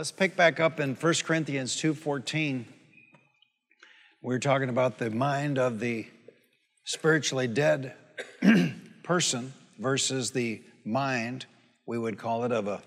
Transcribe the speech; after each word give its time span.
let's 0.00 0.10
pick 0.10 0.34
back 0.34 0.58
up 0.58 0.80
in 0.80 0.94
1 0.94 1.14
Corinthians 1.24 1.76
2:14. 1.76 2.64
We 4.22 4.34
are 4.34 4.38
talking 4.38 4.70
about 4.70 4.96
the 4.96 5.10
mind 5.10 5.58
of 5.58 5.78
the 5.78 6.06
spiritually 6.84 7.46
dead 7.46 7.92
person 9.02 9.52
versus 9.78 10.30
the 10.30 10.62
mind, 10.86 11.44
we 11.84 11.98
would 11.98 12.16
call 12.16 12.44
it, 12.44 12.50
of 12.50 12.66
a 12.66 12.80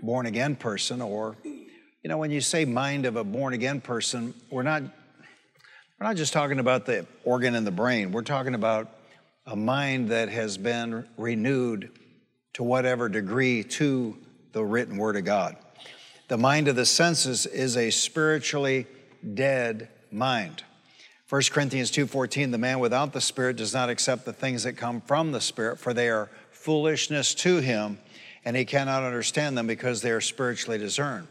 born 0.00 0.26
again 0.26 0.56
person. 0.56 1.00
Or, 1.00 1.36
you 1.44 2.08
know, 2.08 2.18
when 2.18 2.32
you 2.32 2.40
say 2.40 2.64
mind 2.64 3.06
of 3.06 3.14
a 3.14 3.22
born 3.22 3.54
again 3.54 3.80
person, 3.80 4.34
we're 4.50 4.64
not 4.64 4.82
we're 4.82 6.08
not 6.08 6.16
just 6.16 6.32
talking 6.32 6.58
about 6.58 6.84
the 6.84 7.06
organ 7.22 7.54
in 7.54 7.62
the 7.62 7.70
brain. 7.70 8.10
We're 8.10 8.22
talking 8.22 8.56
about 8.56 8.90
a 9.46 9.54
mind 9.54 10.08
that 10.08 10.30
has 10.30 10.58
been 10.58 11.06
renewed 11.16 11.92
to 12.54 12.64
whatever 12.64 13.08
degree 13.08 13.62
to 13.62 14.18
the 14.50 14.64
written 14.64 14.96
word 14.96 15.14
of 15.14 15.24
God. 15.24 15.58
The 16.28 16.38
mind 16.38 16.68
of 16.68 16.76
the 16.76 16.86
senses 16.86 17.44
is 17.44 17.76
a 17.76 17.90
spiritually 17.90 18.86
dead 19.34 19.88
mind. 20.10 20.62
1 21.28 21.42
Corinthians 21.50 21.90
2:14 21.90 22.50
the 22.50 22.58
man 22.58 22.78
without 22.78 23.12
the 23.12 23.20
spirit 23.20 23.56
does 23.56 23.74
not 23.74 23.90
accept 23.90 24.24
the 24.24 24.32
things 24.32 24.62
that 24.62 24.74
come 24.74 25.02
from 25.02 25.32
the 25.32 25.40
spirit 25.40 25.78
for 25.78 25.92
they 25.92 26.08
are 26.08 26.30
foolishness 26.50 27.34
to 27.34 27.58
him 27.58 27.98
and 28.44 28.56
he 28.56 28.64
cannot 28.64 29.02
understand 29.02 29.56
them 29.56 29.66
because 29.66 30.00
they 30.00 30.10
are 30.10 30.20
spiritually 30.20 30.78
discerned. 30.78 31.28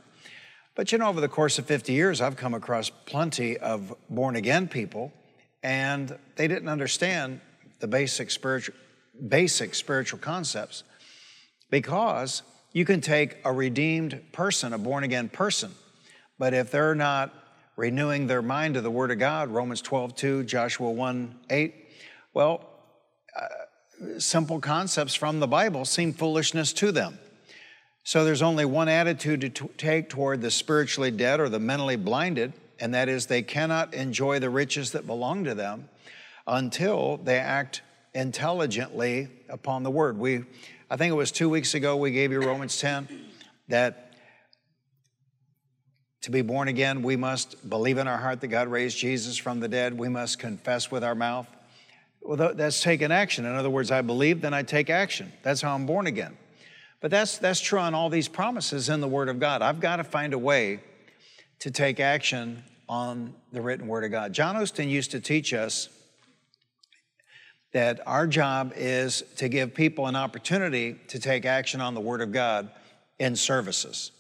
But 0.76 0.92
you 0.92 1.00
know 1.00 1.08
over 1.08 1.22
the 1.22 1.28
course 1.28 1.58
of 1.58 1.66
50 1.66 1.94
years 1.94 2.22
I've 2.22 2.36
come 2.36 2.54
across 2.54 2.90
plenty 2.90 3.58
of 3.58 3.96
born 4.10 4.36
again 4.36 4.68
people 4.68 5.12
and 5.64 6.18
they 6.36 6.48
didn't 6.48 6.70
understand 6.70 7.42
the 7.80 7.88
basic 7.88 8.30
spiritual 8.30 8.76
basic 9.28 9.74
spiritual 9.74 10.20
concepts 10.20 10.84
because 11.70 12.44
you 12.74 12.86
can 12.86 13.02
take 13.02 13.38
a 13.46 13.54
redeemed 13.54 14.20
person, 14.32 14.74
a 14.74 14.78
born 14.78 15.04
again 15.04 15.30
person, 15.30 15.72
but 16.38 16.54
if 16.54 16.72
they're 16.72 16.96
not 16.96 17.32
renewing 17.76 18.28
their 18.28 18.42
mind 18.42 18.74
to 18.74 18.82
the 18.82 18.92
Word 18.92 19.12
of 19.12 19.20
God, 19.20 19.50
Romans 19.50 19.82
12, 19.82 20.16
2, 20.16 20.44
Joshua 20.44 20.92
1, 20.92 21.36
8, 21.50 21.76
well, 22.34 22.68
uh, 23.40 24.20
simple 24.20 24.60
concepts 24.60 25.14
from 25.14 25.40
the 25.40 25.48
Bible 25.48 25.86
seem 25.86 26.14
foolishness 26.14 26.74
to 26.74 26.92
them. 26.92 27.20
So 28.04 28.26
there's 28.26 28.42
only 28.42 28.66
one 28.66 28.90
attitude 28.90 29.42
to 29.42 29.50
t- 29.50 29.68
take 29.78 30.10
toward 30.10 30.42
the 30.42 30.52
spiritually 30.52 31.12
dead 31.12 31.40
or 31.40 31.50
the 31.50 31.60
mentally 31.60 31.96
blinded, 31.96 32.54
and 32.80 32.94
that 32.94 33.08
is 33.08 33.28
they 33.28 33.44
cannot 33.44 33.94
enjoy 33.94 34.40
the 34.40 34.50
riches 34.50 34.92
that 34.92 35.08
belong 35.08 35.46
to 35.46 35.56
them 35.56 35.90
until 36.46 37.18
they 37.18 37.38
act 37.38 37.82
intelligently 38.14 39.30
upon 39.48 39.84
the 39.84 39.92
Word. 39.92 40.18
We 40.18 40.44
I 40.90 40.98
think 40.98 41.12
it 41.12 41.16
was 41.16 41.32
two 41.32 41.50
weeks 41.50 41.74
ago 41.74 41.96
we 41.96 42.12
gave 42.12 42.32
you 42.32 42.42
Romans 42.42 42.80
10 42.80 43.08
that 43.70 44.14
to 46.22 46.32
be 46.32 46.42
born 46.42 46.70
again, 46.70 47.04
we 47.04 47.18
must 47.18 47.70
believe 47.70 47.98
in 47.98 48.08
our 48.08 48.18
heart 48.18 48.40
that 48.42 48.48
God 48.48 48.70
raised 48.70 48.98
Jesus 48.98 49.38
from 49.38 49.60
the 49.60 49.68
dead. 49.68 49.98
We 49.98 50.08
must 50.08 50.40
confess 50.40 50.90
with 50.90 51.04
our 51.04 51.16
mouth. 51.16 51.48
Well, 52.22 52.54
that's 52.54 52.82
taking 52.82 53.12
action. 53.12 53.46
In 53.46 53.56
other 53.56 53.70
words, 53.70 53.92
I 53.92 54.02
believe, 54.02 54.40
then 54.40 54.54
I 54.54 54.64
take 54.64 54.90
action. 54.90 55.34
That's 55.44 55.62
how 55.62 55.76
I'm 55.76 55.86
born 55.86 56.08
again. 56.08 56.38
But 57.02 57.12
that's, 57.12 57.38
that's 57.38 57.60
true 57.60 57.80
on 57.80 57.94
all 57.94 58.10
these 58.10 58.30
promises 58.30 58.88
in 58.88 59.02
the 59.02 59.08
Word 59.08 59.28
of 59.28 59.40
God. 59.40 59.62
I've 59.62 59.82
got 59.82 59.98
to 59.98 60.06
find 60.06 60.34
a 60.34 60.38
way 60.38 60.80
to 61.60 61.72
take 61.72 62.00
action 62.00 62.64
on 62.88 63.34
the 63.52 63.62
written 63.62 63.88
Word 63.88 64.06
of 64.06 64.12
God. 64.12 64.32
John 64.32 64.56
Osteen 64.56 64.90
used 64.90 65.12
to 65.12 65.20
teach 65.20 65.54
us 65.54 65.90
that 67.74 68.00
our 68.08 68.28
job 68.28 68.72
is 68.76 69.24
to 69.38 69.50
give 69.50 69.74
people 69.74 70.08
an 70.08 70.16
opportunity 70.16 70.96
to 71.08 71.20
take 71.20 71.46
action 71.46 71.82
on 71.82 71.96
the 71.96 72.00
Word 72.02 72.22
of 72.22 72.32
God 72.32 72.70
in 73.20 73.36
services. 73.36 74.12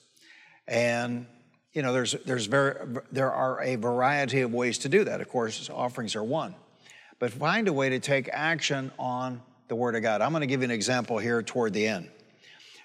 And 0.67 1.27
you 1.71 1.81
know, 1.81 1.93
there's 1.93 2.13
there's 2.25 2.45
very 2.45 2.75
there 3.11 3.31
are 3.31 3.61
a 3.61 3.75
variety 3.75 4.41
of 4.41 4.53
ways 4.53 4.79
to 4.79 4.89
do 4.89 5.03
that. 5.05 5.21
Of 5.21 5.29
course, 5.29 5.69
offerings 5.69 6.15
are 6.15 6.23
one, 6.23 6.55
but 7.19 7.31
find 7.31 7.67
a 7.67 7.73
way 7.73 7.89
to 7.89 7.99
take 7.99 8.29
action 8.31 8.92
on 8.99 9.42
the 9.69 9.75
Word 9.75 9.95
of 9.95 10.03
God. 10.03 10.21
I'm 10.21 10.31
going 10.31 10.42
to 10.42 10.47
give 10.47 10.61
you 10.61 10.65
an 10.65 10.71
example 10.71 11.17
here 11.17 11.42
toward 11.42 11.73
the 11.73 11.87
end. 11.87 12.09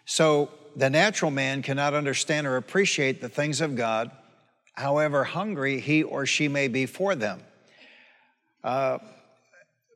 So 0.04 0.50
the 0.74 0.88
natural 0.88 1.30
man 1.30 1.60
cannot 1.62 1.92
understand 1.92 2.46
or 2.46 2.56
appreciate 2.56 3.20
the 3.20 3.28
things 3.28 3.60
of 3.60 3.76
God, 3.76 4.10
however 4.74 5.24
hungry 5.24 5.80
he 5.80 6.02
or 6.02 6.24
she 6.24 6.48
may 6.48 6.68
be 6.68 6.86
for 6.86 7.14
them. 7.14 7.42
Uh, 8.64 8.98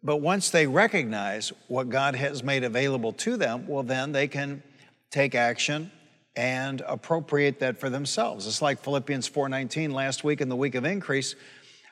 but 0.05 0.17
once 0.17 0.51
they 0.51 0.67
recognize 0.67 1.53
what 1.69 1.89
God 1.89 2.17
has 2.17 2.43
made 2.43 2.65
available 2.65 3.13
to 3.15 3.37
them, 3.37 3.67
well, 3.69 3.83
then 3.83 4.13
they 4.13 4.27
can 4.27 4.63
take 5.11 5.35
action 5.35 5.93
and 6.35 6.83
appropriate 6.87 7.61
that 7.61 7.79
for 7.79 7.91
themselves. 7.91 8.47
It's 8.47 8.63
like 8.63 8.83
Philippians 8.83 9.29
4:19 9.29 9.93
last 9.93 10.25
week 10.25 10.41
in 10.41 10.49
the 10.49 10.57
week 10.57 10.75
of 10.75 10.85
increase. 10.85 11.35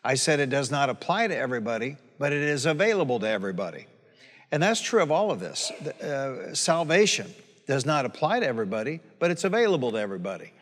I 0.03 0.15
said 0.15 0.41
it 0.41 0.50
does 0.50 0.70
not 0.70 0.88
apply 0.88 1.28
to 1.28 1.37
everybody, 1.37 1.99
but 2.19 2.32
it 2.32 2.43
is 2.43 2.66
available 2.66 3.20
to 3.20 3.28
everybody. 3.28 3.87
And 4.50 4.62
that's 4.62 4.81
true 4.81 5.03
of 5.03 5.12
all 5.12 5.31
of 5.31 5.41
this. 5.41 5.70
Uh, 5.70 6.54
salvation 6.54 7.32
does 7.66 7.87
not 7.87 8.04
apply 8.04 8.41
to 8.41 8.47
everybody, 8.47 9.00
but 9.19 9.31
it's 9.31 9.44
available 9.44 9.93
to 9.93 9.99
everybody. 9.99 10.53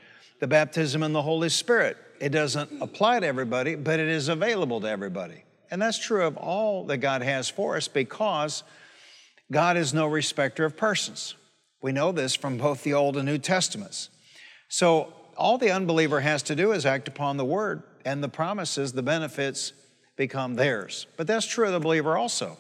The 0.41 0.49
baptism 0.49 1.03
in 1.03 1.13
the 1.13 1.23
Holy 1.23 1.49
Spirit, 1.49 1.97
it 2.21 2.31
doesn't 2.31 2.83
apply 2.83 3.21
to 3.21 3.27
everybody, 3.27 3.77
but 3.77 4.01
it 4.01 4.09
is 4.09 4.29
available 4.29 4.81
to 4.81 4.89
everybody. 4.89 5.45
And 5.71 5.81
that's 5.81 5.99
true 5.99 6.25
of 6.25 6.37
all 6.37 6.85
that 6.87 6.99
God 6.99 7.23
has 7.23 7.49
for 7.49 7.77
us 7.77 7.89
because 7.89 8.63
God 9.51 9.77
is 9.77 9.95
no 9.95 10.07
respecter 10.07 10.65
of 10.65 10.77
persons. 10.77 11.35
We 11.81 11.93
know 11.93 12.13
this 12.13 12.35
from 12.35 12.59
both 12.59 12.83
the 12.83 12.95
Old 12.95 13.17
and 13.17 13.27
New 13.27 13.39
Testaments. 13.39 14.11
So 14.69 15.13
all 15.37 15.59
the 15.59 15.71
unbeliever 15.71 16.21
has 16.21 16.43
to 16.45 16.57
do 16.57 16.73
is 16.73 16.85
act 16.85 17.09
upon 17.09 17.37
the 17.37 17.45
word, 17.45 17.83
and 18.05 18.23
the 18.23 18.29
promises, 18.29 18.93
the 18.93 19.03
benefits 19.03 19.73
become 20.17 20.55
theirs. 20.55 21.07
But 21.17 21.27
that's 21.27 21.47
true 21.47 21.67
of 21.67 21.73
the 21.73 21.81
believer 21.81 22.17
also. 22.17 22.59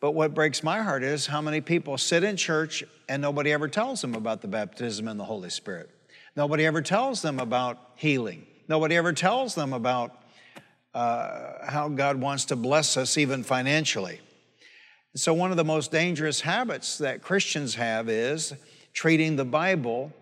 But 0.00 0.12
what 0.12 0.34
breaks 0.34 0.64
my 0.64 0.82
heart 0.82 1.04
is 1.04 1.26
how 1.26 1.40
many 1.40 1.60
people 1.60 1.96
sit 1.98 2.24
in 2.24 2.36
church 2.36 2.82
and 3.08 3.22
nobody 3.22 3.52
ever 3.52 3.68
tells 3.68 4.00
them 4.00 4.14
about 4.14 4.40
the 4.40 4.48
baptism 4.48 5.06
in 5.06 5.16
the 5.16 5.24
Holy 5.24 5.50
Spirit. 5.50 5.90
Nobody 6.34 6.66
ever 6.66 6.82
tells 6.82 7.22
them 7.22 7.38
about 7.38 7.78
healing. 7.94 8.46
Nobody 8.66 8.96
ever 8.96 9.12
tells 9.12 9.54
them 9.54 9.72
about 9.72 10.16
uh, 10.94 11.66
how 11.66 11.88
God 11.88 12.20
wants 12.20 12.46
to 12.46 12.56
bless 12.56 12.96
us 12.96 13.16
even 13.16 13.42
financially. 13.42 14.20
So, 15.14 15.34
one 15.34 15.50
of 15.50 15.56
the 15.56 15.64
most 15.64 15.90
dangerous 15.90 16.40
habits 16.40 16.98
that 16.98 17.22
Christians 17.22 17.74
have 17.74 18.08
is 18.08 18.54
treating 18.92 19.36
the 19.36 19.44
Bible 19.44 20.12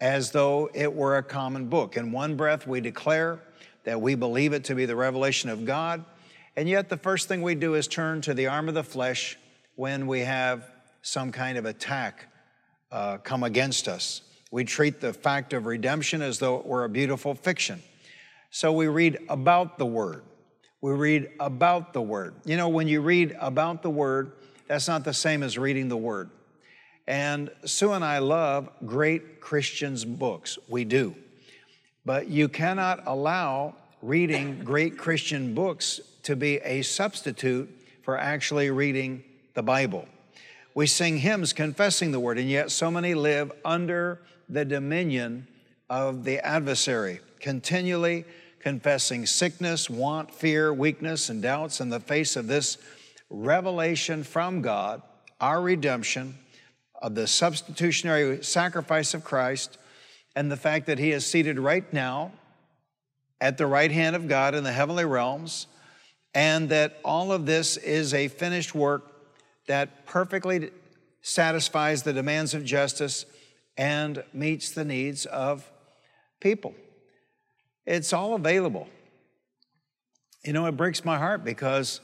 as 0.00 0.32
though 0.32 0.68
it 0.74 0.92
were 0.92 1.16
a 1.16 1.22
common 1.22 1.68
book. 1.68 1.96
In 1.96 2.10
one 2.10 2.36
breath, 2.36 2.66
we 2.66 2.80
declare 2.80 3.38
that 3.84 4.00
we 4.00 4.14
believe 4.16 4.52
it 4.52 4.64
to 4.64 4.74
be 4.74 4.84
the 4.84 4.96
revelation 4.96 5.48
of 5.48 5.64
God, 5.64 6.04
and 6.56 6.68
yet 6.68 6.88
the 6.88 6.96
first 6.96 7.28
thing 7.28 7.42
we 7.42 7.54
do 7.54 7.74
is 7.74 7.86
turn 7.86 8.20
to 8.22 8.34
the 8.34 8.48
arm 8.48 8.68
of 8.68 8.74
the 8.74 8.84
flesh 8.84 9.38
when 9.76 10.06
we 10.06 10.20
have 10.20 10.70
some 11.02 11.32
kind 11.32 11.56
of 11.56 11.64
attack 11.64 12.26
uh, 12.90 13.18
come 13.18 13.42
against 13.42 13.88
us. 13.88 14.22
We 14.50 14.64
treat 14.64 15.00
the 15.00 15.12
fact 15.12 15.52
of 15.52 15.66
redemption 15.66 16.20
as 16.20 16.38
though 16.38 16.58
it 16.58 16.66
were 16.66 16.84
a 16.84 16.88
beautiful 16.88 17.34
fiction. 17.34 17.82
So 18.54 18.70
we 18.70 18.86
read 18.86 19.18
about 19.30 19.78
the 19.78 19.86
Word. 19.86 20.24
We 20.82 20.92
read 20.92 21.30
about 21.40 21.94
the 21.94 22.02
Word. 22.02 22.34
You 22.44 22.58
know, 22.58 22.68
when 22.68 22.86
you 22.86 23.00
read 23.00 23.34
about 23.40 23.82
the 23.82 23.88
Word, 23.88 24.32
that's 24.68 24.86
not 24.86 25.04
the 25.04 25.14
same 25.14 25.42
as 25.42 25.56
reading 25.56 25.88
the 25.88 25.96
Word. 25.96 26.28
And 27.06 27.50
Sue 27.64 27.92
and 27.92 28.04
I 28.04 28.18
love 28.18 28.68
great 28.84 29.40
Christians' 29.40 30.04
books. 30.04 30.58
We 30.68 30.84
do. 30.84 31.16
But 32.04 32.28
you 32.28 32.50
cannot 32.50 33.04
allow 33.06 33.74
reading 34.02 34.62
great 34.62 34.98
Christian 34.98 35.54
books 35.54 36.02
to 36.24 36.36
be 36.36 36.56
a 36.58 36.82
substitute 36.82 37.70
for 38.02 38.18
actually 38.18 38.70
reading 38.70 39.24
the 39.54 39.62
Bible. 39.62 40.06
We 40.74 40.86
sing 40.86 41.16
hymns 41.16 41.54
confessing 41.54 42.12
the 42.12 42.20
Word, 42.20 42.38
and 42.38 42.50
yet 42.50 42.70
so 42.70 42.90
many 42.90 43.14
live 43.14 43.50
under 43.64 44.20
the 44.46 44.66
dominion 44.66 45.48
of 45.88 46.24
the 46.24 46.38
adversary, 46.46 47.20
continually 47.40 48.26
confessing 48.62 49.26
sickness, 49.26 49.90
want, 49.90 50.32
fear, 50.32 50.72
weakness, 50.72 51.28
and 51.28 51.42
doubts 51.42 51.80
in 51.80 51.88
the 51.88 52.00
face 52.00 52.36
of 52.36 52.46
this 52.46 52.78
revelation 53.28 54.22
from 54.22 54.62
God, 54.62 55.02
our 55.40 55.60
redemption, 55.60 56.38
of 57.00 57.16
the 57.16 57.26
substitutionary 57.26 58.44
sacrifice 58.44 59.12
of 59.12 59.24
Christ, 59.24 59.78
and 60.36 60.50
the 60.50 60.56
fact 60.56 60.86
that 60.86 60.98
He 60.98 61.10
is 61.10 61.26
seated 61.26 61.58
right 61.58 61.92
now 61.92 62.32
at 63.40 63.58
the 63.58 63.66
right 63.66 63.90
hand 63.90 64.14
of 64.14 64.28
God 64.28 64.54
in 64.54 64.62
the 64.62 64.72
heavenly 64.72 65.04
realms, 65.04 65.66
and 66.32 66.68
that 66.68 67.00
all 67.04 67.32
of 67.32 67.44
this 67.44 67.76
is 67.76 68.14
a 68.14 68.28
finished 68.28 68.74
work 68.74 69.12
that 69.66 70.06
perfectly 70.06 70.70
satisfies 71.22 72.04
the 72.04 72.12
demands 72.12 72.54
of 72.54 72.64
justice 72.64 73.26
and 73.76 74.22
meets 74.32 74.70
the 74.70 74.84
needs 74.84 75.26
of 75.26 75.68
people. 76.40 76.74
It's 77.86 78.12
all 78.12 78.34
available. 78.34 78.88
You 80.44 80.52
know, 80.52 80.66
it 80.66 80.76
breaks 80.76 81.04
my 81.04 81.18
heart 81.18 81.44
because 81.44 82.00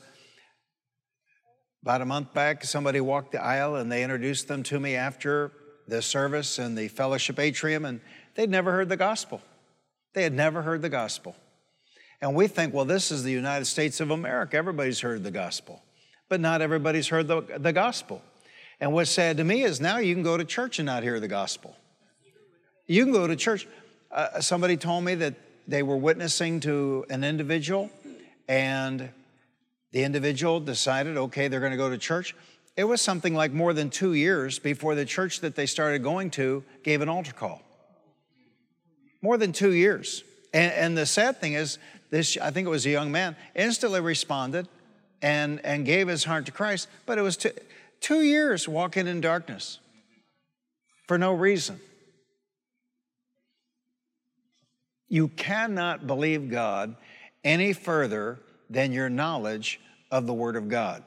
about 1.82 2.00
a 2.00 2.04
month 2.04 2.34
back, 2.34 2.64
somebody 2.64 3.00
walked 3.00 3.32
the 3.32 3.42
aisle 3.42 3.76
and 3.76 3.90
they 3.90 4.02
introduced 4.02 4.48
them 4.48 4.62
to 4.64 4.78
me 4.78 4.94
after 4.94 5.52
the 5.86 6.02
service 6.02 6.58
in 6.58 6.74
the 6.74 6.88
fellowship 6.88 7.38
atrium, 7.38 7.84
and 7.84 8.00
they'd 8.34 8.50
never 8.50 8.72
heard 8.72 8.88
the 8.88 8.96
gospel. 8.96 9.40
They 10.12 10.22
had 10.22 10.34
never 10.34 10.62
heard 10.62 10.82
the 10.82 10.88
gospel. 10.88 11.34
And 12.20 12.34
we 12.34 12.46
think, 12.46 12.74
well, 12.74 12.84
this 12.84 13.10
is 13.10 13.22
the 13.22 13.30
United 13.30 13.64
States 13.64 14.00
of 14.00 14.10
America. 14.10 14.56
Everybody's 14.56 15.00
heard 15.00 15.22
the 15.22 15.30
gospel. 15.30 15.82
But 16.28 16.40
not 16.40 16.60
everybody's 16.60 17.08
heard 17.08 17.28
the, 17.28 17.40
the 17.40 17.72
gospel. 17.72 18.22
And 18.80 18.92
what's 18.92 19.10
sad 19.10 19.38
to 19.38 19.44
me 19.44 19.62
is 19.62 19.80
now 19.80 19.98
you 19.98 20.14
can 20.14 20.22
go 20.22 20.36
to 20.36 20.44
church 20.44 20.78
and 20.78 20.86
not 20.86 21.02
hear 21.02 21.20
the 21.20 21.28
gospel. 21.28 21.74
You 22.86 23.04
can 23.04 23.12
go 23.12 23.26
to 23.26 23.36
church. 23.36 23.66
Uh, 24.10 24.40
somebody 24.40 24.76
told 24.76 25.04
me 25.04 25.14
that 25.16 25.34
they 25.68 25.82
were 25.82 25.96
witnessing 25.96 26.60
to 26.60 27.04
an 27.10 27.22
individual, 27.22 27.90
and 28.48 29.10
the 29.92 30.02
individual 30.02 30.60
decided, 30.60 31.18
okay, 31.18 31.48
they're 31.48 31.60
going 31.60 31.72
to 31.72 31.78
go 31.78 31.90
to 31.90 31.98
church. 31.98 32.34
It 32.76 32.84
was 32.84 33.02
something 33.02 33.34
like 33.34 33.52
more 33.52 33.74
than 33.74 33.90
two 33.90 34.14
years 34.14 34.58
before 34.58 34.94
the 34.94 35.04
church 35.04 35.40
that 35.40 35.54
they 35.54 35.66
started 35.66 36.02
going 36.02 36.30
to 36.32 36.64
gave 36.82 37.02
an 37.02 37.08
altar 37.08 37.32
call. 37.32 37.60
More 39.20 39.36
than 39.36 39.52
two 39.52 39.72
years. 39.72 40.24
And, 40.54 40.72
and 40.72 40.98
the 40.98 41.04
sad 41.04 41.38
thing 41.38 41.52
is, 41.52 41.78
this, 42.10 42.38
I 42.38 42.50
think 42.50 42.66
it 42.66 42.70
was 42.70 42.86
a 42.86 42.90
young 42.90 43.12
man, 43.12 43.36
instantly 43.54 44.00
responded 44.00 44.66
and, 45.20 45.60
and 45.64 45.84
gave 45.84 46.08
his 46.08 46.24
heart 46.24 46.46
to 46.46 46.52
Christ, 46.52 46.88
but 47.04 47.18
it 47.18 47.22
was 47.22 47.36
two, 47.36 47.50
two 48.00 48.22
years 48.22 48.66
walking 48.66 49.06
in 49.06 49.20
darkness 49.20 49.80
for 51.06 51.18
no 51.18 51.34
reason. 51.34 51.78
You 55.08 55.28
cannot 55.28 56.06
believe 56.06 56.50
God 56.50 56.96
any 57.44 57.72
further 57.72 58.38
than 58.68 58.92
your 58.92 59.08
knowledge 59.08 59.80
of 60.10 60.26
the 60.26 60.34
Word 60.34 60.56
of 60.56 60.68
God. 60.68 61.02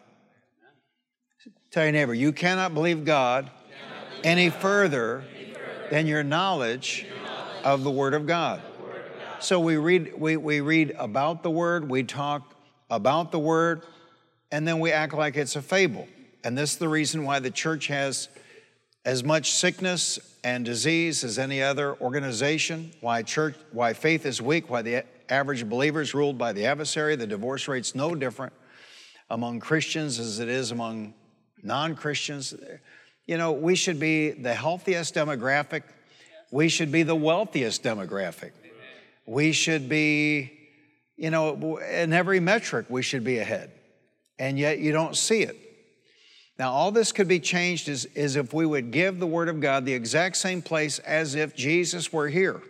Tell 1.72 1.84
your 1.84 1.94
neighbor, 1.94 2.14
you 2.14 2.32
cannot 2.32 2.74
believe 2.74 3.06
God 3.06 3.50
any 4.24 4.50
further 4.50 5.24
than 5.90 6.08
your 6.08 6.24
knowledge 6.24 7.06
of 7.64 7.84
the 7.84 7.92
Word 7.92 8.14
of 8.14 8.26
God. 8.26 8.62
So 9.40 9.60
we 9.60 9.78
read, 9.78 10.14
we, 10.20 10.38
we 10.38 10.62
read 10.62 10.94
about 10.98 11.44
the 11.44 11.50
Word, 11.50 11.90
we 11.90 12.04
talk 12.04 12.54
about 12.90 13.32
the 13.32 13.40
Word, 13.40 13.84
and 14.52 14.68
then 14.68 14.80
we 14.80 14.92
act 14.92 15.14
like 15.14 15.36
it's 15.36 15.56
a 15.56 15.62
fable. 15.62 16.08
And 16.44 16.58
this 16.58 16.74
is 16.74 16.78
the 16.78 16.90
reason 16.90 17.24
why 17.24 17.40
the 17.40 17.52
church 17.52 17.88
has 17.88 18.30
as 19.04 19.24
much 19.24 19.52
sickness 19.52 20.20
and 20.44 20.64
disease 20.66 21.24
as 21.24 21.40
any 21.40 21.62
other 21.62 21.96
organization, 22.02 22.92
why 23.02 23.24
church, 23.24 23.56
why 23.72 23.94
faith 23.94 24.26
is 24.26 24.42
weak, 24.42 24.70
why 24.70 24.82
the 24.82 25.04
average 25.30 25.68
believer 25.68 26.02
is 26.02 26.14
ruled 26.14 26.38
by 26.38 26.52
the 26.52 26.66
adversary, 26.66 27.16
the 27.16 27.28
divorce 27.28 27.68
rate's 27.68 27.96
no 27.96 28.14
different 28.14 28.54
among 29.30 29.60
Christians 29.60 30.20
as 30.20 30.40
it 30.40 30.50
is 30.50 30.72
among 30.72 31.14
non-Christians. 31.64 32.54
You 33.26 33.38
know, 33.38 33.52
we 33.52 33.76
should 33.76 34.00
be 34.00 34.32
the 34.32 34.54
healthiest 34.54 35.16
demographic. 35.16 35.84
We 36.52 36.70
should 36.70 36.92
be 36.92 37.04
the 37.04 37.16
wealthiest 37.16 37.84
demographic. 37.84 38.52
We 39.26 39.52
should 39.54 39.88
be, 39.88 40.52
you 41.16 41.30
know, 41.30 41.78
in 41.78 42.14
every 42.14 42.40
metric 42.40 42.88
we 42.90 43.02
should 43.02 43.24
be 43.24 43.38
ahead. 43.38 43.72
And 44.38 44.60
yet 44.60 44.80
you 44.80 44.92
don't 44.92 45.16
see 45.16 45.44
it. 45.44 45.56
Now, 46.62 46.74
all 46.74 46.92
this 46.92 47.12
could 47.12 47.28
be 47.28 47.40
changed 47.40 47.90
is, 47.90 48.06
is 48.14 48.36
if 48.36 48.54
we 48.54 48.68
would 48.68 48.92
give 48.92 49.18
the 49.18 49.26
Word 49.26 49.50
of 49.50 49.60
God 49.60 49.84
the 49.84 49.94
exact 49.94 50.38
same 50.38 50.62
place 50.62 51.00
as 51.00 51.34
if 51.34 51.56
Jesus 51.56 52.14
were 52.14 52.28
here. 52.28 52.62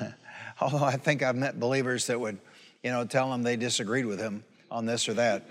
Although 0.60 0.82
I 0.82 0.96
think 0.96 1.22
I've 1.22 1.36
met 1.36 1.60
believers 1.60 2.08
that 2.08 2.18
would, 2.18 2.38
you 2.82 2.90
know, 2.90 3.04
tell 3.04 3.30
them 3.30 3.44
they 3.44 3.54
disagreed 3.54 4.04
with 4.04 4.18
him 4.18 4.42
on 4.68 4.84
this 4.84 5.08
or 5.08 5.14
that. 5.14 5.48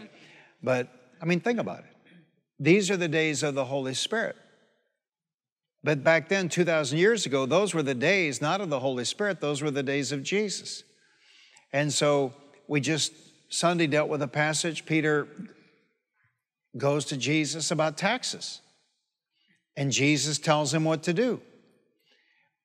But, 0.62 0.90
I 1.22 1.26
mean, 1.26 1.40
think 1.40 1.58
about 1.58 1.80
it. 1.80 2.12
These 2.60 2.92
are 2.92 2.98
the 2.98 3.08
days 3.08 3.42
of 3.42 3.56
the 3.56 3.64
Holy 3.64 3.94
Spirit. 3.94 4.36
But 5.86 6.04
back 6.04 6.28
then, 6.28 6.50
2,000 6.50 6.98
years 6.98 7.26
ago, 7.26 7.46
those 7.46 7.74
were 7.74 7.82
the 7.82 7.96
days 7.96 8.42
not 8.42 8.60
of 8.60 8.70
the 8.70 8.82
Holy 8.82 9.06
Spirit, 9.06 9.40
those 9.40 9.62
were 9.62 9.72
the 9.72 9.84
days 9.84 10.12
of 10.12 10.22
Jesus. 10.22 10.84
And 11.72 11.94
so 11.94 12.34
we 12.68 12.82
just, 12.82 13.14
Sunday 13.48 13.88
dealt 13.88 14.10
with 14.10 14.22
a 14.22 14.28
passage. 14.28 14.86
Peter 14.86 15.30
goes 16.78 17.06
to 17.06 17.18
Jesus 17.18 17.72
about 17.72 17.98
taxes. 17.98 18.62
And 19.78 19.92
Jesus 19.92 20.38
tells 20.38 20.74
him 20.74 20.84
what 20.84 21.04
to 21.04 21.14
do. 21.14 21.42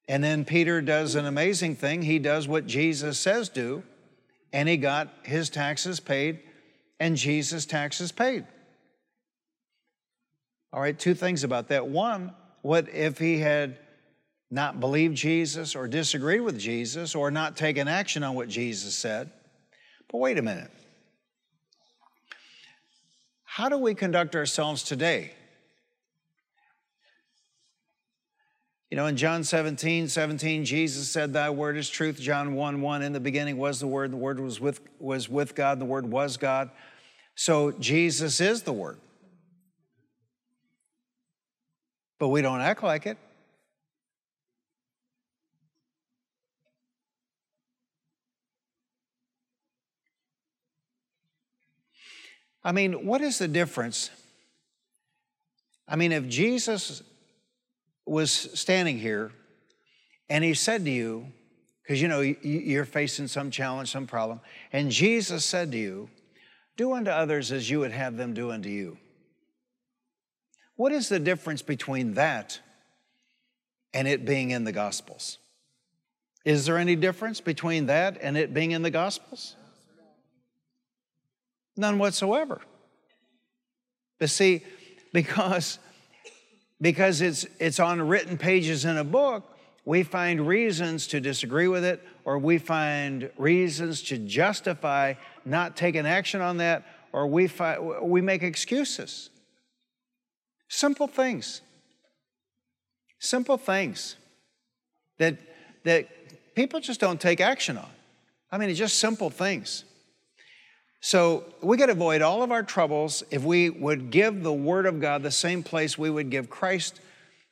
And 0.08 0.22
then 0.24 0.44
Peter 0.44 0.80
does 0.80 1.14
an 1.14 1.26
amazing 1.26 1.76
thing. 1.76 2.02
He 2.02 2.18
does 2.18 2.48
what 2.48 2.66
Jesus 2.66 3.18
says 3.18 3.48
do, 3.48 3.82
and 4.52 4.68
he 4.68 4.76
got 4.76 5.08
his 5.22 5.50
taxes 5.50 6.00
paid 6.00 6.40
and 6.98 7.16
Jesus' 7.16 7.64
taxes 7.64 8.12
paid. 8.12 8.44
All 10.72 10.80
right, 10.80 10.96
two 10.96 11.14
things 11.14 11.42
about 11.44 11.68
that. 11.68 11.86
One, 11.86 12.32
what 12.62 12.88
if 12.94 13.18
he 13.18 13.38
had 13.38 13.78
not 14.50 14.80
believed 14.80 15.16
Jesus 15.16 15.74
or 15.74 15.88
disagreed 15.88 16.42
with 16.42 16.58
Jesus 16.58 17.14
or 17.14 17.30
not 17.30 17.56
taken 17.56 17.88
action 17.88 18.22
on 18.22 18.34
what 18.34 18.48
Jesus 18.48 18.94
said? 18.94 19.30
But 20.10 20.18
wait 20.18 20.38
a 20.38 20.42
minute. 20.42 20.70
How 23.60 23.68
do 23.68 23.76
we 23.76 23.94
conduct 23.94 24.34
ourselves 24.36 24.82
today? 24.82 25.32
You 28.90 28.96
know, 28.96 29.04
in 29.04 29.18
John 29.18 29.44
17, 29.44 30.08
17, 30.08 30.64
Jesus 30.64 31.10
said, 31.10 31.34
Thy 31.34 31.50
word 31.50 31.76
is 31.76 31.90
truth. 31.90 32.18
John 32.18 32.54
1, 32.54 32.80
1, 32.80 33.02
in 33.02 33.12
the 33.12 33.20
beginning 33.20 33.58
was 33.58 33.78
the 33.78 33.86
Word, 33.86 34.12
the 34.12 34.16
Word 34.16 34.40
was 34.40 34.60
with, 34.60 34.80
was 34.98 35.28
with 35.28 35.54
God, 35.54 35.78
the 35.78 35.84
Word 35.84 36.10
was 36.10 36.38
God. 36.38 36.70
So 37.34 37.72
Jesus 37.72 38.40
is 38.40 38.62
the 38.62 38.72
Word. 38.72 38.98
But 42.18 42.28
we 42.28 42.40
don't 42.40 42.62
act 42.62 42.82
like 42.82 43.04
it. 43.04 43.18
I 52.62 52.72
mean, 52.72 53.06
what 53.06 53.20
is 53.20 53.38
the 53.38 53.48
difference? 53.48 54.10
I 55.88 55.96
mean, 55.96 56.12
if 56.12 56.28
Jesus 56.28 57.02
was 58.06 58.30
standing 58.30 58.98
here 58.98 59.32
and 60.28 60.44
he 60.44 60.54
said 60.54 60.84
to 60.84 60.90
you, 60.90 61.26
because 61.82 62.00
you 62.00 62.08
know 62.08 62.20
you're 62.20 62.84
facing 62.84 63.26
some 63.26 63.50
challenge, 63.50 63.90
some 63.90 64.06
problem, 64.06 64.40
and 64.72 64.90
Jesus 64.90 65.44
said 65.44 65.72
to 65.72 65.78
you, 65.78 66.08
Do 66.76 66.92
unto 66.92 67.10
others 67.10 67.50
as 67.50 67.68
you 67.68 67.80
would 67.80 67.92
have 67.92 68.16
them 68.16 68.34
do 68.34 68.52
unto 68.52 68.68
you. 68.68 68.98
What 70.76 70.92
is 70.92 71.08
the 71.08 71.18
difference 71.18 71.62
between 71.62 72.14
that 72.14 72.60
and 73.92 74.06
it 74.06 74.24
being 74.24 74.50
in 74.50 74.64
the 74.64 74.72
Gospels? 74.72 75.38
Is 76.44 76.64
there 76.64 76.78
any 76.78 76.96
difference 76.96 77.40
between 77.40 77.86
that 77.86 78.18
and 78.22 78.36
it 78.36 78.54
being 78.54 78.70
in 78.70 78.82
the 78.82 78.90
Gospels? 78.90 79.56
None 81.80 81.98
whatsoever. 81.98 82.60
But 84.18 84.28
see, 84.28 84.62
because, 85.14 85.78
because 86.78 87.22
it's, 87.22 87.46
it's 87.58 87.80
on 87.80 88.06
written 88.06 88.36
pages 88.36 88.84
in 88.84 88.98
a 88.98 89.02
book, 89.02 89.44
we 89.86 90.02
find 90.02 90.46
reasons 90.46 91.06
to 91.06 91.20
disagree 91.20 91.68
with 91.68 91.82
it, 91.82 92.06
or 92.26 92.38
we 92.38 92.58
find 92.58 93.30
reasons 93.38 94.02
to 94.02 94.18
justify 94.18 95.14
not 95.46 95.74
taking 95.74 96.06
action 96.06 96.42
on 96.42 96.58
that, 96.58 96.84
or 97.14 97.26
we, 97.26 97.46
fi- 97.46 97.78
we 97.78 98.20
make 98.20 98.42
excuses. 98.42 99.30
Simple 100.68 101.06
things. 101.06 101.62
Simple 103.18 103.56
things 103.56 104.16
that, 105.16 105.38
that 105.84 106.08
people 106.54 106.78
just 106.78 107.00
don't 107.00 107.18
take 107.18 107.40
action 107.40 107.78
on. 107.78 107.88
I 108.52 108.58
mean, 108.58 108.68
it's 108.68 108.78
just 108.78 108.98
simple 108.98 109.30
things. 109.30 109.84
So 111.00 111.44
we 111.62 111.78
could 111.78 111.88
avoid 111.88 112.20
all 112.20 112.42
of 112.42 112.52
our 112.52 112.62
troubles 112.62 113.22
if 113.30 113.42
we 113.42 113.70
would 113.70 114.10
give 114.10 114.42
the 114.42 114.52
Word 114.52 114.84
of 114.84 115.00
God 115.00 115.22
the 115.22 115.30
same 115.30 115.62
place 115.62 115.96
we 115.96 116.10
would 116.10 116.30
give 116.30 116.50
Christ 116.50 117.00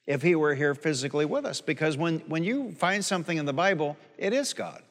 if 0.07 0.21
He 0.23 0.35
were 0.35 0.55
here 0.55 0.75
physically 0.75 1.25
with 1.25 1.47
us. 1.47 1.61
Because 1.61 1.97
when, 1.97 2.19
when 2.21 2.45
you 2.45 2.73
find 2.73 3.05
something 3.05 3.37
in 3.37 3.47
the 3.47 3.53
Bible, 3.55 3.97
it 4.19 4.33
is 4.33 4.53
God. 4.53 4.83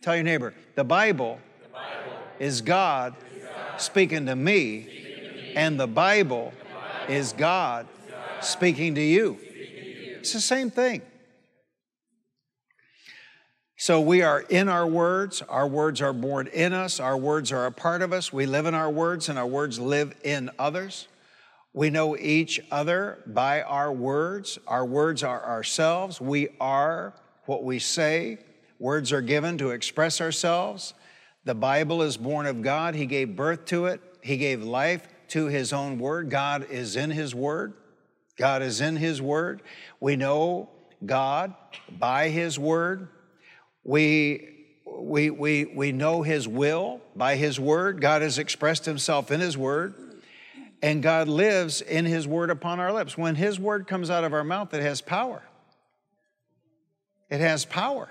Tell 0.00 0.14
your 0.14 0.24
neighbor, 0.24 0.54
the 0.76 0.84
Bible, 0.84 1.40
the 1.62 1.68
Bible 1.68 2.12
is, 2.38 2.62
God 2.62 3.14
is 3.34 3.42
God 3.42 3.80
speaking 3.80 4.26
to 4.26 4.36
me, 4.36 4.82
speaking 4.82 5.14
to 5.14 5.34
me. 5.34 5.52
and 5.54 5.78
the 5.78 5.86
Bible, 5.86 6.52
the 6.58 6.74
Bible 6.74 7.14
is 7.14 7.32
God, 7.32 7.86
God 8.10 8.44
speaking, 8.44 8.94
to 8.94 9.00
speaking 9.00 9.84
to 9.84 10.00
you. 10.04 10.16
It's 10.18 10.32
the 10.32 10.40
same 10.40 10.70
thing. 10.70 11.02
So 13.78 14.00
we 14.00 14.22
are 14.22 14.40
in 14.40 14.70
our 14.70 14.86
words. 14.86 15.42
Our 15.42 15.68
words 15.68 16.00
are 16.00 16.14
born 16.14 16.46
in 16.46 16.72
us. 16.72 16.98
Our 16.98 17.16
words 17.16 17.52
are 17.52 17.66
a 17.66 17.72
part 17.72 18.00
of 18.00 18.10
us. 18.10 18.32
We 18.32 18.46
live 18.46 18.64
in 18.64 18.74
our 18.74 18.90
words, 18.90 19.28
and 19.28 19.38
our 19.38 19.46
words 19.46 19.78
live 19.78 20.14
in 20.24 20.50
others. 20.58 21.08
We 21.74 21.90
know 21.90 22.16
each 22.16 22.58
other 22.70 23.22
by 23.26 23.60
our 23.60 23.92
words. 23.92 24.58
Our 24.66 24.86
words 24.86 25.22
are 25.22 25.44
ourselves. 25.44 26.22
We 26.22 26.48
are 26.58 27.12
what 27.44 27.64
we 27.64 27.78
say. 27.78 28.38
Words 28.78 29.12
are 29.12 29.20
given 29.20 29.58
to 29.58 29.70
express 29.70 30.22
ourselves. 30.22 30.94
The 31.44 31.54
Bible 31.54 32.00
is 32.00 32.16
born 32.16 32.46
of 32.46 32.62
God. 32.62 32.94
He 32.94 33.04
gave 33.04 33.36
birth 33.36 33.66
to 33.66 33.86
it, 33.86 34.00
He 34.22 34.38
gave 34.38 34.62
life 34.62 35.06
to 35.28 35.46
His 35.46 35.74
own 35.74 35.98
word. 35.98 36.30
God 36.30 36.66
is 36.70 36.96
in 36.96 37.10
His 37.10 37.34
word. 37.34 37.74
God 38.38 38.62
is 38.62 38.80
in 38.80 38.96
His 38.96 39.20
word. 39.20 39.60
We 40.00 40.16
know 40.16 40.70
God 41.04 41.54
by 41.90 42.30
His 42.30 42.58
Word. 42.58 43.08
We, 43.86 44.48
we, 44.84 45.30
we, 45.30 45.64
we 45.64 45.92
know 45.92 46.22
His 46.22 46.48
will 46.48 47.00
by 47.14 47.36
His 47.36 47.60
Word. 47.60 48.00
God 48.00 48.20
has 48.22 48.36
expressed 48.36 48.84
Himself 48.84 49.30
in 49.30 49.40
His 49.40 49.56
Word. 49.56 49.94
And 50.82 51.02
God 51.02 51.28
lives 51.28 51.80
in 51.80 52.04
His 52.04 52.26
Word 52.26 52.50
upon 52.50 52.80
our 52.80 52.92
lips. 52.92 53.16
When 53.16 53.36
His 53.36 53.60
Word 53.60 53.86
comes 53.86 54.10
out 54.10 54.24
of 54.24 54.32
our 54.32 54.42
mouth, 54.42 54.74
it 54.74 54.82
has 54.82 55.00
power. 55.00 55.40
It 57.30 57.40
has 57.40 57.64
power. 57.64 58.08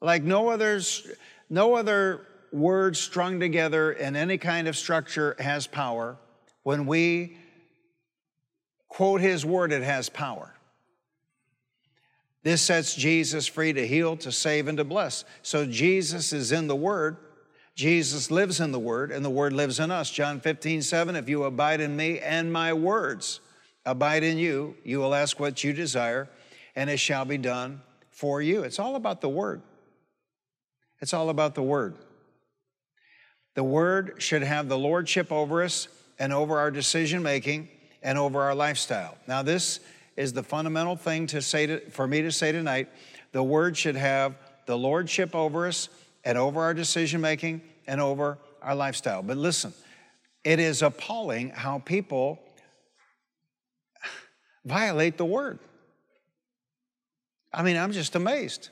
Like 0.00 0.24
no 0.24 0.48
others, 0.48 1.06
no 1.48 1.74
other 1.74 2.26
word 2.50 2.96
strung 2.96 3.38
together 3.40 3.92
in 3.92 4.16
any 4.16 4.38
kind 4.38 4.66
of 4.66 4.76
structure 4.76 5.36
has 5.38 5.66
power. 5.66 6.16
When 6.64 6.86
we 6.86 7.36
quote 8.88 9.20
his 9.20 9.46
word, 9.46 9.72
it 9.72 9.82
has 9.82 10.08
power. 10.08 10.53
This 12.44 12.60
sets 12.60 12.94
Jesus 12.94 13.46
free 13.46 13.72
to 13.72 13.86
heal, 13.86 14.16
to 14.18 14.30
save, 14.30 14.68
and 14.68 14.78
to 14.78 14.84
bless. 14.84 15.24
So 15.42 15.66
Jesus 15.66 16.32
is 16.32 16.52
in 16.52 16.68
the 16.68 16.76
word. 16.76 17.16
Jesus 17.74 18.30
lives 18.30 18.60
in 18.60 18.70
the 18.70 18.78
word, 18.78 19.10
and 19.10 19.24
the 19.24 19.30
word 19.30 19.54
lives 19.54 19.80
in 19.80 19.90
us. 19.90 20.10
John 20.10 20.40
15, 20.40 20.82
7, 20.82 21.16
if 21.16 21.28
you 21.28 21.44
abide 21.44 21.80
in 21.80 21.96
me 21.96 22.20
and 22.20 22.52
my 22.52 22.72
words 22.72 23.40
abide 23.86 24.22
in 24.22 24.38
you, 24.38 24.76
you 24.84 24.98
will 24.98 25.14
ask 25.14 25.40
what 25.40 25.64
you 25.64 25.72
desire, 25.72 26.28
and 26.76 26.90
it 26.90 26.98
shall 26.98 27.24
be 27.24 27.38
done 27.38 27.80
for 28.10 28.40
you. 28.40 28.62
It's 28.62 28.78
all 28.78 28.94
about 28.94 29.22
the 29.22 29.28
word. 29.28 29.62
It's 31.00 31.14
all 31.14 31.30
about 31.30 31.54
the 31.54 31.62
word. 31.62 31.96
The 33.54 33.64
word 33.64 34.16
should 34.18 34.42
have 34.42 34.68
the 34.68 34.78
lordship 34.78 35.32
over 35.32 35.62
us 35.62 35.88
and 36.18 36.32
over 36.32 36.58
our 36.58 36.70
decision 36.70 37.22
making 37.22 37.68
and 38.02 38.18
over 38.18 38.42
our 38.42 38.54
lifestyle. 38.54 39.16
Now, 39.26 39.42
this 39.42 39.80
is 40.16 40.32
the 40.32 40.42
fundamental 40.42 40.96
thing 40.96 41.26
to 41.28 41.42
say 41.42 41.66
to, 41.66 41.90
for 41.90 42.06
me 42.06 42.22
to 42.22 42.32
say 42.32 42.52
tonight. 42.52 42.88
The 43.32 43.42
word 43.42 43.76
should 43.76 43.96
have 43.96 44.36
the 44.66 44.78
lordship 44.78 45.34
over 45.34 45.66
us 45.66 45.88
and 46.24 46.38
over 46.38 46.62
our 46.62 46.74
decision 46.74 47.20
making 47.20 47.62
and 47.86 48.00
over 48.00 48.38
our 48.62 48.74
lifestyle. 48.74 49.22
But 49.22 49.36
listen, 49.36 49.74
it 50.44 50.58
is 50.58 50.82
appalling 50.82 51.50
how 51.50 51.80
people 51.80 52.38
violate 54.64 55.16
the 55.16 55.24
word. 55.24 55.58
I 57.52 57.62
mean, 57.62 57.76
I'm 57.76 57.92
just 57.92 58.14
amazed. 58.14 58.70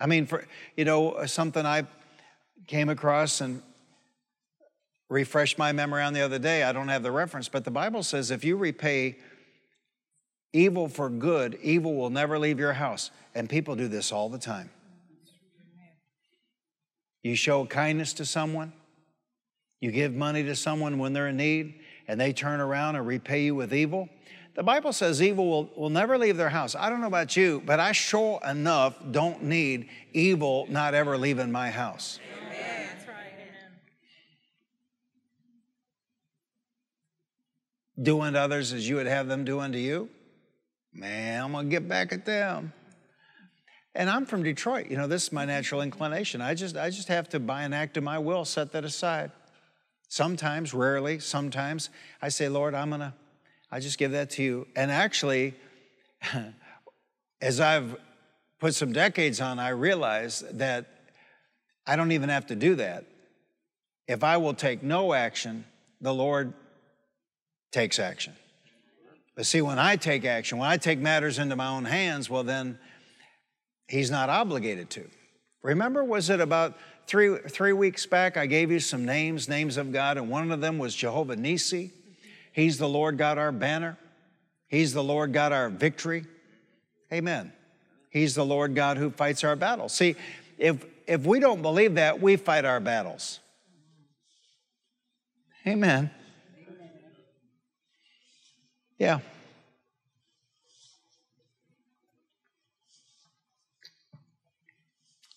I 0.00 0.06
mean, 0.06 0.26
for 0.26 0.46
you 0.76 0.84
know, 0.84 1.24
something 1.26 1.64
I 1.64 1.84
came 2.66 2.88
across 2.88 3.40
and 3.40 3.62
refreshed 5.08 5.58
my 5.58 5.72
memory 5.72 6.02
on 6.02 6.12
the 6.12 6.20
other 6.20 6.38
day. 6.38 6.62
I 6.62 6.72
don't 6.72 6.88
have 6.88 7.02
the 7.02 7.12
reference, 7.12 7.48
but 7.48 7.64
the 7.64 7.70
Bible 7.70 8.02
says 8.02 8.30
if 8.30 8.44
you 8.44 8.56
repay 8.56 9.16
evil 10.52 10.88
for 10.88 11.08
good, 11.08 11.58
evil 11.62 11.94
will 11.94 12.10
never 12.10 12.38
leave 12.38 12.58
your 12.58 12.72
house. 12.72 13.10
And 13.34 13.48
people 13.48 13.76
do 13.76 13.88
this 13.88 14.12
all 14.12 14.28
the 14.28 14.38
time. 14.38 14.70
You 17.22 17.34
show 17.34 17.66
kindness 17.66 18.12
to 18.14 18.24
someone, 18.24 18.72
you 19.80 19.90
give 19.90 20.14
money 20.14 20.44
to 20.44 20.54
someone 20.54 20.98
when 20.98 21.12
they're 21.12 21.28
in 21.28 21.36
need, 21.36 21.74
and 22.08 22.20
they 22.20 22.32
turn 22.32 22.60
around 22.60 22.96
and 22.96 23.06
repay 23.06 23.44
you 23.44 23.54
with 23.54 23.74
evil. 23.74 24.08
The 24.54 24.62
Bible 24.62 24.92
says 24.92 25.20
evil 25.20 25.48
will, 25.50 25.70
will 25.76 25.90
never 25.90 26.16
leave 26.16 26.36
their 26.36 26.48
house. 26.48 26.74
I 26.74 26.88
don't 26.88 27.00
know 27.00 27.08
about 27.08 27.36
you, 27.36 27.62
but 27.66 27.78
I 27.78 27.92
sure 27.92 28.40
enough 28.48 28.94
don't 29.10 29.42
need 29.42 29.88
evil 30.14 30.66
not 30.70 30.94
ever 30.94 31.18
leaving 31.18 31.52
my 31.52 31.70
house. 31.70 32.20
Do 38.00 38.20
unto 38.20 38.38
others 38.38 38.72
as 38.72 38.88
you 38.88 38.96
would 38.96 39.06
have 39.06 39.28
them 39.28 39.44
do 39.44 39.60
unto 39.60 39.78
you. 39.78 40.08
Man, 40.92 41.42
I'm 41.42 41.52
gonna 41.52 41.68
get 41.68 41.88
back 41.88 42.12
at 42.12 42.24
them. 42.24 42.72
And 43.94 44.10
I'm 44.10 44.26
from 44.26 44.42
Detroit. 44.42 44.90
You 44.90 44.98
know, 44.98 45.06
this 45.06 45.24
is 45.24 45.32
my 45.32 45.46
natural 45.46 45.80
inclination. 45.80 46.42
I 46.42 46.54
just, 46.54 46.76
I 46.76 46.90
just 46.90 47.08
have 47.08 47.30
to, 47.30 47.40
by 47.40 47.62
an 47.62 47.72
act 47.72 47.96
of 47.96 48.04
my 48.04 48.18
will, 48.18 48.44
set 48.44 48.72
that 48.72 48.84
aside. 48.84 49.32
Sometimes, 50.08 50.74
rarely, 50.74 51.18
sometimes, 51.18 51.88
I 52.20 52.28
say, 52.28 52.48
Lord, 52.48 52.74
I'm 52.74 52.90
gonna, 52.90 53.14
I 53.70 53.80
just 53.80 53.98
give 53.98 54.12
that 54.12 54.30
to 54.30 54.42
you. 54.42 54.66
And 54.76 54.90
actually, 54.90 55.54
as 57.40 57.60
I've 57.60 57.96
put 58.60 58.74
some 58.74 58.92
decades 58.92 59.40
on, 59.40 59.58
I 59.58 59.70
realize 59.70 60.44
that 60.52 60.86
I 61.86 61.96
don't 61.96 62.12
even 62.12 62.28
have 62.28 62.46
to 62.48 62.54
do 62.54 62.74
that. 62.76 63.04
If 64.06 64.22
I 64.22 64.36
will 64.36 64.54
take 64.54 64.82
no 64.82 65.14
action, 65.14 65.64
the 66.00 66.12
Lord 66.12 66.52
takes 67.72 67.98
action. 67.98 68.34
But 69.34 69.46
see, 69.46 69.60
when 69.60 69.78
I 69.78 69.96
take 69.96 70.24
action, 70.24 70.58
when 70.58 70.68
I 70.68 70.78
take 70.78 70.98
matters 70.98 71.38
into 71.38 71.56
my 71.56 71.68
own 71.68 71.84
hands, 71.84 72.30
well, 72.30 72.42
then 72.42 72.78
he's 73.86 74.10
not 74.10 74.30
obligated 74.30 74.88
to. 74.90 75.04
Remember, 75.62 76.02
was 76.02 76.30
it 76.30 76.40
about 76.40 76.78
three, 77.06 77.36
three 77.36 77.72
weeks 77.72 78.06
back? 78.06 78.36
I 78.36 78.46
gave 78.46 78.70
you 78.70 78.80
some 78.80 79.04
names, 79.04 79.48
names 79.48 79.76
of 79.76 79.92
God, 79.92 80.16
and 80.16 80.30
one 80.30 80.50
of 80.50 80.60
them 80.60 80.78
was 80.78 80.94
Jehovah 80.94 81.36
Nissi. 81.36 81.90
He's 82.52 82.78
the 82.78 82.88
Lord 82.88 83.18
God, 83.18 83.36
our 83.36 83.52
banner. 83.52 83.98
He's 84.68 84.94
the 84.94 85.04
Lord 85.04 85.32
God, 85.32 85.52
our 85.52 85.68
victory. 85.68 86.24
Amen. 87.12 87.52
He's 88.10 88.34
the 88.34 88.44
Lord 88.44 88.74
God 88.74 88.96
who 88.96 89.10
fights 89.10 89.44
our 89.44 89.56
battles. 89.56 89.92
See, 89.92 90.16
if, 90.56 90.84
if 91.06 91.26
we 91.26 91.38
don't 91.38 91.60
believe 91.60 91.96
that, 91.96 92.20
we 92.20 92.36
fight 92.36 92.64
our 92.64 92.80
battles. 92.80 93.40
Amen. 95.66 96.10
Yeah. 98.98 99.20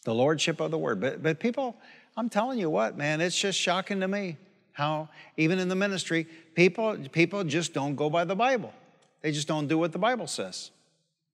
The 0.06 0.14
lordship 0.14 0.60
of 0.60 0.72
the 0.72 0.78
word. 0.78 1.02
But, 1.02 1.22
but 1.22 1.40
people, 1.40 1.76
I'm 2.16 2.30
telling 2.30 2.58
you 2.58 2.70
what, 2.70 2.98
man, 2.98 3.22
it's 3.22 3.38
just 3.38 3.60
shocking 3.60 4.00
to 4.00 4.08
me 4.08 4.38
how, 4.72 5.10
even 5.36 5.60
in 5.60 5.68
the 5.68 5.76
ministry, 5.76 6.26
people, 6.56 6.98
people 7.12 7.44
just 7.44 7.74
don't 7.74 7.96
go 7.96 8.10
by 8.10 8.24
the 8.24 8.36
Bible. 8.36 8.74
They 9.22 9.32
just 9.32 9.48
don't 9.48 9.68
do 9.68 9.78
what 9.78 9.92
the 9.92 10.00
Bible 10.00 10.28
says. 10.28 10.72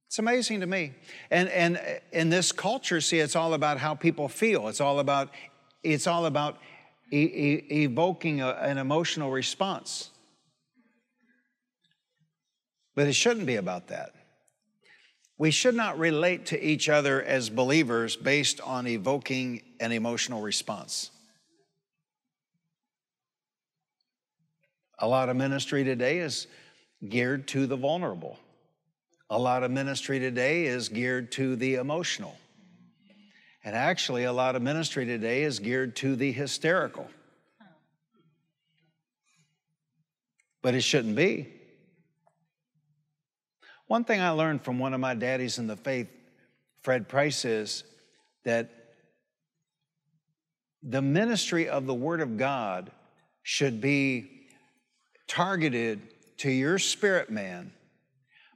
It's 0.08 0.18
amazing 0.18 0.62
to 0.62 0.66
me. 0.66 0.94
And, 1.30 1.50
and 1.50 1.80
in 2.12 2.30
this 2.30 2.52
culture, 2.52 3.02
see, 3.02 3.20
it's 3.20 3.36
all 3.36 3.54
about 3.54 3.78
how 3.78 3.94
people 3.94 4.28
feel. 4.28 4.68
It's 4.68 4.82
all 4.82 5.00
about, 5.00 5.30
it's 5.84 6.08
all 6.08 6.26
about 6.26 6.58
e- 7.12 7.18
e- 7.18 7.84
evoking 7.84 8.42
a, 8.42 8.50
an 8.50 8.78
emotional 8.78 9.30
response. 9.30 10.10
But 12.96 13.08
it 13.08 13.14
shouldn't 13.14 13.46
be 13.46 13.58
about 13.58 13.90
that. 13.90 14.14
We 15.38 15.52
should 15.52 15.76
not 15.76 16.00
relate 16.00 16.46
to 16.48 16.64
each 16.64 16.88
other 16.88 17.22
as 17.22 17.50
believers 17.50 18.16
based 18.16 18.62
on 18.62 18.88
evoking 18.88 19.62
an 19.82 19.92
emotional 19.92 20.42
response. 20.42 21.12
A 25.00 25.08
lot 25.08 25.28
of 25.28 25.36
ministry 25.36 25.84
today 25.84 26.20
is 26.20 26.48
geared 27.08 27.50
to 27.50 27.68
the 27.68 27.76
vulnerable. 27.76 28.40
A 29.30 29.38
lot 29.38 29.64
of 29.64 29.72
ministry 29.72 30.20
today 30.20 30.66
is 30.66 30.88
geared 30.88 31.34
to 31.34 31.58
the 31.58 31.76
emotional. 31.76 32.38
And 33.66 33.76
actually, 33.76 34.24
a 34.24 34.32
lot 34.32 34.56
of 34.56 34.62
ministry 34.62 35.06
today 35.06 35.44
is 35.44 35.60
geared 35.60 35.98
to 35.98 36.16
the 36.16 36.32
hysterical. 36.32 37.10
But 40.62 40.76
it 40.76 40.82
shouldn't 40.82 41.16
be. 41.16 41.55
One 43.88 44.04
thing 44.04 44.20
I 44.20 44.32
learned 44.32 44.64
from 44.64 44.80
one 44.80 44.94
of 44.94 45.00
my 45.00 45.14
daddies 45.14 45.60
in 45.60 45.68
the 45.68 45.76
faith, 45.76 46.08
Fred 46.82 47.08
Price, 47.08 47.46
is 47.46 47.84
that 48.44 48.70
the 50.82 51.02
ministry 51.02 51.70
of 51.70 51.86
the 51.86 51.94
Word 51.94 52.22
of 52.22 52.38
God 52.38 52.92
should 53.44 53.82
be 53.82 54.48
targeted 55.28 56.02
to 56.38 56.50
your 56.50 56.80
spirit 56.80 57.30
man, 57.30 57.72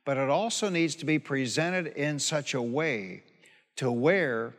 but 0.04 0.18
it 0.18 0.30
also 0.30 0.70
needs 0.70 0.96
to 0.96 1.06
be 1.06 1.20
presented 1.20 1.88
in 1.88 2.18
such 2.18 2.54
a 2.54 2.62
way 2.62 3.24
to 3.76 3.92
where 3.92 4.54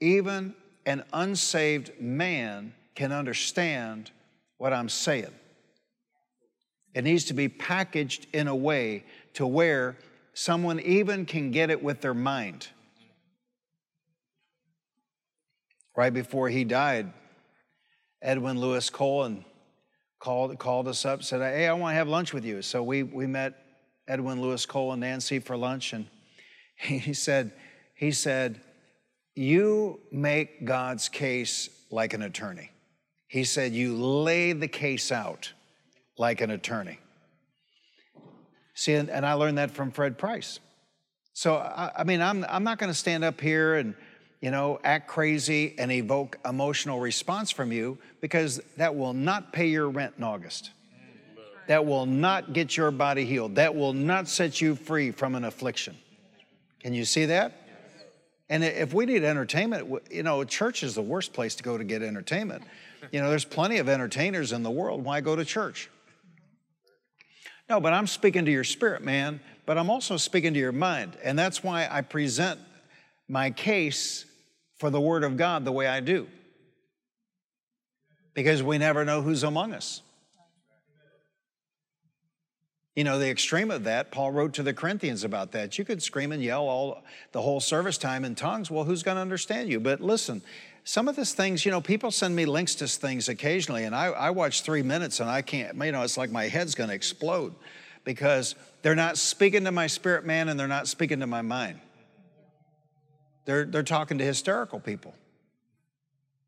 even 0.00 0.54
an 0.84 1.04
unsaved 1.12 2.00
man 2.00 2.74
can 2.94 3.12
understand 3.12 4.10
what 4.58 4.72
I'm 4.72 4.88
saying. 4.88 5.32
It 6.94 7.04
needs 7.04 7.24
to 7.26 7.34
be 7.34 7.48
packaged 7.48 8.26
in 8.34 8.48
a 8.48 8.54
way 8.54 9.04
to 9.34 9.46
where 9.46 9.96
someone 10.34 10.80
even 10.80 11.26
can 11.26 11.50
get 11.50 11.70
it 11.70 11.82
with 11.82 12.00
their 12.00 12.14
mind. 12.14 12.68
Right 15.96 16.12
before 16.12 16.48
he 16.48 16.64
died, 16.64 17.12
Edwin 18.22 18.58
Louis 18.58 18.88
Cole 18.88 19.36
called, 20.18 20.58
called 20.58 20.88
us 20.88 21.04
up, 21.04 21.22
said, 21.22 21.40
Hey, 21.40 21.66
I 21.66 21.72
want 21.74 21.92
to 21.92 21.96
have 21.96 22.08
lunch 22.08 22.32
with 22.32 22.44
you. 22.44 22.62
So 22.62 22.82
we, 22.82 23.02
we 23.02 23.26
met 23.26 23.54
Edwin 24.08 24.40
Louis 24.40 24.64
Cole 24.64 24.92
and 24.92 25.00
Nancy 25.00 25.38
for 25.38 25.56
lunch, 25.56 25.92
and 25.92 26.06
he 26.76 27.12
said, 27.12 27.52
he 27.94 28.12
said, 28.12 28.60
You 29.34 30.00
make 30.10 30.64
God's 30.64 31.08
case 31.08 31.68
like 31.90 32.14
an 32.14 32.22
attorney. 32.22 32.70
He 33.28 33.44
said, 33.44 33.72
You 33.72 33.96
lay 33.96 34.52
the 34.52 34.68
case 34.68 35.12
out 35.12 35.52
like 36.18 36.40
an 36.40 36.50
attorney. 36.50 36.98
See, 38.74 38.94
and, 38.94 39.10
and 39.10 39.26
I 39.26 39.34
learned 39.34 39.58
that 39.58 39.70
from 39.70 39.90
Fred 39.90 40.18
Price. 40.18 40.60
So, 41.34 41.56
I, 41.56 41.90
I 41.98 42.04
mean, 42.04 42.20
I'm, 42.20 42.44
I'm 42.48 42.64
not 42.64 42.78
going 42.78 42.90
to 42.90 42.98
stand 42.98 43.24
up 43.24 43.40
here 43.40 43.76
and, 43.76 43.94
you 44.40 44.50
know, 44.50 44.80
act 44.84 45.08
crazy 45.08 45.74
and 45.78 45.90
evoke 45.92 46.38
emotional 46.44 47.00
response 47.00 47.50
from 47.50 47.72
you 47.72 47.98
because 48.20 48.60
that 48.76 48.94
will 48.94 49.14
not 49.14 49.52
pay 49.52 49.66
your 49.66 49.88
rent 49.88 50.14
in 50.18 50.24
August. 50.24 50.70
That 51.68 51.86
will 51.86 52.06
not 52.06 52.52
get 52.52 52.76
your 52.76 52.90
body 52.90 53.24
healed. 53.24 53.54
That 53.54 53.74
will 53.74 53.92
not 53.92 54.28
set 54.28 54.60
you 54.60 54.74
free 54.74 55.10
from 55.10 55.34
an 55.34 55.44
affliction. 55.44 55.96
Can 56.80 56.92
you 56.92 57.04
see 57.04 57.26
that? 57.26 57.52
And 58.50 58.64
if 58.64 58.92
we 58.92 59.06
need 59.06 59.24
entertainment, 59.24 60.02
you 60.10 60.22
know, 60.22 60.44
church 60.44 60.82
is 60.82 60.94
the 60.94 61.02
worst 61.02 61.32
place 61.32 61.54
to 61.54 61.62
go 61.62 61.78
to 61.78 61.84
get 61.84 62.02
entertainment. 62.02 62.64
You 63.10 63.20
know, 63.22 63.30
there's 63.30 63.44
plenty 63.44 63.78
of 63.78 63.88
entertainers 63.88 64.52
in 64.52 64.62
the 64.62 64.70
world. 64.70 65.04
Why 65.04 65.20
go 65.20 65.36
to 65.36 65.44
church? 65.44 65.88
No, 67.72 67.80
but 67.80 67.94
I'm 67.94 68.06
speaking 68.06 68.44
to 68.44 68.50
your 68.50 68.64
spirit, 68.64 69.02
man, 69.02 69.40
but 69.64 69.78
I'm 69.78 69.88
also 69.88 70.18
speaking 70.18 70.52
to 70.52 70.60
your 70.60 70.72
mind. 70.72 71.16
And 71.24 71.38
that's 71.38 71.64
why 71.64 71.88
I 71.90 72.02
present 72.02 72.60
my 73.28 73.50
case 73.50 74.26
for 74.76 74.90
the 74.90 75.00
Word 75.00 75.24
of 75.24 75.38
God 75.38 75.64
the 75.64 75.72
way 75.72 75.86
I 75.86 76.00
do. 76.00 76.26
Because 78.34 78.62
we 78.62 78.76
never 78.76 79.06
know 79.06 79.22
who's 79.22 79.42
among 79.42 79.72
us. 79.72 80.02
You 82.94 83.04
know, 83.04 83.18
the 83.18 83.30
extreme 83.30 83.70
of 83.70 83.84
that, 83.84 84.10
Paul 84.10 84.32
wrote 84.32 84.52
to 84.54 84.62
the 84.62 84.74
Corinthians 84.74 85.24
about 85.24 85.52
that. 85.52 85.78
You 85.78 85.86
could 85.86 86.02
scream 86.02 86.30
and 86.30 86.42
yell 86.42 86.68
all 86.68 87.02
the 87.32 87.40
whole 87.40 87.60
service 87.60 87.96
time 87.96 88.26
in 88.26 88.34
tongues. 88.34 88.70
Well, 88.70 88.84
who's 88.84 89.02
going 89.02 89.14
to 89.14 89.22
understand 89.22 89.70
you? 89.70 89.80
But 89.80 90.02
listen, 90.02 90.42
some 90.84 91.08
of 91.08 91.16
these 91.16 91.32
things, 91.32 91.64
you 91.64 91.70
know, 91.70 91.80
people 91.80 92.10
send 92.10 92.34
me 92.34 92.44
links 92.44 92.74
to 92.76 92.88
things 92.88 93.28
occasionally, 93.28 93.84
and 93.84 93.94
I, 93.94 94.06
I 94.06 94.30
watch 94.30 94.62
three 94.62 94.82
minutes 94.82 95.20
and 95.20 95.30
I 95.30 95.42
can't, 95.42 95.76
you 95.76 95.92
know, 95.92 96.02
it's 96.02 96.16
like 96.16 96.30
my 96.30 96.48
head's 96.48 96.74
to 96.74 96.90
explode 96.90 97.54
because 98.04 98.54
they're 98.82 98.96
not 98.96 99.16
speaking 99.16 99.64
to 99.64 99.72
my 99.72 99.86
spirit 99.86 100.24
man 100.24 100.48
and 100.48 100.58
they're 100.58 100.66
not 100.66 100.88
speaking 100.88 101.20
to 101.20 101.26
my 101.26 101.42
mind. 101.42 101.78
They're, 103.44 103.64
they're 103.64 103.82
talking 103.82 104.18
to 104.18 104.24
hysterical 104.24 104.80
people. 104.80 105.14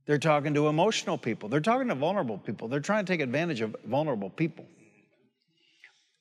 They're 0.07 0.19
talking 0.19 0.55
to 0.55 0.69
emotional 0.69 1.17
people. 1.17 1.49
They're 1.49 1.61
talking 1.61 1.89
to 1.89 1.95
vulnerable 1.95 2.39
people. 2.39 2.69
They're 2.69 2.81
trying 2.81 3.07
to 3.07 3.13
take 3.13 3.21
advantage 3.21 3.61
of 3.61 3.75
vulnerable 3.85 4.31
people. 4.31 4.67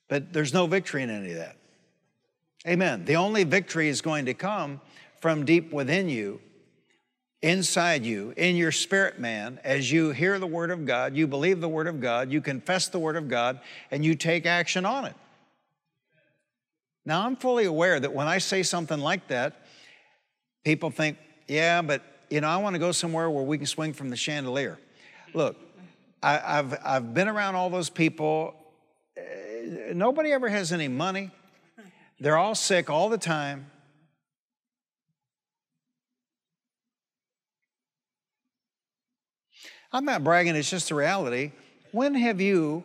But 0.08 0.32
there's 0.32 0.54
no 0.54 0.66
victory 0.66 1.02
in 1.02 1.10
any 1.10 1.32
of 1.32 1.36
that. 1.36 1.56
Amen. 2.66 3.04
The 3.04 3.16
only 3.16 3.44
victory 3.44 3.88
is 3.88 4.00
going 4.00 4.26
to 4.26 4.34
come 4.34 4.80
from 5.20 5.44
deep 5.44 5.72
within 5.72 6.08
you, 6.08 6.40
inside 7.44 8.06
you, 8.06 8.32
in 8.38 8.56
your 8.56 8.72
spirit 8.72 9.20
man, 9.20 9.60
as 9.62 9.92
you 9.92 10.10
hear 10.12 10.38
the 10.38 10.46
Word 10.46 10.70
of 10.70 10.86
God, 10.86 11.14
you 11.14 11.26
believe 11.26 11.60
the 11.60 11.68
Word 11.68 11.86
of 11.86 12.00
God, 12.00 12.32
you 12.32 12.40
confess 12.40 12.88
the 12.88 12.98
Word 12.98 13.16
of 13.16 13.28
God, 13.28 13.60
and 13.90 14.02
you 14.02 14.14
take 14.14 14.46
action 14.46 14.86
on 14.86 15.04
it. 15.04 15.14
Now, 17.04 17.26
I'm 17.26 17.36
fully 17.36 17.66
aware 17.66 18.00
that 18.00 18.14
when 18.14 18.26
I 18.26 18.38
say 18.38 18.62
something 18.62 18.98
like 18.98 19.28
that, 19.28 19.60
people 20.64 20.90
think, 20.90 21.18
yeah, 21.46 21.82
but 21.82 22.00
you 22.30 22.40
know, 22.40 22.48
I 22.48 22.56
want 22.56 22.76
to 22.76 22.80
go 22.80 22.92
somewhere 22.92 23.28
where 23.28 23.44
we 23.44 23.58
can 23.58 23.66
swing 23.66 23.92
from 23.92 24.08
the 24.08 24.16
chandelier. 24.16 24.78
Look, 25.34 25.56
I, 26.22 26.38
have 26.38 26.80
I've 26.82 27.12
been 27.12 27.28
around 27.28 27.56
all 27.56 27.68
those 27.68 27.90
people 27.90 28.54
eh, 29.18 29.92
nobody 29.92 30.32
ever 30.32 30.48
has 30.48 30.72
any 30.72 30.88
money. 30.88 31.30
They're 32.18 32.38
all 32.38 32.54
sick 32.54 32.88
all 32.88 33.10
the 33.10 33.18
time. 33.18 33.66
I'm 39.94 40.04
not 40.04 40.24
bragging, 40.24 40.56
it's 40.56 40.68
just 40.68 40.88
the 40.88 40.96
reality. 40.96 41.52
When 41.92 42.14
have 42.16 42.40
you, 42.40 42.82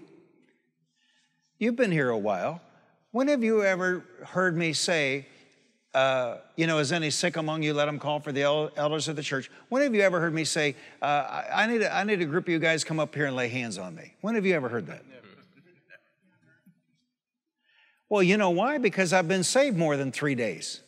you've 1.57 1.75
been 1.75 1.91
here 1.91 2.09
a 2.09 2.17
while, 2.17 2.61
when 3.09 3.29
have 3.29 3.43
you 3.43 3.63
ever 3.63 4.05
heard 4.27 4.55
me 4.55 4.73
say, 4.73 5.25
uh, 5.95 6.37
you 6.55 6.67
know, 6.67 6.77
is 6.77 6.91
any 6.91 7.09
sick 7.09 7.35
among 7.35 7.63
you? 7.63 7.73
Let 7.73 7.85
them 7.85 7.97
call 7.97 8.19
for 8.19 8.31
the 8.31 8.43
elders 8.43 9.07
of 9.07 9.15
the 9.15 9.23
church. 9.23 9.49
When 9.69 9.81
have 9.81 9.95
you 9.95 10.01
ever 10.01 10.19
heard 10.19 10.36
me 10.36 10.45
say, 10.45 10.75
uh, 11.01 11.45
I, 11.51 11.65
need 11.65 11.81
a, 11.81 11.91
I 11.91 12.03
need 12.03 12.21
a 12.21 12.25
group 12.25 12.43
of 12.43 12.49
you 12.49 12.60
guys 12.60 12.84
come 12.84 12.99
up 12.99 13.15
here 13.15 13.25
and 13.25 13.36
lay 13.36 13.47
hands 13.47 13.79
on 13.79 13.95
me? 13.95 14.13
When 14.21 14.36
have 14.36 14.45
you 14.45 14.53
ever 14.53 14.69
heard 14.69 14.86
that? 14.86 15.03
Well, 18.07 18.21
you 18.21 18.38
know 18.38 18.51
why? 18.51 18.77
Because 18.77 19.13
I've 19.13 19.27
been 19.27 19.43
saved 19.43 19.75
more 19.75 19.97
than 19.97 20.12
three 20.12 20.36
days. 20.36 20.81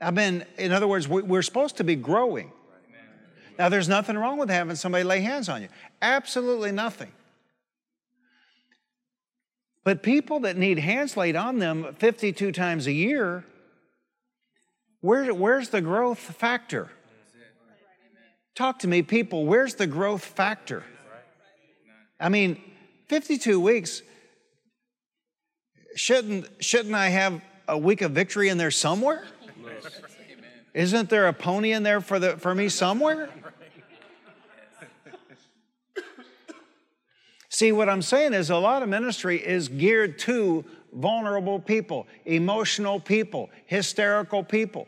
I've 0.00 0.16
been, 0.16 0.44
in 0.58 0.72
other 0.72 0.88
words, 0.88 1.06
we're 1.06 1.42
supposed 1.42 1.76
to 1.76 1.84
be 1.84 1.94
growing. 1.94 2.50
Now, 3.58 3.68
there's 3.68 3.88
nothing 3.88 4.18
wrong 4.18 4.38
with 4.38 4.50
having 4.50 4.76
somebody 4.76 5.04
lay 5.04 5.20
hands 5.20 5.48
on 5.48 5.62
you. 5.62 5.68
Absolutely 6.02 6.72
nothing. 6.72 7.10
But 9.84 10.02
people 10.02 10.40
that 10.40 10.56
need 10.56 10.78
hands 10.78 11.16
laid 11.16 11.36
on 11.36 11.58
them 11.58 11.94
52 11.98 12.52
times 12.52 12.86
a 12.86 12.92
year, 12.92 13.44
where, 15.00 15.32
where's 15.32 15.68
the 15.68 15.80
growth 15.80 16.18
factor? 16.18 16.90
Talk 18.56 18.80
to 18.80 18.88
me, 18.88 19.02
people. 19.02 19.46
Where's 19.46 19.74
the 19.76 19.86
growth 19.86 20.24
factor? 20.24 20.82
I 22.18 22.30
mean, 22.30 22.60
52 23.06 23.60
weeks, 23.60 24.02
shouldn't, 25.94 26.48
shouldn't 26.60 26.94
I 26.94 27.08
have 27.08 27.40
a 27.68 27.78
week 27.78 28.02
of 28.02 28.12
victory 28.12 28.48
in 28.48 28.58
there 28.58 28.70
somewhere? 28.70 29.24
Isn't 30.74 31.08
there 31.08 31.28
a 31.28 31.32
pony 31.32 31.72
in 31.72 31.82
there 31.82 32.00
for, 32.00 32.18
the, 32.18 32.36
for 32.36 32.54
me 32.54 32.68
somewhere? 32.68 33.30
See, 37.56 37.72
what 37.72 37.88
I'm 37.88 38.02
saying 38.02 38.34
is 38.34 38.50
a 38.50 38.58
lot 38.58 38.82
of 38.82 38.90
ministry 38.90 39.38
is 39.38 39.68
geared 39.68 40.18
to 40.18 40.62
vulnerable 40.92 41.58
people, 41.58 42.06
emotional 42.26 43.00
people, 43.00 43.48
hysterical 43.64 44.44
people. 44.44 44.86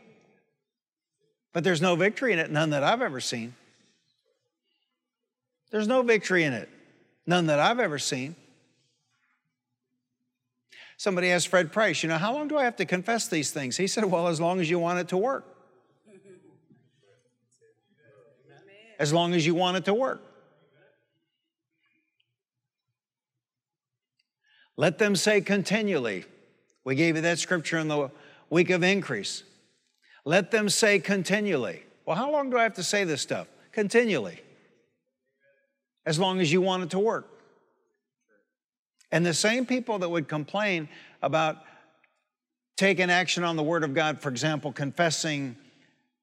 But 1.51 1.63
there's 1.63 1.81
no 1.81 1.95
victory 1.95 2.31
in 2.31 2.37
it, 2.37 2.51
none 2.51 2.69
that 2.69 2.83
I've 2.83 3.01
ever 3.01 3.19
seen. 3.19 3.55
There's 5.71 5.87
no 5.87 6.03
victory 6.03 6.43
in 6.43 6.53
it, 6.53 6.69
none 7.25 7.47
that 7.47 7.59
I've 7.59 7.79
ever 7.79 7.97
seen. 7.97 8.35
Somebody 10.95 11.31
asked 11.31 11.47
Fred 11.47 11.71
Price, 11.71 12.03
you 12.03 12.09
know, 12.09 12.19
how 12.19 12.35
long 12.35 12.47
do 12.47 12.55
I 12.55 12.65
have 12.65 12.75
to 12.75 12.85
confess 12.85 13.27
these 13.27 13.49
things? 13.49 13.77
He 13.77 13.87
said, 13.87 14.05
well, 14.05 14.27
as 14.27 14.39
long 14.39 14.59
as 14.59 14.69
you 14.69 14.77
want 14.77 14.99
it 14.99 15.07
to 15.07 15.17
work. 15.17 15.43
As 18.99 19.11
long 19.11 19.33
as 19.33 19.43
you 19.43 19.55
want 19.55 19.77
it 19.77 19.85
to 19.85 19.93
work. 19.95 20.28
Let 24.79 24.97
them 24.97 25.17
say 25.17 25.41
continually. 25.41 26.23
We 26.85 26.95
gave 26.95 27.17
you 27.17 27.21
that 27.23 27.37
scripture 27.37 27.79
in 27.79 27.89
the 27.89 28.11
week 28.49 28.69
of 28.69 28.81
increase. 28.81 29.43
Let 30.23 30.51
them 30.51 30.69
say 30.69 30.99
continually. 30.99 31.83
Well, 32.05 32.15
how 32.15 32.31
long 32.31 32.49
do 32.49 32.57
I 32.57 32.63
have 32.63 32.75
to 32.75 32.83
say 32.83 33.03
this 33.03 33.21
stuff? 33.21 33.47
Continually. 33.73 34.39
As 36.05 36.17
long 36.17 36.39
as 36.39 36.49
you 36.49 36.61
want 36.61 36.83
it 36.83 36.91
to 36.91 36.99
work. 36.99 37.27
And 39.11 39.25
the 39.25 39.33
same 39.33 39.65
people 39.65 39.99
that 39.99 40.07
would 40.07 40.29
complain 40.29 40.87
about 41.21 41.57
taking 42.77 43.09
action 43.09 43.43
on 43.43 43.57
the 43.57 43.63
Word 43.63 43.83
of 43.83 43.93
God, 43.93 44.21
for 44.21 44.29
example, 44.29 44.71
confessing 44.71 45.57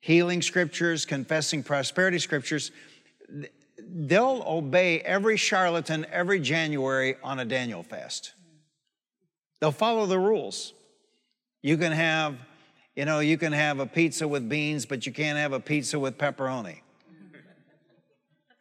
healing 0.01 0.41
scriptures, 0.41 1.05
confessing 1.05 1.63
prosperity 1.63 2.19
scriptures, 2.19 2.71
they'll 3.79 4.43
obey 4.47 5.01
every 5.01 5.37
charlatan 5.37 6.07
every 6.11 6.41
January 6.41 7.17
on 7.23 7.39
a 7.39 7.45
Daniel 7.45 7.83
fast. 7.83 8.33
They'll 9.61 9.73
follow 9.73 10.07
the 10.07 10.19
rules. 10.19 10.75
You 11.63 11.77
can 11.77 11.93
have, 11.93 12.37
you 12.95 13.05
know, 13.05 13.21
you 13.21 13.39
can 13.39 13.53
have 13.53 13.81
a 13.81 13.87
pizza 13.87 14.29
with 14.29 14.49
beans, 14.49 14.87
but 14.87 15.07
you 15.07 15.13
can't 15.13 15.39
have 15.39 15.53
a 15.53 15.61
pizza 15.61 15.99
with 15.99 16.19
pepperoni. 16.19 16.81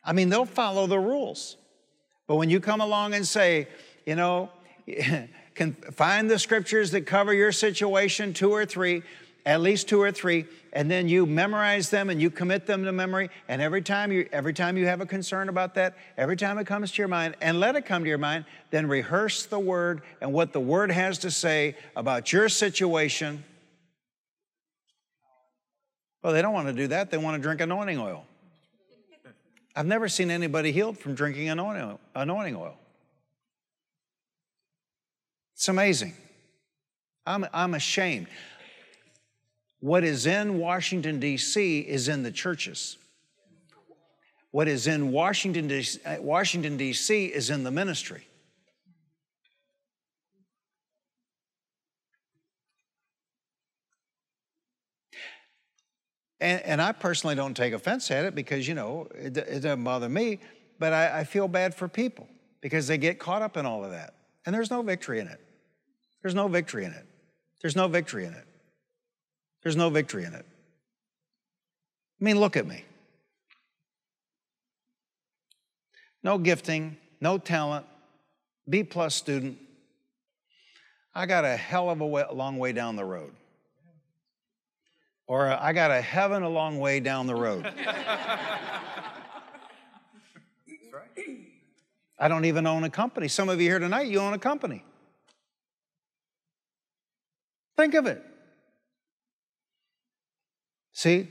I 0.03 0.13
mean, 0.13 0.29
they'll 0.29 0.45
follow 0.45 0.87
the 0.87 0.99
rules. 0.99 1.57
But 2.27 2.35
when 2.35 2.49
you 2.49 2.59
come 2.59 2.81
along 2.81 3.13
and 3.13 3.27
say, 3.27 3.67
you 4.05 4.15
know, 4.15 4.49
can 5.55 5.73
find 5.73 6.29
the 6.29 6.37
scriptures 6.37 6.91
that 6.91 7.01
cover 7.01 7.33
your 7.33 7.51
situation, 7.51 8.33
two 8.33 8.51
or 8.51 8.65
three, 8.65 9.03
at 9.45 9.61
least 9.61 9.87
two 9.87 10.01
or 10.01 10.11
three, 10.11 10.45
and 10.73 10.89
then 10.89 11.07
you 11.07 11.25
memorize 11.25 11.89
them 11.89 12.09
and 12.09 12.19
you 12.19 12.31
commit 12.31 12.65
them 12.65 12.83
to 12.83 12.91
memory. 12.91 13.29
And 13.47 13.61
every 13.61 13.81
time 13.81 14.11
you 14.11 14.27
every 14.31 14.53
time 14.53 14.77
you 14.77 14.87
have 14.87 15.01
a 15.01 15.05
concern 15.05 15.49
about 15.49 15.75
that, 15.75 15.95
every 16.17 16.35
time 16.35 16.57
it 16.57 16.65
comes 16.65 16.91
to 16.91 17.01
your 17.01 17.07
mind, 17.07 17.35
and 17.41 17.59
let 17.59 17.75
it 17.75 17.85
come 17.85 18.03
to 18.03 18.09
your 18.09 18.17
mind, 18.17 18.45
then 18.71 18.87
rehearse 18.87 19.45
the 19.45 19.59
word 19.59 20.01
and 20.19 20.33
what 20.33 20.51
the 20.51 20.59
word 20.59 20.91
has 20.91 21.19
to 21.19 21.31
say 21.31 21.75
about 21.95 22.33
your 22.33 22.49
situation. 22.49 23.43
Well, 26.23 26.33
they 26.33 26.41
don't 26.41 26.53
want 26.53 26.67
to 26.67 26.73
do 26.73 26.87
that. 26.87 27.11
They 27.11 27.17
want 27.17 27.35
to 27.37 27.41
drink 27.41 27.61
anointing 27.61 27.99
oil. 27.99 28.25
I've 29.75 29.85
never 29.85 30.07
seen 30.07 30.31
anybody 30.31 30.71
healed 30.71 30.97
from 30.97 31.13
drinking 31.13 31.49
anointing 31.49 32.55
oil. 32.55 32.77
It's 35.53 35.67
amazing. 35.67 36.13
I'm, 37.25 37.45
I'm 37.53 37.73
ashamed. 37.73 38.27
What 39.79 40.03
is 40.03 40.25
in 40.25 40.57
Washington, 40.57 41.19
D.C., 41.19 41.79
is 41.79 42.07
in 42.07 42.23
the 42.23 42.31
churches. 42.31 42.97
What 44.51 44.67
is 44.67 44.87
in 44.87 45.11
Washington, 45.11 45.69
Washington, 46.21 46.77
D.C., 46.77 47.25
is 47.25 47.49
in 47.49 47.63
the 47.63 47.71
ministry. 47.71 48.27
And, 56.39 56.61
and, 56.63 56.81
I 56.81 56.91
personally 56.91 57.35
don't 57.35 57.55
take 57.55 57.73
offense 57.73 58.11
at 58.11 58.25
it 58.25 58.35
because, 58.35 58.67
you 58.67 58.75
know, 58.75 59.07
it, 59.15 59.37
it 59.37 59.61
doesn't 59.61 59.83
bother 59.83 60.09
me, 60.09 60.39
but 60.79 60.93
I, 60.93 61.19
I 61.19 61.23
feel 61.23 61.47
bad 61.47 61.73
for 61.73 61.87
people 61.87 62.27
because 62.61 62.87
they 62.87 62.97
get 62.97 63.19
caught 63.19 63.41
up 63.41 63.57
in 63.57 63.65
all 63.65 63.83
of 63.83 63.91
that. 63.91 64.15
And 64.45 64.53
there's 64.53 64.69
no 64.69 64.81
victory 64.81 65.19
in 65.19 65.27
it. 65.27 65.39
There's 66.21 66.35
no 66.35 66.47
victory 66.47 66.85
in 66.85 66.91
it. 66.91 67.05
There's 67.61 67.75
no 67.75 67.87
victory 67.87 68.25
in 68.25 68.33
it. 68.33 68.45
There's 69.65 69.75
no 69.75 69.89
victory 69.89 70.23
in 70.25 70.33
it. 70.35 70.45
I 72.21 72.23
mean, 72.23 72.39
look 72.39 72.55
at 72.55 72.67
me. 72.67 72.85
No 76.21 76.37
gifting, 76.37 76.97
no 77.19 77.39
talent, 77.39 77.87
B 78.69 78.83
plus 78.83 79.15
student. 79.15 79.57
I 81.15 81.25
got 81.25 81.45
a 81.45 81.57
hell 81.57 81.89
of 81.89 81.99
a 82.01 82.05
way, 82.05 82.23
long 82.31 82.59
way 82.59 82.73
down 82.73 82.95
the 82.95 83.05
road. 83.05 83.31
Or 85.25 85.47
uh, 85.47 85.57
I 85.59 85.73
got 85.73 85.89
a 85.89 85.99
heaven 85.99 86.43
a 86.43 86.49
long 86.49 86.77
way 86.77 86.99
down 86.99 87.25
the 87.25 87.33
road. 87.33 87.65
I 92.19 92.27
don't 92.27 92.45
even 92.45 92.67
own 92.67 92.83
a 92.83 92.89
company. 92.91 93.27
Some 93.29 93.49
of 93.49 93.59
you 93.59 93.67
here 93.67 93.79
tonight, 93.79 94.09
you 94.09 94.19
own 94.19 94.33
a 94.33 94.39
company. 94.39 94.83
Think 97.75 97.95
of 97.95 98.05
it. 98.05 98.23
See? 100.95 101.27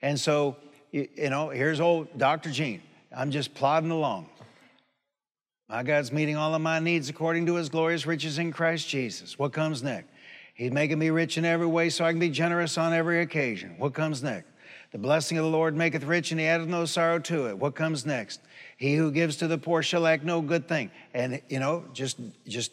And 0.00 0.18
so, 0.18 0.56
you, 0.92 1.08
know, 1.16 1.48
here's 1.48 1.80
old 1.80 2.16
Dr. 2.16 2.50
Gene. 2.50 2.80
I'm 3.14 3.32
just 3.32 3.52
plodding 3.52 3.90
along. 3.90 4.28
My 5.68 5.82
God's 5.82 6.12
meeting 6.12 6.36
all 6.36 6.54
of 6.54 6.62
my 6.62 6.78
needs 6.78 7.10
according 7.10 7.46
to 7.46 7.56
his 7.56 7.68
glorious 7.68 8.06
riches 8.06 8.38
in 8.38 8.52
Christ 8.52 8.88
Jesus. 8.88 9.36
What 9.36 9.52
comes 9.52 9.82
next? 9.82 10.08
He's 10.54 10.70
making 10.70 11.00
me 11.00 11.10
rich 11.10 11.36
in 11.36 11.44
every 11.44 11.66
way 11.66 11.90
so 11.90 12.04
I 12.04 12.12
can 12.12 12.20
be 12.20 12.30
generous 12.30 12.78
on 12.78 12.92
every 12.92 13.20
occasion. 13.20 13.74
What 13.76 13.92
comes 13.92 14.22
next? 14.22 14.46
The 14.92 14.98
blessing 14.98 15.36
of 15.36 15.44
the 15.44 15.50
Lord 15.50 15.76
maketh 15.76 16.04
rich, 16.04 16.30
and 16.30 16.40
he 16.40 16.46
addeth 16.46 16.68
no 16.68 16.84
sorrow 16.84 17.18
to 17.18 17.48
it. 17.48 17.58
What 17.58 17.74
comes 17.74 18.06
next? 18.06 18.40
He 18.76 18.94
who 18.94 19.10
gives 19.10 19.36
to 19.38 19.48
the 19.48 19.58
poor 19.58 19.82
shall 19.82 20.02
lack 20.02 20.22
no 20.22 20.40
good 20.40 20.68
thing. 20.68 20.90
And 21.12 21.42
you 21.48 21.58
know, 21.58 21.84
just 21.92 22.18
just 22.46 22.72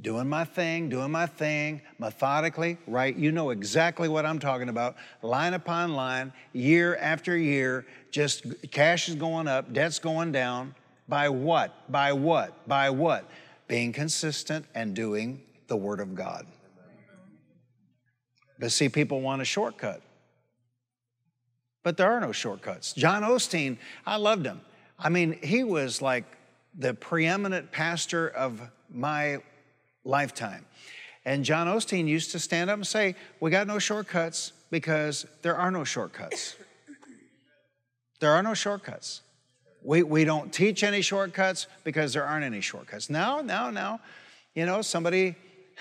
doing 0.00 0.28
my 0.28 0.44
thing, 0.44 0.88
doing 0.88 1.10
my 1.10 1.26
thing, 1.26 1.80
methodically, 1.98 2.78
right? 2.86 3.14
You 3.16 3.32
know 3.32 3.50
exactly 3.50 4.08
what 4.08 4.26
I'm 4.26 4.38
talking 4.38 4.68
about. 4.68 4.96
Line 5.22 5.54
upon 5.54 5.94
line, 5.94 6.32
year 6.52 6.96
after 6.96 7.36
year, 7.36 7.86
just 8.10 8.44
cash 8.70 9.08
is 9.08 9.14
going 9.14 9.48
up, 9.48 9.72
debt's 9.72 9.98
going 9.98 10.32
down. 10.32 10.74
By 11.08 11.28
what? 11.28 11.90
By 11.90 12.12
what? 12.12 12.66
By 12.66 12.90
what? 12.90 13.28
Being 13.68 13.92
consistent 13.92 14.66
and 14.74 14.94
doing 14.94 15.42
the 15.68 15.76
Word 15.76 16.00
of 16.00 16.14
God. 16.14 16.46
But 18.58 18.72
see, 18.72 18.88
people 18.88 19.20
want 19.20 19.42
a 19.42 19.44
shortcut. 19.44 20.00
But 21.82 21.96
there 21.98 22.10
are 22.10 22.20
no 22.20 22.32
shortcuts. 22.32 22.94
John 22.94 23.22
Osteen, 23.22 23.76
I 24.06 24.16
loved 24.16 24.46
him. 24.46 24.60
I 24.98 25.10
mean, 25.10 25.38
he 25.42 25.64
was 25.64 26.00
like 26.00 26.24
the 26.76 26.94
preeminent 26.94 27.70
pastor 27.72 28.28
of 28.28 28.60
my 28.90 29.40
lifetime. 30.04 30.66
And 31.24 31.44
John 31.44 31.66
Osteen 31.66 32.06
used 32.06 32.32
to 32.32 32.38
stand 32.38 32.70
up 32.70 32.76
and 32.76 32.86
say, 32.86 33.14
We 33.40 33.50
got 33.50 33.66
no 33.66 33.78
shortcuts 33.78 34.52
because 34.70 35.26
there 35.42 35.56
are 35.56 35.70
no 35.70 35.84
shortcuts. 35.84 36.56
There 38.20 38.30
are 38.30 38.42
no 38.42 38.54
shortcuts. 38.54 39.22
We, 39.82 40.02
we 40.02 40.24
don't 40.24 40.52
teach 40.52 40.82
any 40.82 41.02
shortcuts 41.02 41.66
because 41.82 42.14
there 42.14 42.24
aren't 42.24 42.44
any 42.44 42.60
shortcuts. 42.60 43.10
Now, 43.10 43.40
now, 43.40 43.70
now, 43.70 44.00
you 44.54 44.64
know, 44.64 44.80
somebody 44.80 45.34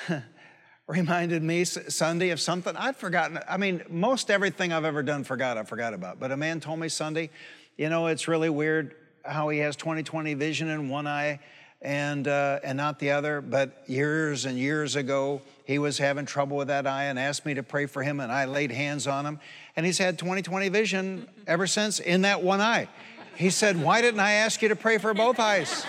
reminded 0.88 1.42
me 1.42 1.64
Sunday 1.64 2.32
of 2.32 2.42
something 2.42 2.76
I'd 2.76 2.98
forgotten. 2.98 3.40
I 3.48 3.58
mean, 3.58 3.82
most 3.90 4.30
everything 4.30 4.74
I've 4.74 4.84
ever 4.84 5.04
done 5.04 5.24
forgot, 5.24 5.58
I 5.58 5.64
forgot 5.64 5.94
about. 5.94 6.20
But 6.20 6.32
a 6.32 6.38
man 6.38 6.60
told 6.60 6.80
me 6.80 6.90
Sunday, 6.90 7.30
you 7.78 7.90
know, 7.90 8.08
it's 8.08 8.28
really 8.28 8.50
weird 8.50 8.96
how 9.24 9.48
he 9.50 9.60
has 9.60 9.78
20 9.78 10.04
20 10.04 10.34
vision 10.34 10.70
in 10.70 10.90
one 10.90 11.08
eye 11.08 11.40
and, 11.84 12.28
uh, 12.28 12.60
and 12.64 12.78
not 12.78 13.00
the 13.00 13.12
other. 13.12 13.42
But 13.42 13.84
years 13.88 14.46
and 14.46 14.58
years 14.58 14.96
ago, 14.96 15.42
he 15.66 15.80
was 15.80 15.98
having 15.98 16.26
trouble 16.26 16.58
with 16.58 16.70
that 16.70 16.88
eye 16.88 17.06
and 17.06 17.20
asked 17.20 17.46
me 17.46 17.54
to 17.54 17.64
pray 17.64 17.86
for 17.86 18.02
him, 18.02 18.20
and 18.20 18.32
I 18.32 18.46
laid 18.46 18.72
hands 18.72 19.06
on 19.08 19.26
him. 19.26 19.40
And 19.76 19.86
he's 19.86 19.98
had 19.98 20.18
20 20.18 20.42
20 20.42 20.70
vision 20.70 21.28
ever 21.46 21.68
since 21.68 22.00
in 22.00 22.22
that 22.22 22.42
one 22.42 22.62
eye. 22.62 22.88
He 23.36 23.50
said, 23.50 23.82
Why 23.82 24.02
didn't 24.02 24.20
I 24.20 24.34
ask 24.34 24.62
you 24.62 24.70
to 24.70 24.76
pray 24.76 24.98
for 24.98 25.14
both 25.14 25.40
eyes? 25.40 25.86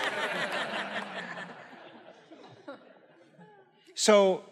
so, 3.95 4.43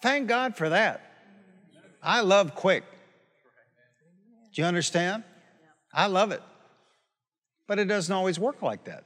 thank 0.00 0.28
God 0.28 0.56
for 0.56 0.68
that. 0.68 1.02
I 2.02 2.20
love 2.20 2.54
quick. 2.54 2.84
Do 4.54 4.62
you 4.62 4.66
understand? 4.66 5.24
I 5.92 6.06
love 6.06 6.32
it. 6.32 6.42
But 7.66 7.78
it 7.78 7.84
doesn't 7.86 8.12
always 8.12 8.38
work 8.38 8.62
like 8.62 8.84
that. 8.84 9.04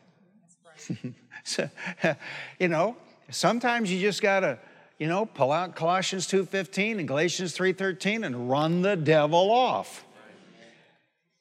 so, 1.45 1.69
you 2.59 2.69
know, 2.69 2.97
sometimes 3.31 3.93
you 3.93 4.01
just 4.01 4.23
got 4.23 4.41
to, 4.41 4.59
you 4.99 5.07
know, 5.07 5.27
pull 5.27 5.53
out 5.53 5.77
Colossians 5.77 6.27
2:15 6.27 6.99
and 6.99 7.09
Galatians 7.09 7.57
3:13 7.57 8.25
and 8.25 8.51
run 8.51 8.83
the 8.83 8.97
devil 8.97 9.51
off. 9.51 10.05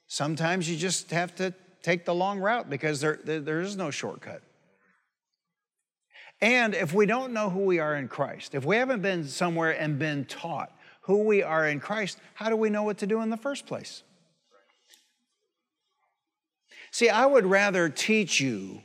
Sometimes 0.07 0.69
you 0.69 0.77
just 0.77 1.11
have 1.11 1.33
to 1.35 1.53
take 1.81 2.05
the 2.05 2.13
long 2.13 2.39
route 2.39 2.69
because 2.69 3.01
there, 3.01 3.19
there, 3.23 3.39
there 3.39 3.61
is 3.61 3.75
no 3.75 3.89
shortcut. 3.89 4.41
And 6.39 6.75
if 6.75 6.93
we 6.93 7.05
don't 7.05 7.33
know 7.33 7.49
who 7.49 7.61
we 7.61 7.79
are 7.79 7.95
in 7.95 8.07
Christ, 8.07 8.53
if 8.53 8.65
we 8.65 8.75
haven't 8.75 9.01
been 9.01 9.27
somewhere 9.27 9.71
and 9.71 9.97
been 9.97 10.25
taught 10.25 10.71
who 11.01 11.23
we 11.23 11.41
are 11.41 11.67
in 11.67 11.79
Christ, 11.79 12.19
how 12.33 12.49
do 12.49 12.55
we 12.55 12.69
know 12.69 12.83
what 12.83 12.97
to 12.99 13.07
do 13.07 13.21
in 13.21 13.29
the 13.29 13.37
first 13.37 13.65
place? 13.65 14.03
See, 16.91 17.09
I 17.09 17.25
would 17.25 17.45
rather 17.45 17.89
teach 17.89 18.39
you 18.39 18.81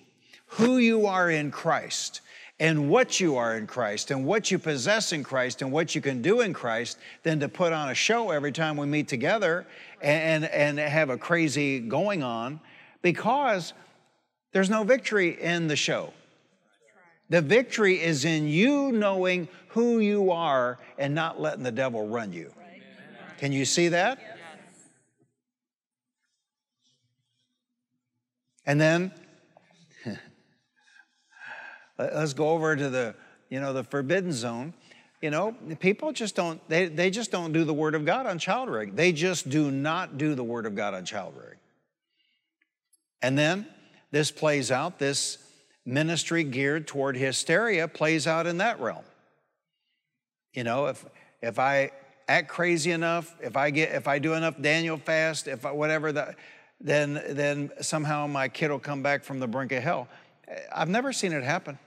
who 0.48 0.78
you 0.78 1.06
are 1.06 1.30
in 1.30 1.50
Christ 1.50 2.20
and 2.61 2.90
what 2.90 3.20
you 3.20 3.37
are 3.37 3.56
in 3.56 3.66
Christ 3.66 4.11
and 4.11 4.24
what 4.24 4.50
you 4.50 4.58
possess 4.58 5.12
in 5.12 5.22
Christ 5.22 5.62
and 5.62 5.70
what 5.70 5.94
you 5.94 6.00
can 6.00 6.22
do 6.22 6.40
in 6.40 6.52
Christ 6.52 6.98
than 7.22 7.38
to 7.40 7.48
put 7.48 7.72
on 7.72 7.90
a 7.90 7.94
show 7.94 8.30
every 8.30 8.52
time 8.52 8.76
we 8.76 8.87
meet 8.87 9.08
together 9.08 9.66
and, 10.00 10.44
and 10.44 10.78
have 10.78 11.11
a 11.11 11.16
crazy 11.18 11.78
going 11.78 12.22
on 12.22 12.61
because 13.02 13.72
there's 14.52 14.70
no 14.70 14.82
victory 14.82 15.40
in 15.40 15.68
the 15.68 15.76
show. 15.76 16.12
The 17.30 17.42
victory 17.42 18.00
is 18.00 18.24
in 18.24 18.48
you 18.48 18.90
knowing 18.90 19.48
who 19.68 19.98
you 19.98 20.30
are 20.30 20.78
and 20.96 21.14
not 21.14 21.40
letting 21.40 21.62
the 21.62 21.70
devil 21.70 22.08
run 22.08 22.32
you. 22.32 22.52
Can 23.38 23.52
you 23.52 23.64
see 23.64 23.88
that? 23.88 24.18
And 28.66 28.80
then 28.80 29.12
let's 31.98 32.32
go 32.32 32.50
over 32.50 32.76
to 32.76 32.88
the, 32.88 33.14
you 33.48 33.61
know, 33.61 33.72
the 33.72 33.84
forbidden 33.84 34.32
zone. 34.32 34.74
You 35.20 35.30
know, 35.30 35.52
people 35.80 36.12
just 36.12 36.37
don't, 36.37 36.61
they, 36.68 36.87
they 36.87 37.11
just 37.11 37.32
don't 37.32 37.52
do 37.52 37.64
the 37.64 37.74
Word 37.74 37.94
of 37.94 38.04
God 38.04 38.26
on 38.26 38.38
child 38.38 38.70
rearing. 38.70 38.94
They 38.94 39.12
just 39.12 39.48
do 39.48 39.70
not 39.70 40.16
do 40.16 40.34
the 40.34 40.44
Word 40.44 40.64
of 40.64 40.76
God 40.76 40.94
on 40.94 41.04
child 41.04 41.34
rearing. 41.37 41.58
And 43.20 43.37
then 43.37 43.66
this 44.12 44.30
plays 44.30 44.70
out, 44.70 44.98
this 45.00 45.38
ministry 45.84 46.44
geared 46.44 46.87
toward 46.87 47.16
hysteria 47.16 47.88
plays 47.88 48.26
out 48.26 48.46
in 48.46 48.58
that 48.58 48.78
realm. 48.78 49.04
You 50.54 50.62
know, 50.62 50.87
if, 50.87 51.04
if 51.42 51.58
I 51.58 51.90
act 52.28 52.48
crazy 52.48 52.92
enough, 52.92 53.34
if 53.42 53.56
I 53.56 53.70
get, 53.70 53.92
if 53.94 54.06
I 54.06 54.18
do 54.18 54.34
enough 54.34 54.61
Daniel 54.61 54.98
fast, 54.98 55.48
if 55.48 55.66
I, 55.66 55.72
whatever 55.72 56.12
that, 56.12 56.37
then, 56.80 57.20
then 57.30 57.70
somehow 57.80 58.28
my 58.28 58.48
kid 58.48 58.70
will 58.70 58.78
come 58.78 59.02
back 59.02 59.24
from 59.24 59.40
the 59.40 59.48
brink 59.48 59.72
of 59.72 59.82
hell. 59.82 60.08
I've 60.72 60.88
never 60.88 61.12
seen 61.12 61.32
it 61.32 61.42
happen. 61.42 61.78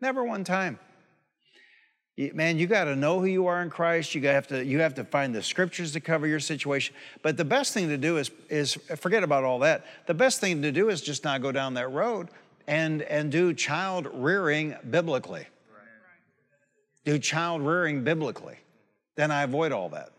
Never 0.00 0.24
one 0.24 0.44
time. 0.44 0.78
Man, 2.34 2.58
you 2.58 2.66
got 2.66 2.84
to 2.84 2.96
know 2.96 3.20
who 3.20 3.26
you 3.26 3.46
are 3.46 3.62
in 3.62 3.70
Christ. 3.70 4.14
You 4.14 4.26
have 4.26 4.48
to 4.48 4.64
you 4.64 4.80
have 4.80 4.94
to 4.94 5.04
find 5.04 5.32
the 5.32 5.42
scriptures 5.42 5.92
to 5.92 6.00
cover 6.00 6.26
your 6.26 6.40
situation. 6.40 6.96
But 7.22 7.36
the 7.36 7.44
best 7.44 7.74
thing 7.74 7.88
to 7.88 7.96
do 7.96 8.16
is 8.16 8.30
is 8.48 8.74
forget 8.96 9.22
about 9.22 9.44
all 9.44 9.60
that. 9.60 9.86
The 10.06 10.14
best 10.14 10.40
thing 10.40 10.62
to 10.62 10.72
do 10.72 10.88
is 10.88 11.00
just 11.00 11.22
not 11.22 11.42
go 11.42 11.52
down 11.52 11.74
that 11.74 11.92
road 11.92 12.28
and 12.66 13.02
and 13.02 13.30
do 13.30 13.54
child 13.54 14.08
rearing 14.12 14.74
biblically. 14.90 15.46
Do 17.04 17.20
child 17.20 17.62
rearing 17.62 18.02
biblically. 18.02 18.56
Then 19.14 19.30
I 19.30 19.44
avoid 19.44 19.70
all 19.70 19.88
that. 19.90 20.10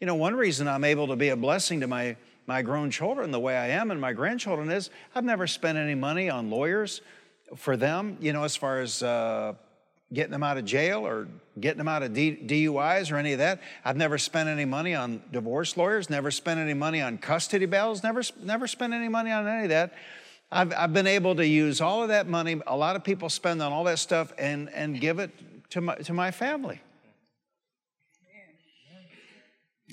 You 0.00 0.08
know, 0.08 0.16
one 0.16 0.34
reason 0.34 0.66
I'm 0.66 0.84
able 0.84 1.06
to 1.08 1.16
be 1.16 1.28
a 1.28 1.36
blessing 1.36 1.80
to 1.80 1.86
my 1.86 2.16
my 2.48 2.62
grown 2.62 2.90
children 2.90 3.30
the 3.30 3.38
way 3.38 3.56
I 3.56 3.68
am 3.68 3.92
and 3.92 4.00
my 4.00 4.12
grandchildren 4.12 4.70
is 4.70 4.90
I've 5.14 5.24
never 5.24 5.46
spent 5.46 5.78
any 5.78 5.94
money 5.94 6.30
on 6.30 6.50
lawyers 6.50 7.00
for 7.56 7.76
them, 7.76 8.16
you 8.20 8.32
know, 8.32 8.44
as 8.44 8.56
far 8.56 8.80
as 8.80 9.02
uh, 9.02 9.54
getting 10.12 10.32
them 10.32 10.42
out 10.42 10.56
of 10.56 10.64
jail 10.64 11.06
or 11.06 11.28
getting 11.60 11.78
them 11.78 11.88
out 11.88 12.02
of 12.02 12.12
D- 12.14 12.36
DUIs 12.44 13.12
or 13.12 13.16
any 13.16 13.32
of 13.32 13.38
that. 13.38 13.60
I've 13.84 13.96
never 13.96 14.18
spent 14.18 14.48
any 14.48 14.64
money 14.64 14.94
on 14.94 15.22
divorce 15.32 15.76
lawyers, 15.76 16.08
never 16.08 16.30
spent 16.30 16.60
any 16.60 16.74
money 16.74 17.00
on 17.00 17.18
custody 17.18 17.66
battles, 17.66 18.02
never, 18.02 18.22
never 18.42 18.66
spent 18.66 18.92
any 18.92 19.08
money 19.08 19.30
on 19.30 19.46
any 19.46 19.64
of 19.64 19.68
that. 19.70 19.94
I've, 20.50 20.72
I've 20.72 20.92
been 20.92 21.06
able 21.06 21.36
to 21.36 21.46
use 21.46 21.80
all 21.80 22.02
of 22.02 22.08
that 22.08 22.26
money, 22.26 22.60
a 22.66 22.76
lot 22.76 22.96
of 22.96 23.04
people 23.04 23.28
spend 23.28 23.60
on 23.60 23.72
all 23.72 23.84
that 23.84 23.98
stuff, 23.98 24.32
and, 24.38 24.70
and 24.70 24.98
give 24.98 25.18
it 25.18 25.30
to 25.70 25.80
my, 25.82 25.94
to 25.96 26.14
my 26.14 26.30
family. 26.30 26.80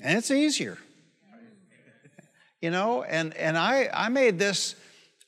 And 0.02 0.18
it's 0.18 0.30
easier. 0.30 0.78
You 2.62 2.70
know, 2.70 3.02
and, 3.02 3.34
and 3.34 3.56
I, 3.56 3.90
I 3.92 4.08
made 4.08 4.38
this, 4.38 4.76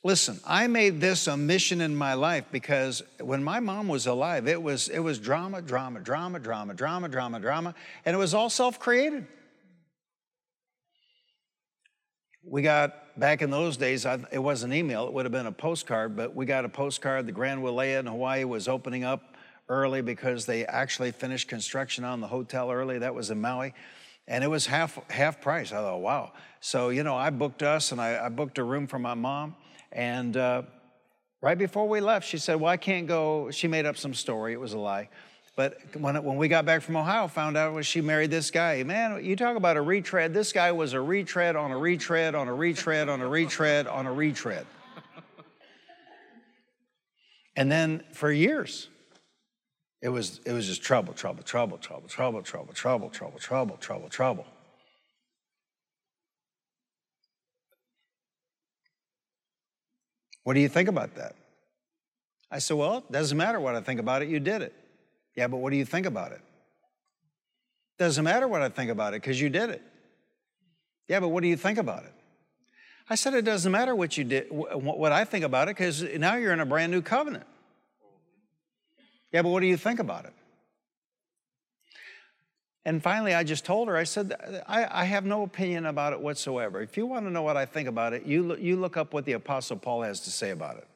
listen, 0.03 0.39
I 0.45 0.67
made 0.67 1.01
this 1.01 1.27
a 1.27 1.35
mission 1.35 1.81
in 1.81 1.95
my 1.95 2.13
life 2.13 2.45
because 2.51 3.03
when 3.19 3.43
my 3.43 3.59
mom 3.59 3.87
was 3.87 4.07
alive, 4.07 4.47
it 4.47 4.61
was, 4.61 4.87
it 4.87 4.99
was 4.99 5.19
drama, 5.19 5.61
drama, 5.61 5.99
drama, 5.99 6.39
drama, 6.39 6.73
drama, 6.73 7.09
drama, 7.09 7.39
drama, 7.39 7.75
and 8.05 8.15
it 8.15 8.19
was 8.19 8.33
all 8.33 8.49
self 8.49 8.79
created. 8.79 9.27
We 12.43 12.61
got, 12.61 13.19
back 13.19 13.41
in 13.41 13.51
those 13.51 13.77
days, 13.77 14.05
it 14.31 14.39
wasn't 14.39 14.73
email, 14.73 15.07
it 15.07 15.13
would 15.13 15.25
have 15.25 15.31
been 15.31 15.45
a 15.45 15.51
postcard, 15.51 16.15
but 16.15 16.35
we 16.35 16.45
got 16.45 16.65
a 16.65 16.69
postcard. 16.69 17.27
The 17.27 17.31
Grand 17.31 17.61
Wailea 17.61 17.99
in 17.99 18.05
Hawaii 18.05 18.45
was 18.45 18.67
opening 18.67 19.03
up 19.03 19.35
early 19.67 20.01
because 20.01 20.45
they 20.45 20.65
actually 20.65 21.11
finished 21.11 21.47
construction 21.47 22.03
on 22.03 22.21
the 22.21 22.27
hotel 22.27 22.71
early. 22.71 22.99
That 22.99 23.13
was 23.13 23.29
in 23.29 23.39
Maui. 23.39 23.73
And 24.27 24.43
it 24.43 24.47
was 24.47 24.65
half, 24.65 24.99
half 25.11 25.41
price. 25.41 25.71
I 25.71 25.77
thought, 25.77 26.01
wow. 26.01 26.33
So, 26.59 26.89
you 26.89 27.03
know, 27.03 27.15
I 27.15 27.29
booked 27.29 27.61
us 27.61 27.91
and 27.91 27.99
I, 27.99 28.25
I 28.25 28.29
booked 28.29 28.57
a 28.57 28.63
room 28.63 28.87
for 28.87 28.99
my 28.99 29.15
mom. 29.15 29.55
And 29.91 30.35
uh, 30.37 30.63
right 31.41 31.57
before 31.57 31.87
we 31.87 32.01
left, 32.01 32.27
she 32.27 32.37
said, 32.37 32.59
Well, 32.59 32.71
I 32.71 32.77
can't 32.77 33.07
go. 33.07 33.51
She 33.51 33.67
made 33.67 33.85
up 33.85 33.97
some 33.97 34.13
story. 34.13 34.53
It 34.53 34.59
was 34.59 34.73
a 34.73 34.79
lie. 34.79 35.09
But 35.55 35.77
when, 35.95 36.23
when 36.23 36.37
we 36.37 36.47
got 36.47 36.65
back 36.65 36.81
from 36.81 36.95
Ohio, 36.95 37.27
found 37.27 37.57
out 37.57 37.73
was 37.73 37.85
she 37.85 37.99
married 37.99 38.31
this 38.31 38.49
guy. 38.49 38.81
Man, 38.83 39.23
you 39.23 39.35
talk 39.35 39.57
about 39.57 39.75
a 39.75 39.81
retread. 39.81 40.33
This 40.33 40.53
guy 40.53 40.71
was 40.71 40.93
a 40.93 41.01
retread 41.01 41.57
on 41.57 41.71
a 41.71 41.77
retread 41.77 42.33
on 42.33 42.47
a 42.47 42.53
retread 42.53 43.09
on 43.09 43.19
a 43.19 43.27
retread 43.27 43.87
on 43.87 44.05
a 44.05 44.13
retread. 44.13 44.65
And 47.59 47.69
then 47.69 48.03
for 48.13 48.31
years, 48.31 48.87
it 50.01 50.07
was, 50.07 50.39
it 50.45 50.53
was 50.53 50.65
just 50.65 50.81
trouble, 50.81 51.13
trouble, 51.13 51.43
trouble, 51.43 51.77
trouble, 51.77 52.07
trouble, 52.07 52.41
trouble, 52.41 52.73
trouble, 52.73 53.09
trouble, 53.09 53.37
trouble, 53.37 53.75
trouble, 53.75 54.07
trouble. 54.07 54.45
What 60.43 60.53
do 60.53 60.59
you 60.59 60.69
think 60.69 60.89
about 60.89 61.15
that? 61.15 61.35
I 62.51 62.59
said, 62.59 62.77
Well, 62.77 62.97
it 62.97 63.11
doesn't 63.11 63.37
matter 63.37 63.59
what 63.59 63.75
I 63.75 63.81
think 63.81 63.99
about 63.99 64.21
it, 64.21 64.29
you 64.29 64.39
did 64.39 64.61
it. 64.61 64.73
Yeah, 65.35 65.47
but 65.47 65.57
what 65.57 65.71
do 65.71 65.77
you 65.77 65.85
think 65.85 66.05
about 66.05 66.31
it? 66.31 66.41
Doesn't 67.97 68.23
matter 68.23 68.47
what 68.47 68.61
I 68.61 68.69
think 68.69 68.89
about 68.91 69.13
it 69.13 69.21
because 69.21 69.39
you 69.39 69.49
did 69.49 69.69
it. 69.69 69.81
Yeah, 71.07 71.19
but 71.19 71.29
what 71.29 71.41
do 71.41 71.49
you 71.49 71.57
think 71.57 71.77
about 71.77 72.03
it? 72.03 72.13
I 73.09 73.15
said, 73.15 73.33
It 73.33 73.45
doesn't 73.45 73.71
matter 73.71 73.95
what 73.95 74.17
you 74.17 74.23
did, 74.23 74.47
what 74.49 75.11
I 75.11 75.25
think 75.25 75.45
about 75.45 75.67
it 75.67 75.75
because 75.77 76.03
now 76.03 76.35
you're 76.35 76.53
in 76.53 76.59
a 76.59 76.65
brand 76.65 76.91
new 76.91 77.01
covenant. 77.01 77.45
Yeah, 79.31 79.43
but 79.43 79.49
what 79.49 79.59
do 79.59 79.67
you 79.67 79.77
think 79.77 79.99
about 79.99 80.25
it? 80.25 80.33
And 82.85 83.03
finally, 83.03 83.33
I 83.33 83.43
just 83.43 83.65
told 83.65 83.89
her, 83.89 83.97
I 83.97 84.05
said, 84.05 84.33
I, 84.65 85.01
I, 85.01 85.03
have 85.03 85.25
no 85.25 85.43
opinion 85.43 85.85
about 85.85 86.13
it 86.13 86.21
whatsoever. 86.21 86.81
If 86.81 86.95
you 86.95 87.05
want 87.05 87.25
to 87.25 87.29
know 87.29 87.41
what 87.41 87.57
I 87.57 87.65
think 87.65 87.89
about 87.89 88.13
it, 88.13 88.25
you, 88.25 88.55
you 88.55 88.77
look 88.77 88.95
up 88.95 89.13
what 89.13 89.25
the 89.25 89.33
Apostle 89.33 89.75
Paul 89.75 90.03
has 90.03 90.21
to 90.21 90.31
say 90.31 90.51
about 90.51 90.77
it. 90.77 90.87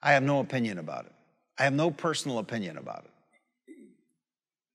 I 0.00 0.12
have 0.12 0.22
no 0.22 0.38
opinion 0.38 0.78
about 0.78 1.06
it. 1.06 1.12
I 1.58 1.64
have 1.64 1.72
no 1.72 1.90
personal 1.90 2.38
opinion 2.38 2.78
about 2.78 3.04
it. 3.04 3.10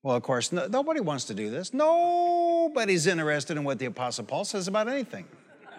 Well, 0.02 0.14
of 0.16 0.22
course, 0.22 0.52
no, 0.52 0.66
nobody 0.66 1.00
wants 1.00 1.24
to 1.24 1.34
do 1.34 1.48
this. 1.48 1.72
Nobody's 1.72 3.06
interested 3.06 3.56
in 3.56 3.64
what 3.64 3.78
the 3.78 3.86
Apostle 3.86 4.26
Paul 4.26 4.44
says 4.44 4.68
about 4.68 4.86
anything. 4.86 5.24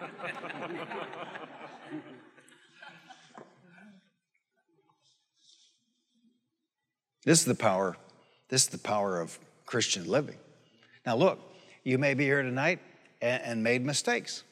this 7.24 7.38
is 7.38 7.44
the 7.44 7.54
power. 7.54 7.96
This 8.48 8.64
is 8.64 8.68
the 8.70 8.78
power 8.78 9.20
of 9.20 9.38
Christian 9.66 10.06
living. 10.06 10.38
Now, 11.04 11.16
look, 11.16 11.38
you 11.84 11.98
may 11.98 12.14
be 12.14 12.24
here 12.24 12.42
tonight 12.42 12.78
and, 13.20 13.42
and 13.42 13.62
made 13.62 13.84
mistakes. 13.84 14.42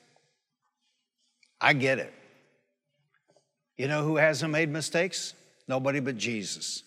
I 1.61 1.73
get 1.73 1.99
it. 1.99 2.13
You 3.77 3.89
know 3.89 4.05
who 4.05 4.17
hasn't 4.17 4.53
made 4.53 4.69
mistakes? 4.69 5.35
Nobody 5.67 6.01
but 6.01 6.17
Jesus. 6.17 6.83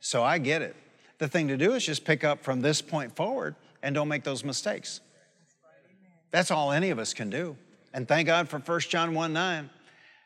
So 0.00 0.24
I 0.24 0.38
get 0.38 0.62
it. 0.62 0.74
The 1.18 1.28
thing 1.28 1.48
to 1.48 1.56
do 1.56 1.74
is 1.74 1.84
just 1.84 2.04
pick 2.04 2.24
up 2.24 2.42
from 2.42 2.62
this 2.62 2.80
point 2.80 3.14
forward 3.14 3.54
and 3.82 3.94
don't 3.94 4.08
make 4.08 4.24
those 4.24 4.42
mistakes. 4.42 5.00
That's 6.30 6.50
all 6.50 6.72
any 6.72 6.90
of 6.90 6.98
us 6.98 7.12
can 7.12 7.28
do. 7.28 7.56
And 7.92 8.08
thank 8.08 8.26
God 8.26 8.48
for 8.48 8.58
1 8.58 8.80
John 8.80 9.14
1 9.14 9.32
9 9.32 9.70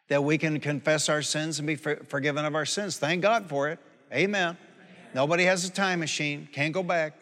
that 0.09 0.23
we 0.23 0.39
can 0.39 0.61
confess 0.61 1.09
our 1.09 1.23
sins 1.23 1.59
and 1.59 1.67
be 1.67 1.77
forgiven 1.77 2.45
of 2.45 2.55
our 2.55 2.67
sins. 2.67 2.99
Thank 2.99 3.23
God 3.23 3.49
for 3.49 3.71
it. 3.71 3.79
Amen. 4.13 4.57
Nobody 5.15 5.45
has 5.45 5.65
a 5.65 5.71
time 5.71 6.01
machine, 6.01 6.49
can't 6.53 6.75
go 6.75 6.83
back. 6.83 7.15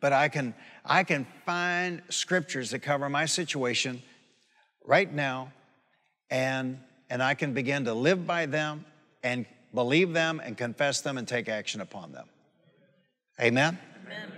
But 0.00 0.12
I 0.12 0.28
can, 0.28 0.54
I 0.84 1.02
can 1.02 1.26
find 1.46 2.02
scriptures 2.10 2.70
that 2.70 2.80
cover 2.80 3.08
my 3.08 3.24
situation 3.24 4.02
right 4.84 5.10
now, 5.10 5.52
and, 6.30 6.78
and 7.08 7.22
I 7.22 7.34
can 7.34 7.54
begin 7.54 7.86
to 7.86 7.94
live 7.94 8.26
by 8.26 8.44
them 8.44 8.84
and 9.22 9.46
believe 9.74 10.12
them 10.12 10.40
and 10.44 10.56
confess 10.56 11.00
them 11.00 11.16
and 11.16 11.26
take 11.26 11.48
action 11.48 11.80
upon 11.80 12.12
them. 12.12 12.28
Amen? 13.40 13.78
Amen. 14.04 14.32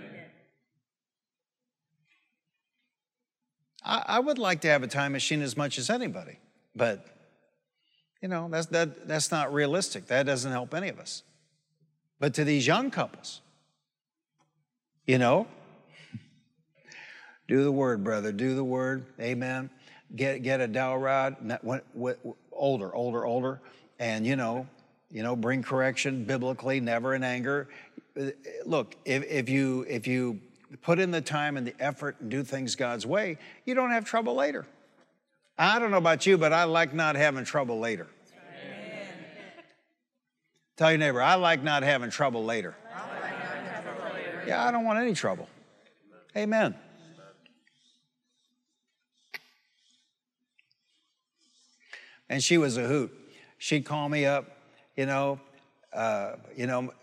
I, 3.83 4.03
I 4.07 4.19
would 4.19 4.37
like 4.37 4.61
to 4.61 4.69
have 4.69 4.83
a 4.83 4.87
time 4.87 5.11
machine 5.11 5.41
as 5.41 5.57
much 5.57 5.77
as 5.77 5.89
anybody, 5.89 6.39
but 6.75 7.05
you 8.21 8.29
know, 8.29 8.47
that's, 8.49 8.67
that, 8.67 9.07
that's 9.07 9.31
not 9.31 9.53
realistic. 9.53 10.07
That 10.07 10.25
doesn't 10.25 10.51
help 10.51 10.73
any 10.73 10.89
of 10.89 10.99
us. 10.99 11.23
But 12.19 12.33
to 12.35 12.43
these 12.43 12.67
young 12.67 12.91
couples, 12.91 13.41
you 15.05 15.17
know, 15.17 15.47
do 17.47 17.63
the 17.63 17.71
word, 17.71 18.03
brother. 18.03 18.31
Do 18.31 18.55
the 18.55 18.63
word. 18.63 19.05
Amen. 19.19 19.69
Get 20.15 20.43
get 20.43 20.61
a 20.61 20.67
dowel 20.67 20.97
rod. 20.97 21.35
Older, 22.51 22.93
older, 22.93 23.25
older, 23.25 23.61
and 23.99 24.27
you 24.27 24.35
know, 24.35 24.67
you 25.09 25.23
know, 25.23 25.35
bring 25.35 25.63
correction 25.63 26.25
biblically, 26.25 26.79
never 26.79 27.15
in 27.15 27.23
anger. 27.23 27.69
Uh, 28.19 28.31
look, 28.65 28.95
if, 29.05 29.23
if 29.25 29.49
you 29.49 29.85
if 29.87 30.05
you 30.07 30.39
put 30.81 30.99
in 30.99 31.11
the 31.11 31.21
time 31.21 31.57
and 31.57 31.65
the 31.65 31.73
effort 31.79 32.17
and 32.19 32.29
do 32.29 32.43
things 32.43 32.75
God's 32.75 33.05
way, 33.05 33.37
you 33.65 33.73
don't 33.73 33.91
have 33.91 34.05
trouble 34.05 34.35
later. 34.35 34.67
I 35.57 35.79
don't 35.79 35.91
know 35.91 35.97
about 35.97 36.25
you, 36.25 36.37
but 36.37 36.53
I 36.53 36.65
like 36.65 36.93
not 36.93 37.15
having 37.15 37.45
trouble 37.45 37.79
later. 37.79 38.07
Tell 40.79 40.91
your 40.91 40.97
neighbor, 40.97 41.21
I 41.21 41.35
like 41.35 41.61
not 41.61 41.83
having 41.83 42.09
trouble 42.09 42.45
later. 42.45 42.73
Yeah, 44.47 44.65
I 44.65 44.71
don't 44.71 44.85
want 44.85 44.97
any 44.97 45.13
trouble. 45.13 45.49
Amen. 46.37 46.73
And 52.29 52.41
she 52.41 52.57
was 52.57 52.77
a 52.77 52.87
hoot. 52.87 53.11
She'd 53.57 53.83
call 53.83 54.07
me 54.07 54.25
up, 54.25 54.45
you 54.95 55.05
know, 55.05 55.41
uh, 55.91 56.35
you 56.55 56.65
know, 56.65 56.93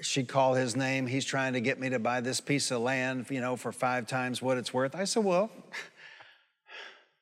she'd 0.00 0.28
call 0.28 0.54
his 0.54 0.74
name. 0.74 1.06
He's 1.06 1.26
trying 1.26 1.52
to 1.52 1.60
get 1.60 1.78
me 1.78 1.90
to 1.90 1.98
buy 1.98 2.22
this 2.22 2.40
piece 2.40 2.70
of 2.70 2.80
land, 2.80 3.26
you 3.28 3.42
know, 3.42 3.54
for 3.54 3.70
five 3.70 4.06
times 4.06 4.40
what 4.40 4.56
it's 4.56 4.72
worth. 4.72 4.94
I 4.94 5.04
said, 5.04 5.24
well, 5.24 5.50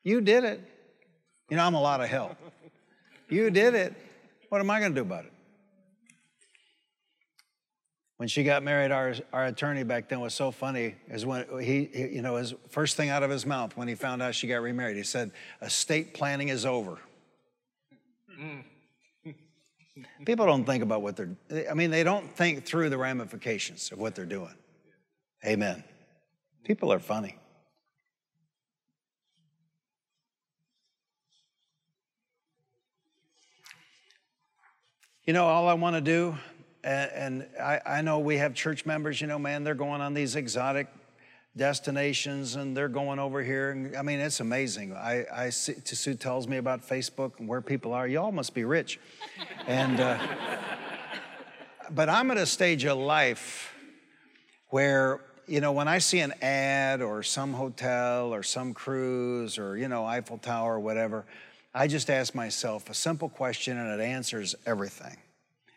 you 0.05 0.21
did 0.21 0.45
it. 0.45 0.61
You 1.51 1.57
know, 1.57 1.65
I'm 1.65 1.75
a 1.75 1.83
lot 1.83 2.01
of 2.01 2.09
help. 2.09 2.37
You 3.29 3.51
did 3.51 3.75
it. 3.75 3.95
What 4.49 4.61
am 4.61 4.71
I 4.71 4.79
going 4.79 4.95
to 4.95 5.01
do 5.01 5.03
about 5.03 5.25
it? 5.25 5.34
When 8.25 8.29
she 8.31 8.43
got 8.43 8.63
married, 8.63 8.91
our, 8.91 9.15
our 9.35 9.45
attorney 9.45 9.83
back 9.83 10.09
then 10.09 10.19
was 10.19 10.33
so 10.33 10.51
funny. 10.51 10.95
Is 11.11 11.27
when 11.27 11.45
he, 11.61 11.91
he, 11.93 12.09
you 12.15 12.23
know, 12.23 12.37
his 12.37 12.55
first 12.71 12.97
thing 12.97 13.11
out 13.11 13.23
of 13.23 13.29
his 13.29 13.45
mouth 13.45 13.77
when 13.77 13.87
he 13.87 13.95
found 13.95 14.23
out 14.23 14.35
she 14.35 14.47
got 14.47 14.63
remarried, 14.63 14.97
he 14.97 15.03
said, 15.03 15.31
"Estate 15.61 16.15
planning 16.15 16.49
is 16.49 16.65
over." 16.65 16.97
Mm. 18.41 18.65
People 20.25 20.47
don't 20.47 20.65
think 20.65 20.83
about 20.83 21.03
what 21.03 21.17
they're. 21.17 21.37
I 21.71 21.75
mean, 21.75 21.91
they 21.91 22.03
don't 22.03 22.35
think 22.35 22.65
through 22.65 22.89
the 22.89 22.97
ramifications 22.97 23.93
of 23.93 23.99
what 23.99 24.15
they're 24.15 24.25
doing. 24.25 24.55
Amen. 25.45 25.85
People 26.65 26.91
are 26.95 27.01
funny. 27.01 27.37
You 35.27 35.35
know, 35.35 35.45
all 35.45 35.69
I 35.69 35.75
want 35.75 35.97
to 35.97 36.01
do 36.01 36.39
and, 36.85 37.11
and 37.13 37.47
I, 37.61 37.81
I 37.87 38.03
know 38.03 38.19
we 38.19 38.37
have 38.37 38.55
church 38.55 38.85
members, 38.85 39.21
you 39.21 39.27
know, 39.27 39.39
man, 39.39 39.65
they're 39.65 39.75
going 39.75 40.01
on 40.01 40.13
these 40.13 40.37
exotic 40.37 40.87
destinations 41.57 42.57
and 42.57 42.77
they're 42.77 42.89
going 42.89 43.19
over 43.19 43.43
here. 43.43 43.71
And 43.71 43.97
I 43.97 44.03
mean, 44.03 44.21
it's 44.21 44.41
amazing. 44.41 44.95
I, 44.95 45.25
I 45.33 45.51
see, 45.51 45.75
Sue 45.85 46.15
tells 46.15 46.47
me 46.47 46.59
about 46.59 46.87
Facebook 46.87 47.39
and 47.39 47.49
where 47.49 47.63
people 47.63 47.93
are. 47.95 48.07
Y'all 48.07 48.33
must 48.33 48.55
be 48.55 48.65
rich. 48.65 49.01
and, 49.67 49.99
uh, 49.99 50.19
but 51.91 52.09
I'm 52.09 52.31
at 52.31 52.37
a 52.37 52.47
stage 52.47 52.85
of 52.85 52.99
life 52.99 53.75
where, 54.69 55.21
you 55.47 55.61
know, 55.61 55.73
when 55.73 55.89
I 55.89 55.99
see 55.99 56.21
an 56.21 56.35
ad 56.43 57.01
or 57.01 57.23
some 57.23 57.55
hotel 57.55 58.35
or 58.35 58.43
some 58.43 58.75
cruise 58.75 59.59
or, 59.59 59.77
you 59.77 59.89
know, 59.89 60.05
Eiffel 60.05 60.39
Tower 60.39 60.75
or 60.75 60.81
whatever, 60.81 61.25
I 61.75 61.87
just 61.87 62.11
ask 62.11 62.35
myself 62.35 62.91
a 62.91 62.95
simple 62.95 63.29
question 63.29 63.79
and 63.79 64.01
it 64.01 64.05
answers 64.05 64.55
everything. 64.67 65.17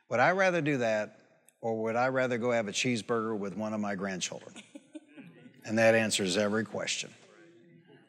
Would 0.10 0.20
I 0.20 0.32
rather 0.32 0.62
do 0.62 0.78
that 0.78 1.20
or 1.62 1.82
would 1.84 1.96
I 1.96 2.08
rather 2.10 2.38
go 2.38 2.52
have 2.52 2.68
a 2.68 2.72
cheeseburger 2.72 3.38
with 3.38 3.58
one 3.58 3.74
of 3.74 3.80
my 3.80 3.96
grandchildren? 3.96 4.54
And 5.66 5.78
that 5.80 5.96
answers 5.96 6.38
every 6.38 6.64
question. 6.64 7.10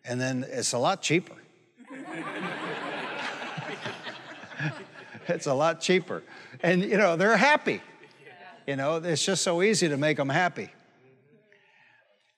And 0.05 0.21
then 0.21 0.47
it's 0.49 0.75
a 0.75 0.79
lot 0.79 1.03
cheaper. 1.03 1.35
it's 5.27 5.47
a 5.47 5.55
lot 5.55 5.81
cheaper. 5.81 6.23
And, 6.63 6.83
you 6.83 6.97
know, 6.97 7.17
they're 7.17 7.37
happy. 7.37 7.83
You 8.65 8.77
know, 8.77 8.99
it's 8.99 9.25
just 9.25 9.43
so 9.43 9.61
easy 9.63 9.89
to 9.89 9.97
make 9.97 10.19
them 10.19 10.29
happy. 10.29 10.71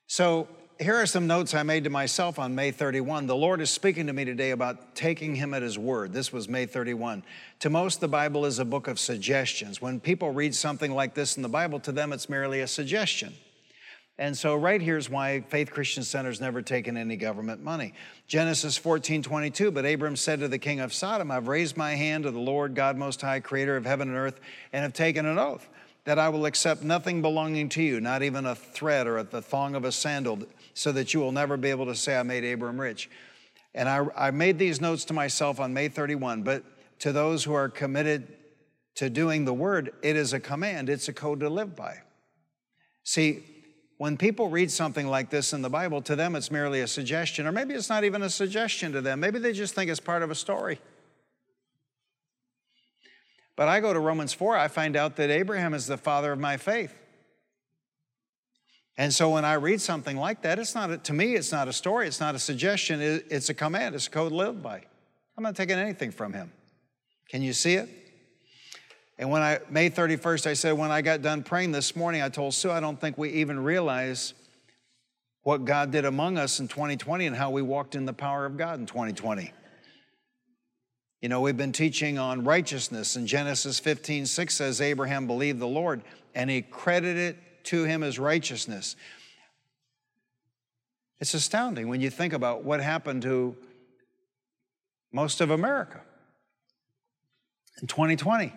So, 0.07 0.49
here 0.81 0.95
are 0.97 1.05
some 1.05 1.27
notes 1.27 1.53
I 1.53 1.63
made 1.63 1.85
to 1.85 1.91
myself 1.91 2.39
on 2.39 2.55
May 2.55 2.71
31. 2.71 3.27
The 3.27 3.37
Lord 3.37 3.61
is 3.61 3.69
speaking 3.69 4.07
to 4.07 4.15
me 4.15 4.25
today 4.25 4.51
about 4.51 4.95
taking 4.95 5.35
Him 5.35 5.53
at 5.53 5.61
His 5.61 5.79
word. 5.79 6.15
This 6.15 6.33
was 6.33 6.49
May 6.49 6.65
31. 6.65 7.23
To 7.61 7.71
most, 7.71 8.01
the 8.01 8.09
Bible 8.09 8.47
is 8.47 8.59
a 8.59 8.65
book 8.65 8.89
of 8.89 8.99
suggestions. 8.99 9.83
When 9.83 10.01
people 10.01 10.31
read 10.31 10.55
something 10.55 10.95
like 10.95 11.13
this 11.13 11.37
in 11.37 11.43
the 11.43 11.51
Bible, 11.51 11.81
to 11.81 11.93
them 11.93 12.15
it's 12.15 12.31
merely 12.31 12.61
a 12.61 12.67
suggestion. 12.67 13.35
And 14.17 14.37
so, 14.37 14.57
right 14.57 14.81
here's 14.81 15.11
why 15.11 15.43
Faith 15.43 15.71
Christian 15.71 16.03
Center's 16.03 16.41
never 16.41 16.63
taken 16.63 16.97
any 16.97 17.17
government 17.17 17.63
money. 17.63 17.93
Genesis 18.27 18.79
14 18.79 19.23
22, 19.23 19.71
but 19.71 19.85
Abram 19.85 20.17
said 20.17 20.41
to 20.41 20.49
the 20.49 20.59
king 20.59 20.81
of 20.81 20.95
Sodom, 20.95 21.31
I've 21.31 21.49
raised 21.49 21.77
my 21.77 21.95
hand 21.95 22.25
to 22.25 22.31
the 22.31 22.39
Lord 22.39 22.75
God 22.75 22.97
Most 22.97 23.21
High, 23.21 23.41
creator 23.41 23.77
of 23.77 23.85
heaven 23.85 24.09
and 24.09 24.17
earth, 24.17 24.41
and 24.73 24.83
have 24.83 24.95
taken 24.95 25.27
an 25.27 25.39
oath 25.39 25.69
that 26.05 26.19
I 26.19 26.29
will 26.31 26.47
accept 26.47 26.83
nothing 26.83 27.23
belonging 27.23 27.69
to 27.71 27.83
you, 27.83 28.01
not 28.01 28.23
even 28.23 28.47
a 28.47 28.55
thread 28.55 29.07
or 29.07 29.23
the 29.23 29.43
thong 29.43 29.75
of 29.75 29.85
a 29.85 29.93
sandal 29.93 30.41
so 30.81 30.93
that 30.93 31.13
you 31.13 31.21
will 31.21 31.33
never 31.33 31.59
be 31.59 31.69
able 31.69 31.85
to 31.87 31.95
say, 31.95 32.17
I 32.17 32.23
made 32.23 32.43
Abram 32.43 32.81
rich. 32.81 33.11
And 33.75 33.87
I, 33.87 34.07
I 34.17 34.31
made 34.31 34.59
these 34.59 34.81
notes 34.81 35.05
to 35.07 35.13
myself 35.13 35.61
on 35.61 35.75
May 35.75 35.89
31, 35.89 36.43
but 36.43 36.65
to 37.01 37.13
those 37.13 37.45
who 37.45 37.53
are 37.53 37.69
committed 37.69 38.27
to 38.95 39.11
doing 39.11 39.45
the 39.45 39.53
word, 39.53 39.93
it 40.03 40.17
is 40.17 40.33
a 40.33 40.41
command, 40.41 40.89
it's 40.89 41.07
a 41.09 41.13
code 41.13 41.41
to 41.41 41.51
live 41.51 41.77
by. 41.77 41.99
See, 43.05 43.45
when 43.99 44.17
people 44.17 44.49
read 44.49 44.71
something 44.71 45.07
like 45.07 45.29
this 45.29 45.53
in 45.53 45.61
the 45.61 45.69
Bible, 45.69 46.01
to 46.03 46.17
them 46.17 46.35
it's 46.35 46.51
merely 46.51 46.81
a 46.81 46.87
suggestion, 46.87 47.47
or 47.47 47.53
maybe 47.53 47.75
it's 47.75 47.91
not 47.91 48.05
even 48.05 48.23
a 48.23 48.31
suggestion 48.31 48.93
to 48.93 49.03
them. 49.03 49.21
Maybe 49.21 49.39
they 49.39 49.53
just 49.53 49.75
think 49.75 49.91
it's 49.91 50.01
part 50.01 50.23
of 50.23 50.31
a 50.31 50.35
story. 50.35 50.81
But 53.55 53.69
I 53.69 53.81
go 53.81 53.93
to 53.93 54.01
Romans 54.01 54.33
4, 54.33 54.57
I 54.57 54.69
find 54.69 54.97
out 54.97 55.17
that 55.17 55.29
Abraham 55.29 55.75
is 55.75 55.87
the 55.87 55.99
father 55.99 56.33
of 56.33 56.39
my 56.39 56.57
faith. 56.57 56.95
And 59.01 59.15
so 59.15 59.31
when 59.31 59.47
I 59.47 59.55
read 59.55 59.81
something 59.81 60.19
like 60.19 60.43
that, 60.43 60.59
it's 60.59 60.75
not, 60.75 60.91
a, 60.91 60.99
to 60.99 61.15
me, 61.15 61.35
it's 61.35 61.51
not 61.51 61.69
a 61.69 61.73
story, 61.73 62.07
it's 62.07 62.21
not 62.21 62.35
a 62.35 62.39
suggestion, 62.39 63.01
it's 63.01 63.49
a 63.49 63.55
command, 63.55 63.95
it's 63.95 64.09
a 64.09 64.11
code 64.11 64.31
lived 64.31 64.63
by. 64.63 64.83
I'm 65.39 65.43
not 65.43 65.57
taking 65.57 65.79
anything 65.79 66.11
from 66.11 66.35
him. 66.35 66.53
Can 67.31 67.41
you 67.41 67.55
see 67.55 67.77
it? 67.77 67.89
And 69.19 69.31
when 69.31 69.41
I, 69.41 69.61
May 69.71 69.89
31st, 69.89 70.47
I 70.47 70.53
said, 70.53 70.73
when 70.73 70.91
I 70.91 71.01
got 71.01 71.23
done 71.23 71.43
praying 71.43 71.73
this 71.73 71.97
morning, 71.97 72.21
I 72.21 72.29
told 72.29 72.53
Sue, 72.53 72.71
I 72.71 72.79
don't 72.81 73.01
think 73.01 73.17
we 73.17 73.31
even 73.31 73.65
realize 73.65 74.35
what 75.45 75.65
God 75.65 75.93
did 75.93 76.05
among 76.05 76.37
us 76.37 76.61
in 76.61 76.69
2020 76.69 77.25
and 77.25 77.35
how 77.35 77.51
we 77.51 77.63
walked 77.63 77.95
in 77.95 78.05
the 78.05 78.13
power 78.13 78.45
of 78.45 78.59
God 78.59 78.81
in 78.81 78.85
2020. 78.85 79.51
You 81.23 81.31
know, 81.31 81.41
we've 81.41 81.57
been 81.57 81.73
teaching 81.73 82.19
on 82.19 82.45
righteousness, 82.45 83.17
and 83.17 83.27
Genesis 83.27 83.81
15, 83.81 84.27
6 84.27 84.55
says, 84.55 84.83
Abraham 84.83 85.27
believed 85.27 85.59
the 85.59 85.67
Lord, 85.67 86.03
and 86.35 86.51
he 86.51 86.61
credited 86.61 87.39
to 87.65 87.85
him 87.85 88.03
as 88.03 88.19
righteousness. 88.19 88.97
It's 91.21 91.35
astounding 91.35 91.89
when 91.89 92.01
you 92.01 92.11
think 92.11 92.33
about 92.33 92.65
what 92.65 92.81
happened 92.81 93.23
to 93.23 93.57
most 95.13 95.41
of 95.41 95.51
America 95.51 96.01
in 97.81 97.87
2020. 97.87 98.53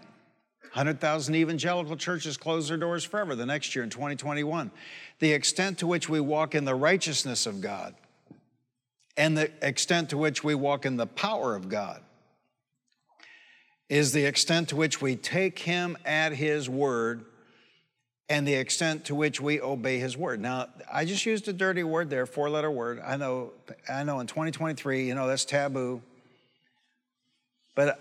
100,000 0.74 1.36
evangelical 1.36 1.96
churches 1.96 2.36
closed 2.36 2.70
their 2.70 2.78
doors 2.78 3.04
forever 3.04 3.36
the 3.36 3.46
next 3.46 3.76
year 3.76 3.84
in 3.84 3.92
2021. 3.92 4.72
The 5.20 5.32
extent 5.32 5.78
to 5.80 5.88
which 5.88 6.10
we 6.10 6.20
walk 6.20 6.56
in 6.56 6.66
the 6.66 6.74
righteousness 6.74 7.46
of 7.46 7.62
God 7.62 7.94
and 9.16 9.38
the 9.38 9.52
extent 9.62 10.10
to 10.10 10.18
which 10.18 10.44
we 10.44 10.56
walk 10.56 10.86
in 10.86 10.98
the 10.98 11.06
power 11.06 11.56
of 11.56 11.70
God 11.70 12.02
is 13.88 14.14
the 14.14 14.26
extent 14.26 14.70
to 14.70 14.76
which 14.76 15.02
we 15.02 15.16
take 15.16 15.60
Him 15.60 15.96
at 16.06 16.34
His 16.34 16.68
word 16.68 17.26
and 18.30 18.48
the 18.48 18.54
extent 18.54 19.06
to 19.06 19.16
which 19.16 19.42
we 19.42 19.60
obey 19.62 20.00
his 20.00 20.18
word. 20.18 20.40
Now, 20.40 20.68
I 20.92 21.06
just 21.06 21.26
used 21.26 21.48
a 21.48 21.54
dirty 21.54 21.84
word 21.84 22.10
there, 22.10 22.26
four 22.26 22.50
letter 22.50 22.72
word. 22.72 23.02
I 23.06 23.18
know, 23.18 23.52
I 23.90 24.04
know 24.04 24.20
in 24.20 24.28
2023, 24.28 25.08
you 25.08 25.16
know, 25.16 25.28
that's 25.28 25.46
taboo. 25.46 26.02
But 27.76 28.00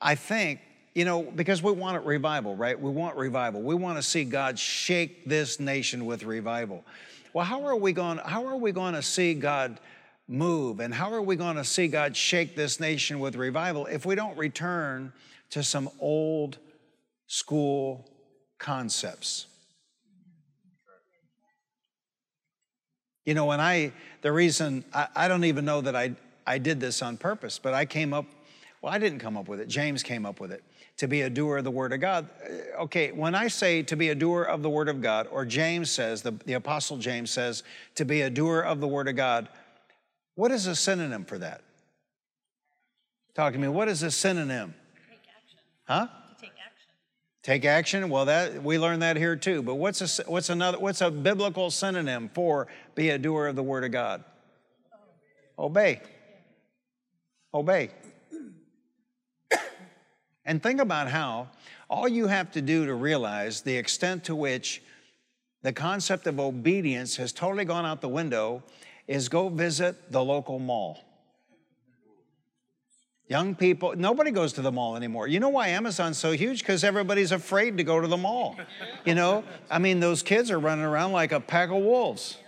I 0.00 0.14
think, 0.14 0.60
you 0.94 1.04
know, 1.04 1.22
because 1.22 1.62
we 1.62 1.72
want 1.72 2.04
revival, 2.06 2.54
right? 2.54 2.80
We 2.80 2.90
want 2.90 3.16
revival. 3.16 3.60
We 3.60 3.74
want 3.74 3.98
to 3.98 4.02
see 4.02 4.24
God 4.24 4.58
shake 4.58 5.24
this 5.24 5.58
nation 5.58 6.06
with 6.06 6.22
revival. 6.22 6.84
Well, 7.32 7.44
how 7.44 7.66
are 7.66 7.76
we 7.76 7.92
going, 7.92 8.18
how 8.18 8.46
are 8.46 8.56
we 8.56 8.72
going 8.72 8.94
to 8.94 9.02
see 9.02 9.34
God 9.34 9.78
move? 10.28 10.80
And 10.80 10.94
how 10.94 11.12
are 11.12 11.20
we 11.20 11.36
going 11.36 11.56
to 11.56 11.64
see 11.64 11.88
God 11.88 12.16
shake 12.16 12.56
this 12.56 12.80
nation 12.80 13.20
with 13.20 13.36
revival 13.36 13.86
if 13.86 14.06
we 14.06 14.14
don't 14.14 14.38
return 14.38 15.12
to 15.50 15.62
some 15.62 15.90
old 15.98 16.58
school 17.26 18.08
concepts? 18.58 19.46
You 23.26 23.34
know, 23.34 23.44
when 23.44 23.60
I, 23.60 23.92
the 24.22 24.32
reason, 24.32 24.84
I, 24.94 25.08
I 25.14 25.28
don't 25.28 25.44
even 25.44 25.64
know 25.64 25.80
that 25.80 25.94
I, 25.94 26.14
I 26.46 26.58
did 26.58 26.80
this 26.80 27.02
on 27.02 27.16
purpose, 27.16 27.58
but 27.58 27.74
I 27.74 27.84
came 27.84 28.14
up, 28.14 28.24
well, 28.80 28.92
I 28.92 28.98
didn't 28.98 29.18
come 29.18 29.36
up 29.36 29.48
with 29.48 29.60
it. 29.60 29.68
James 29.68 30.04
came 30.04 30.24
up 30.24 30.40
with 30.40 30.52
it 30.52 30.62
to 30.98 31.08
be 31.08 31.22
a 31.22 31.28
doer 31.28 31.58
of 31.58 31.64
the 31.64 31.70
Word 31.70 31.92
of 31.92 32.00
God. 32.00 32.28
Uh, 32.42 32.82
okay, 32.84 33.10
when 33.10 33.34
I 33.34 33.48
say 33.48 33.82
to 33.82 33.96
be 33.96 34.10
a 34.10 34.14
doer 34.14 34.44
of 34.44 34.62
the 34.62 34.70
Word 34.70 34.88
of 34.88 35.02
God, 35.02 35.26
or 35.30 35.44
James 35.44 35.90
says, 35.90 36.22
the, 36.22 36.32
the 36.46 36.54
Apostle 36.54 36.98
James 36.98 37.30
says, 37.30 37.64
to 37.96 38.04
be 38.04 38.22
a 38.22 38.30
doer 38.30 38.60
of 38.60 38.80
the 38.80 38.88
Word 38.88 39.08
of 39.08 39.16
God, 39.16 39.48
what 40.36 40.52
is 40.52 40.68
a 40.68 40.76
synonym 40.76 41.24
for 41.24 41.38
that? 41.38 41.62
Talk 43.34 43.52
to 43.54 43.58
me. 43.58 43.68
What 43.68 43.88
is 43.88 44.02
a 44.02 44.10
synonym? 44.10 44.74
Take 45.10 45.18
action. 45.36 45.58
Huh? 45.84 46.06
Take 47.46 47.64
action. 47.64 48.08
Well, 48.08 48.24
that 48.24 48.60
we 48.64 48.76
learn 48.76 48.98
that 48.98 49.16
here 49.16 49.36
too. 49.36 49.62
But 49.62 49.76
what's 49.76 50.18
a, 50.18 50.24
what's 50.24 50.50
another 50.50 50.80
what's 50.80 51.00
a 51.00 51.12
biblical 51.12 51.70
synonym 51.70 52.28
for 52.34 52.66
be 52.96 53.10
a 53.10 53.18
doer 53.18 53.46
of 53.46 53.54
the 53.54 53.62
word 53.62 53.84
of 53.84 53.92
God? 53.92 54.24
Obey. 55.56 56.00
Obey. 57.54 57.90
And 60.44 60.60
think 60.60 60.80
about 60.80 61.08
how 61.08 61.50
all 61.88 62.08
you 62.08 62.26
have 62.26 62.50
to 62.52 62.60
do 62.60 62.86
to 62.86 62.94
realize 62.94 63.60
the 63.62 63.76
extent 63.76 64.24
to 64.24 64.34
which 64.34 64.82
the 65.62 65.72
concept 65.72 66.26
of 66.26 66.40
obedience 66.40 67.14
has 67.14 67.32
totally 67.32 67.64
gone 67.64 67.86
out 67.86 68.00
the 68.00 68.08
window 68.08 68.64
is 69.06 69.28
go 69.28 69.48
visit 69.48 70.10
the 70.10 70.24
local 70.24 70.58
mall. 70.58 71.05
Young 73.28 73.56
people, 73.56 73.94
nobody 73.96 74.30
goes 74.30 74.52
to 74.52 74.62
the 74.62 74.70
mall 74.70 74.96
anymore. 74.96 75.26
You 75.26 75.40
know 75.40 75.48
why 75.48 75.68
Amazon's 75.68 76.16
so 76.16 76.30
huge? 76.30 76.60
Because 76.60 76.84
everybody's 76.84 77.32
afraid 77.32 77.76
to 77.78 77.84
go 77.84 78.00
to 78.00 78.06
the 78.06 78.16
mall. 78.16 78.56
You 79.04 79.16
know, 79.16 79.42
I 79.68 79.80
mean, 79.80 79.98
those 79.98 80.22
kids 80.22 80.48
are 80.50 80.60
running 80.60 80.84
around 80.84 81.10
like 81.10 81.32
a 81.32 81.40
pack 81.40 81.70
of 81.70 81.82
wolves. 81.82 82.38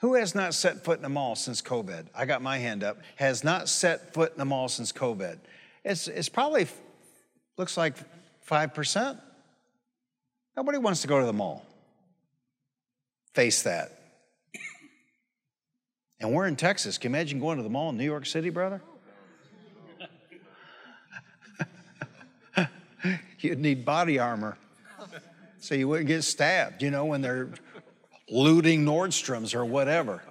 Who 0.00 0.14
has 0.14 0.34
not 0.34 0.52
set 0.52 0.84
foot 0.84 0.98
in 0.98 1.04
a 1.04 1.08
mall 1.08 1.36
since 1.36 1.62
COVID? 1.62 2.08
I 2.14 2.26
got 2.26 2.42
my 2.42 2.58
hand 2.58 2.84
up. 2.84 2.98
Has 3.16 3.44
not 3.44 3.68
set 3.68 4.12
foot 4.12 4.34
in 4.34 4.40
a 4.40 4.44
mall 4.44 4.68
since 4.68 4.92
COVID. 4.92 5.38
It's, 5.84 6.08
it's 6.08 6.28
probably, 6.28 6.66
looks 7.56 7.76
like 7.76 7.94
5%. 8.46 9.18
Nobody 10.56 10.78
wants 10.78 11.00
to 11.02 11.08
go 11.08 11.20
to 11.20 11.24
the 11.24 11.32
mall. 11.32 11.64
Face 13.32 13.62
that. 13.62 14.01
And 16.22 16.32
we're 16.32 16.46
in 16.46 16.54
Texas. 16.54 16.96
Can 16.98 17.10
you 17.10 17.16
imagine 17.16 17.40
going 17.40 17.56
to 17.56 17.64
the 17.64 17.68
mall 17.68 17.90
in 17.90 17.96
New 17.96 18.04
York 18.04 18.26
City, 18.26 18.48
brother? 18.48 18.80
You'd 23.40 23.58
need 23.58 23.84
body 23.84 24.20
armor 24.20 24.56
so 25.58 25.74
you 25.74 25.88
wouldn't 25.88 26.06
get 26.06 26.22
stabbed, 26.22 26.80
you 26.80 26.92
know, 26.92 27.06
when 27.06 27.22
they're 27.22 27.50
looting 28.30 28.84
Nordstrom's 28.84 29.52
or 29.52 29.64
whatever. 29.64 30.22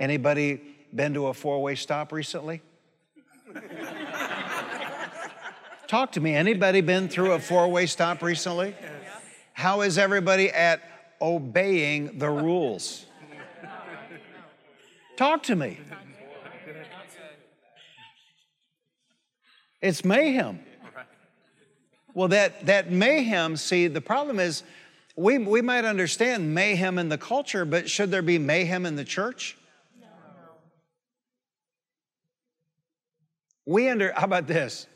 Anybody 0.00 0.60
been 0.92 1.14
to 1.14 1.28
a 1.28 1.34
four-way 1.34 1.76
stop 1.76 2.10
recently? 2.10 2.60
Talk 5.86 6.10
to 6.12 6.20
me. 6.20 6.34
Anybody 6.34 6.80
been 6.80 7.08
through 7.08 7.32
a 7.32 7.38
four-way 7.38 7.86
stop 7.86 8.20
recently? 8.20 8.74
How 9.54 9.80
is 9.82 9.98
everybody 9.98 10.50
at 10.50 10.82
obeying 11.22 12.18
the 12.18 12.28
rules? 12.28 13.06
Talk 15.16 15.44
to 15.44 15.56
me. 15.56 15.78
It's 19.80 20.04
mayhem. 20.04 20.58
Well, 22.14 22.28
that, 22.28 22.66
that 22.66 22.90
mayhem, 22.90 23.56
see, 23.56 23.86
the 23.86 24.00
problem 24.00 24.40
is 24.40 24.64
we, 25.16 25.38
we 25.38 25.62
might 25.62 25.84
understand 25.84 26.52
mayhem 26.52 26.98
in 26.98 27.08
the 27.08 27.18
culture, 27.18 27.64
but 27.64 27.88
should 27.88 28.10
there 28.10 28.22
be 28.22 28.38
mayhem 28.38 28.84
in 28.84 28.96
the 28.96 29.04
church? 29.04 29.56
We 33.66 33.88
under, 33.88 34.12
how 34.12 34.24
about 34.24 34.46
this? 34.46 34.86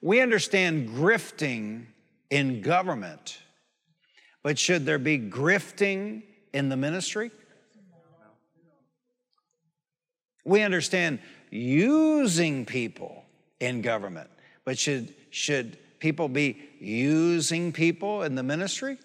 We 0.00 0.20
understand 0.20 0.90
grifting 0.90 1.86
in 2.30 2.60
government, 2.60 3.38
but 4.42 4.58
should 4.58 4.84
there 4.86 4.98
be 4.98 5.18
grifting 5.18 6.22
in 6.52 6.68
the 6.68 6.76
ministry? 6.76 7.30
We 10.44 10.62
understand 10.62 11.20
using 11.50 12.64
people 12.64 13.24
in 13.60 13.82
government, 13.82 14.30
but 14.64 14.78
should, 14.78 15.14
should 15.30 15.78
people 15.98 16.28
be 16.28 16.58
using 16.80 17.72
people 17.72 18.22
in 18.22 18.34
the 18.34 18.42
ministry? 18.42 18.98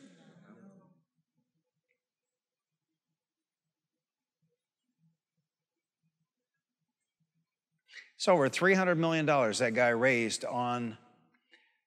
It's 8.24 8.28
over 8.30 8.50
$300 8.50 8.96
million 8.96 9.26
that 9.26 9.74
guy 9.74 9.90
raised 9.90 10.46
on, 10.46 10.98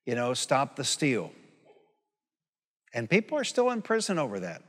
you 0.06 0.14
know, 0.14 0.32
stop 0.32 0.76
the 0.76 0.84
steal. 0.84 1.32
And 2.94 3.10
people 3.10 3.36
are 3.36 3.44
still 3.44 3.70
in 3.70 3.82
prison 3.82 4.18
over 4.18 4.40
that. 4.40 4.62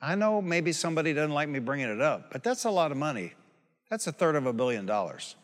I 0.00 0.14
know 0.14 0.42
maybe 0.42 0.72
somebody 0.72 1.14
doesn't 1.14 1.32
like 1.32 1.48
me 1.48 1.58
bringing 1.58 1.88
it 1.88 2.02
up, 2.02 2.30
but 2.30 2.44
that's 2.44 2.64
a 2.64 2.70
lot 2.70 2.92
of 2.92 2.98
money. 2.98 3.32
That's 3.90 4.06
a 4.06 4.12
third 4.12 4.36
of 4.36 4.44
a 4.44 4.52
billion 4.52 4.84
dollars. 4.84 5.34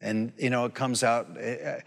And, 0.00 0.32
you 0.38 0.50
know, 0.50 0.64
it 0.64 0.74
comes 0.74 1.02
out. 1.02 1.28
Eh, 1.38 1.56
eh, 1.60 1.80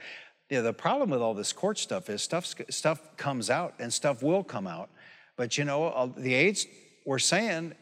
you 0.50 0.58
know, 0.58 0.64
the 0.64 0.74
problem 0.74 1.10
with 1.10 1.22
all 1.22 1.34
this 1.34 1.54
court 1.54 1.78
stuff 1.78 2.10
is 2.10 2.22
stuff, 2.22 2.54
stuff 2.70 3.18
comes 3.18 3.50
out 3.50 3.76
and 3.80 3.92
stuff 3.92 4.22
will 4.22 4.44
come 4.44 4.68
out. 4.68 4.90
But, 5.38 5.58
you 5.58 5.64
know, 5.64 6.14
the 6.18 6.34
aides 6.34 6.66
were 7.10 7.18
saying 7.18 7.74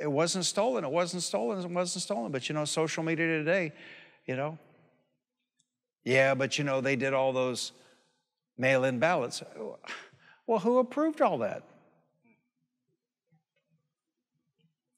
it 0.00 0.10
wasn't 0.10 0.46
stolen, 0.46 0.84
it 0.84 0.90
wasn't 0.90 1.22
stolen, 1.22 1.58
it 1.58 1.70
wasn't 1.70 2.02
stolen. 2.02 2.32
But, 2.32 2.48
you 2.48 2.54
know, 2.54 2.64
social 2.64 3.02
media 3.02 3.26
today, 3.26 3.72
you 4.24 4.36
know, 4.36 4.58
yeah, 6.02 6.34
but, 6.34 6.56
you 6.56 6.64
know, 6.64 6.80
they 6.80 6.96
did 6.96 7.12
all 7.12 7.34
those 7.34 7.72
mail 8.56 8.84
in 8.84 8.98
ballots. 8.98 9.42
Well, 10.46 10.60
who 10.60 10.78
approved 10.78 11.20
all 11.20 11.36
that? 11.38 11.62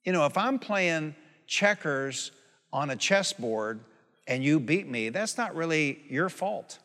You 0.04 0.12
know, 0.12 0.26
if 0.26 0.38
I'm 0.38 0.60
playing 0.60 1.16
checkers 1.48 2.30
on 2.72 2.90
a 2.90 2.96
chessboard 2.96 3.80
and 4.28 4.44
you 4.44 4.60
beat 4.60 4.88
me, 4.88 5.08
that's 5.08 5.36
not 5.36 5.56
really 5.56 6.04
your 6.08 6.28
fault. 6.28 6.78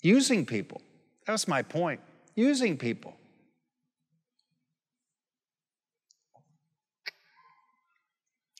Using 0.00 0.46
people. 0.46 0.80
That's 1.26 1.48
my 1.48 1.62
point. 1.62 2.00
Using 2.34 2.76
people. 2.76 3.16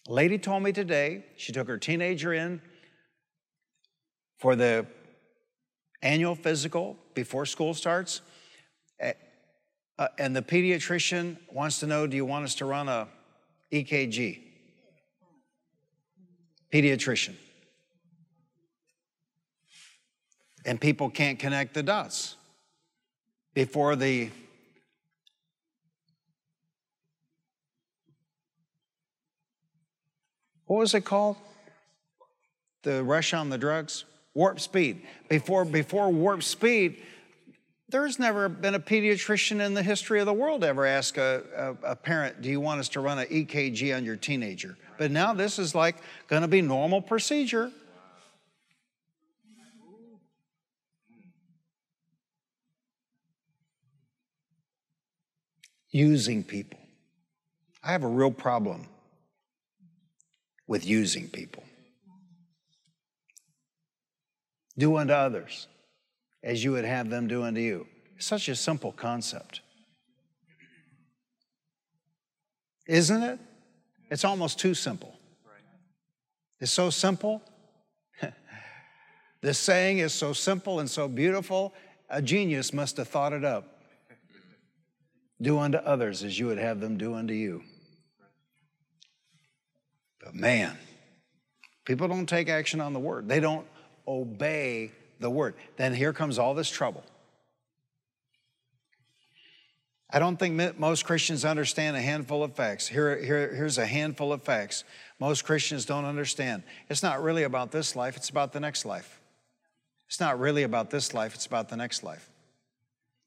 A 0.08 0.12
lady 0.12 0.38
told 0.38 0.62
me 0.62 0.72
today 0.72 1.24
she 1.36 1.52
took 1.52 1.66
her 1.68 1.78
teenager 1.78 2.32
in 2.32 2.60
for 4.38 4.54
the 4.54 4.86
annual 6.02 6.34
physical 6.34 6.96
before 7.14 7.44
school 7.44 7.74
starts. 7.74 8.20
Uh, 9.98 10.08
and 10.18 10.36
the 10.36 10.42
pediatrician 10.42 11.36
wants 11.50 11.80
to 11.80 11.86
know 11.86 12.06
do 12.06 12.16
you 12.16 12.24
want 12.24 12.44
us 12.44 12.54
to 12.56 12.66
run 12.66 12.88
a 12.88 13.08
EKG. 13.72 14.40
Pediatrician. 16.72 17.34
And 20.64 20.80
people 20.80 21.10
can't 21.10 21.38
connect 21.38 21.74
the 21.74 21.82
dots. 21.82 22.35
Before 23.56 23.96
the 23.96 24.28
what 30.66 30.76
was 30.76 30.92
it 30.92 31.06
called? 31.06 31.36
The 32.82 33.02
rush 33.02 33.32
on 33.32 33.48
the 33.48 33.56
drugs? 33.56 34.04
Warp 34.34 34.60
speed. 34.60 35.00
Before, 35.30 35.64
before 35.64 36.10
warp 36.10 36.42
speed, 36.42 37.02
there's 37.88 38.18
never 38.18 38.50
been 38.50 38.74
a 38.74 38.78
pediatrician 38.78 39.64
in 39.64 39.72
the 39.72 39.82
history 39.82 40.20
of 40.20 40.26
the 40.26 40.34
world 40.34 40.62
ever 40.62 40.84
ask 40.84 41.16
a, 41.16 41.76
a, 41.82 41.92
a, 41.92 41.96
parent, 41.96 42.42
Do 42.42 42.50
you 42.50 42.60
want 42.60 42.80
us 42.80 42.90
to 42.90 43.00
run 43.00 43.18
an 43.18 43.26
EKG 43.28 43.96
on 43.96 44.04
your 44.04 44.16
teenager? 44.16 44.76
But 44.98 45.10
now 45.10 45.32
this 45.32 45.58
is 45.58 45.74
like 45.74 45.96
going 46.28 46.42
to 46.42 46.48
be 46.48 46.60
normal 46.60 47.00
procedure. 47.00 47.72
Using 55.96 56.44
people. 56.44 56.78
I 57.82 57.92
have 57.92 58.02
a 58.02 58.06
real 58.06 58.30
problem 58.30 58.86
with 60.66 60.84
using 60.84 61.26
people. 61.26 61.64
Do 64.76 64.98
unto 64.98 65.14
others 65.14 65.68
as 66.42 66.62
you 66.62 66.72
would 66.72 66.84
have 66.84 67.08
them 67.08 67.28
do 67.28 67.44
unto 67.44 67.62
you. 67.62 67.86
Such 68.18 68.50
a 68.50 68.54
simple 68.54 68.92
concept. 68.92 69.62
Isn't 72.86 73.22
it? 73.22 73.38
It's 74.10 74.26
almost 74.26 74.58
too 74.58 74.74
simple. 74.74 75.18
It's 76.60 76.72
so 76.72 76.90
simple. 76.90 77.40
this 79.40 79.58
saying 79.58 80.00
is 80.00 80.12
so 80.12 80.34
simple 80.34 80.78
and 80.78 80.90
so 80.90 81.08
beautiful, 81.08 81.72
a 82.10 82.20
genius 82.20 82.74
must 82.74 82.98
have 82.98 83.08
thought 83.08 83.32
it 83.32 83.46
up. 83.46 83.75
Do 85.40 85.58
unto 85.58 85.78
others 85.78 86.22
as 86.24 86.38
you 86.38 86.46
would 86.46 86.58
have 86.58 86.80
them 86.80 86.96
do 86.96 87.14
unto 87.14 87.34
you. 87.34 87.62
But 90.22 90.34
man, 90.34 90.76
people 91.84 92.08
don't 92.08 92.28
take 92.28 92.48
action 92.48 92.80
on 92.80 92.92
the 92.92 92.98
word. 92.98 93.28
They 93.28 93.40
don't 93.40 93.66
obey 94.08 94.92
the 95.20 95.30
word. 95.30 95.54
Then 95.76 95.94
here 95.94 96.12
comes 96.12 96.38
all 96.38 96.54
this 96.54 96.70
trouble. 96.70 97.04
I 100.08 100.18
don't 100.18 100.38
think 100.38 100.78
most 100.78 101.04
Christians 101.04 101.44
understand 101.44 101.96
a 101.96 102.00
handful 102.00 102.42
of 102.42 102.54
facts. 102.54 102.86
Here, 102.86 103.20
here, 103.20 103.54
here's 103.54 103.76
a 103.76 103.86
handful 103.86 104.32
of 104.32 104.42
facts. 104.42 104.84
Most 105.18 105.44
Christians 105.44 105.84
don't 105.84 106.04
understand. 106.04 106.62
It's 106.88 107.02
not 107.02 107.22
really 107.22 107.42
about 107.42 107.72
this 107.72 107.96
life, 107.96 108.16
it's 108.16 108.30
about 108.30 108.52
the 108.52 108.60
next 108.60 108.84
life. 108.84 109.20
It's 110.06 110.20
not 110.20 110.38
really 110.38 110.62
about 110.62 110.90
this 110.90 111.12
life, 111.12 111.34
it's 111.34 111.46
about 111.46 111.68
the 111.68 111.76
next 111.76 112.04
life. 112.04 112.30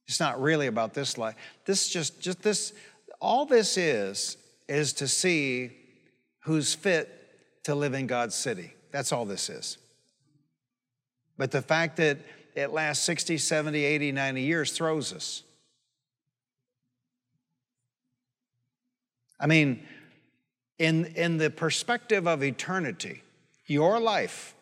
It's 0.10 0.20
not 0.20 0.42
really 0.42 0.66
about 0.66 0.96
this 0.96 1.20
life. 1.20 1.36
This 1.66 1.88
just, 1.88 2.20
just 2.20 2.42
this, 2.42 2.74
all 3.22 3.46
this 3.46 3.78
is, 3.78 4.38
is 4.68 4.92
to 4.94 5.08
see 5.08 5.70
who's 6.40 6.74
fit 6.74 7.16
to 7.66 7.76
live 7.76 7.94
in 7.94 8.08
God's 8.08 8.34
city. 8.34 8.74
That's 8.90 9.12
all 9.12 9.26
this 9.26 9.52
is. 9.52 9.78
But 11.38 11.52
the 11.52 11.62
fact 11.62 11.98
that 11.98 12.18
it 12.56 12.72
lasts 12.72 13.06
60, 13.06 13.38
70, 13.38 13.86
80, 13.86 14.12
90 14.12 14.42
years 14.42 14.72
throws 14.72 15.14
us. 15.14 15.44
I 19.40 19.46
mean, 19.46 19.86
in, 20.80 21.06
in 21.16 21.38
the 21.38 21.52
perspective 21.52 22.28
of 22.28 22.44
eternity, 22.44 23.22
your 23.68 24.00
life, 24.00 24.56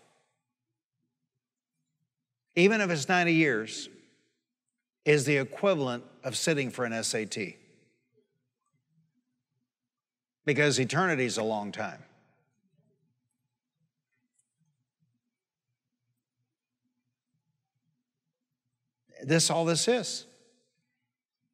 even 2.57 2.81
if 2.81 2.89
it's 2.89 3.07
90 3.07 3.33
years, 3.33 3.87
is 5.07 5.23
the 5.23 5.37
equivalent 5.37 6.03
of 6.23 6.35
sitting 6.35 6.69
for 6.69 6.83
an 6.85 7.01
SAT. 7.01 7.37
Because 10.45 10.79
eternity 10.79 11.25
is 11.25 11.37
a 11.37 11.43
long 11.43 11.71
time. 11.71 12.03
this 19.23 19.49
all 19.49 19.65
this 19.65 19.87
is. 19.87 20.25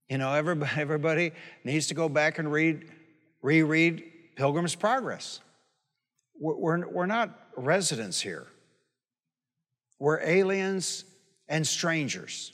You 0.10 0.18
know, 0.18 0.34
everybody, 0.34 0.72
everybody 0.82 1.32
needs 1.64 1.88
to 1.88 1.94
go 1.94 2.08
back 2.08 2.38
and 2.38 2.52
read, 2.52 2.90
reread 3.42 4.04
Pilgrim's 4.36 4.76
Progress. 4.76 5.40
We're, 6.40 6.88
we're 6.88 7.06
not 7.06 7.40
residents 7.56 8.20
here. 8.20 8.48
We're 10.00 10.22
aliens 10.22 11.06
and 11.48 11.66
strangers. 11.66 12.52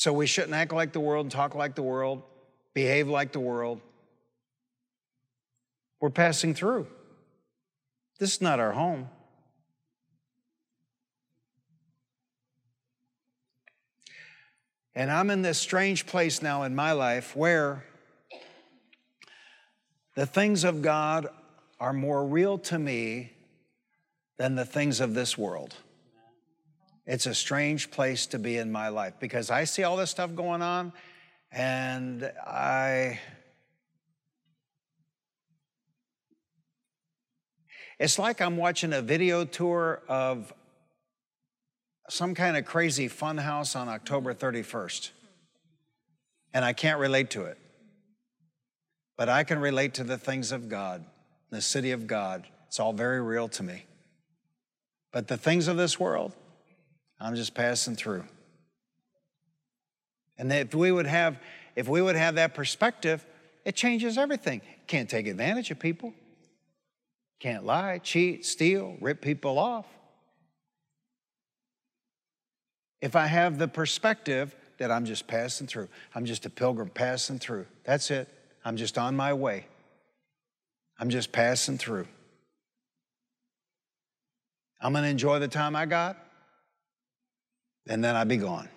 So 0.00 0.14
we 0.14 0.26
shouldn't 0.26 0.54
act 0.54 0.72
like 0.72 0.94
the 0.94 1.00
world 1.00 1.30
talk 1.30 1.54
like 1.54 1.74
the 1.74 1.82
world, 1.82 2.22
behave 2.72 3.06
like 3.06 3.32
the 3.32 3.38
world. 3.38 3.82
We're 6.00 6.08
passing 6.08 6.54
through. 6.54 6.86
This 8.18 8.32
is 8.32 8.40
not 8.40 8.60
our 8.60 8.72
home. 8.72 9.10
And 14.94 15.10
I'm 15.10 15.28
in 15.28 15.42
this 15.42 15.58
strange 15.58 16.06
place 16.06 16.40
now 16.40 16.62
in 16.62 16.74
my 16.74 16.92
life 16.92 17.36
where 17.36 17.84
the 20.14 20.24
things 20.24 20.64
of 20.64 20.80
God 20.80 21.28
are 21.78 21.92
more 21.92 22.24
real 22.24 22.56
to 22.56 22.78
me 22.78 23.34
than 24.38 24.54
the 24.54 24.64
things 24.64 25.00
of 25.00 25.12
this 25.12 25.36
world. 25.36 25.74
It's 27.10 27.26
a 27.26 27.34
strange 27.34 27.90
place 27.90 28.26
to 28.26 28.38
be 28.38 28.56
in 28.56 28.70
my 28.70 28.86
life 28.86 29.14
because 29.18 29.50
I 29.50 29.64
see 29.64 29.82
all 29.82 29.96
this 29.96 30.12
stuff 30.12 30.32
going 30.36 30.62
on 30.62 30.92
and 31.50 32.22
I. 32.46 33.18
It's 37.98 38.16
like 38.16 38.40
I'm 38.40 38.56
watching 38.56 38.92
a 38.92 39.02
video 39.02 39.44
tour 39.44 40.04
of 40.06 40.54
some 42.08 42.36
kind 42.36 42.56
of 42.56 42.64
crazy 42.64 43.08
fun 43.08 43.38
house 43.38 43.74
on 43.74 43.88
October 43.88 44.32
31st. 44.32 45.10
And 46.54 46.64
I 46.64 46.72
can't 46.72 47.00
relate 47.00 47.30
to 47.30 47.46
it. 47.46 47.58
But 49.16 49.28
I 49.28 49.42
can 49.42 49.58
relate 49.58 49.94
to 49.94 50.04
the 50.04 50.16
things 50.16 50.52
of 50.52 50.68
God, 50.68 51.04
the 51.50 51.60
city 51.60 51.90
of 51.90 52.06
God. 52.06 52.46
It's 52.68 52.78
all 52.78 52.92
very 52.92 53.20
real 53.20 53.48
to 53.48 53.64
me. 53.64 53.86
But 55.12 55.26
the 55.26 55.36
things 55.36 55.66
of 55.66 55.76
this 55.76 55.98
world, 55.98 56.34
I'm 57.20 57.36
just 57.36 57.54
passing 57.54 57.96
through. 57.96 58.24
And 60.38 60.50
if 60.52 60.74
we 60.74 60.90
would 60.90 61.06
have, 61.06 61.38
if 61.76 61.86
we 61.86 62.00
would 62.00 62.16
have 62.16 62.36
that 62.36 62.54
perspective, 62.54 63.24
it 63.64 63.76
changes 63.76 64.16
everything. 64.16 64.62
Can't 64.86 65.08
take 65.08 65.26
advantage 65.26 65.70
of 65.70 65.78
people. 65.78 66.14
Can't 67.38 67.64
lie, 67.64 67.98
cheat, 67.98 68.46
steal, 68.46 68.96
rip 69.00 69.20
people 69.20 69.58
off. 69.58 69.86
If 73.00 73.16
I 73.16 73.26
have 73.26 73.58
the 73.58 73.68
perspective 73.68 74.54
that 74.78 74.90
I'm 74.90 75.04
just 75.04 75.26
passing 75.26 75.66
through, 75.66 75.88
I'm 76.14 76.24
just 76.24 76.46
a 76.46 76.50
pilgrim 76.50 76.88
passing 76.88 77.38
through. 77.38 77.66
That's 77.84 78.10
it. 78.10 78.28
I'm 78.64 78.76
just 78.76 78.98
on 78.98 79.16
my 79.16 79.32
way. 79.32 79.66
I'm 80.98 81.08
just 81.08 81.32
passing 81.32 81.78
through. 81.78 82.06
I'm 84.80 84.92
going 84.92 85.04
to 85.04 85.10
enjoy 85.10 85.38
the 85.38 85.48
time 85.48 85.76
I 85.76 85.86
got, 85.86 86.16
and 87.90 88.02
then 88.02 88.16
I'd 88.16 88.28
be 88.28 88.38
gone. 88.38 88.68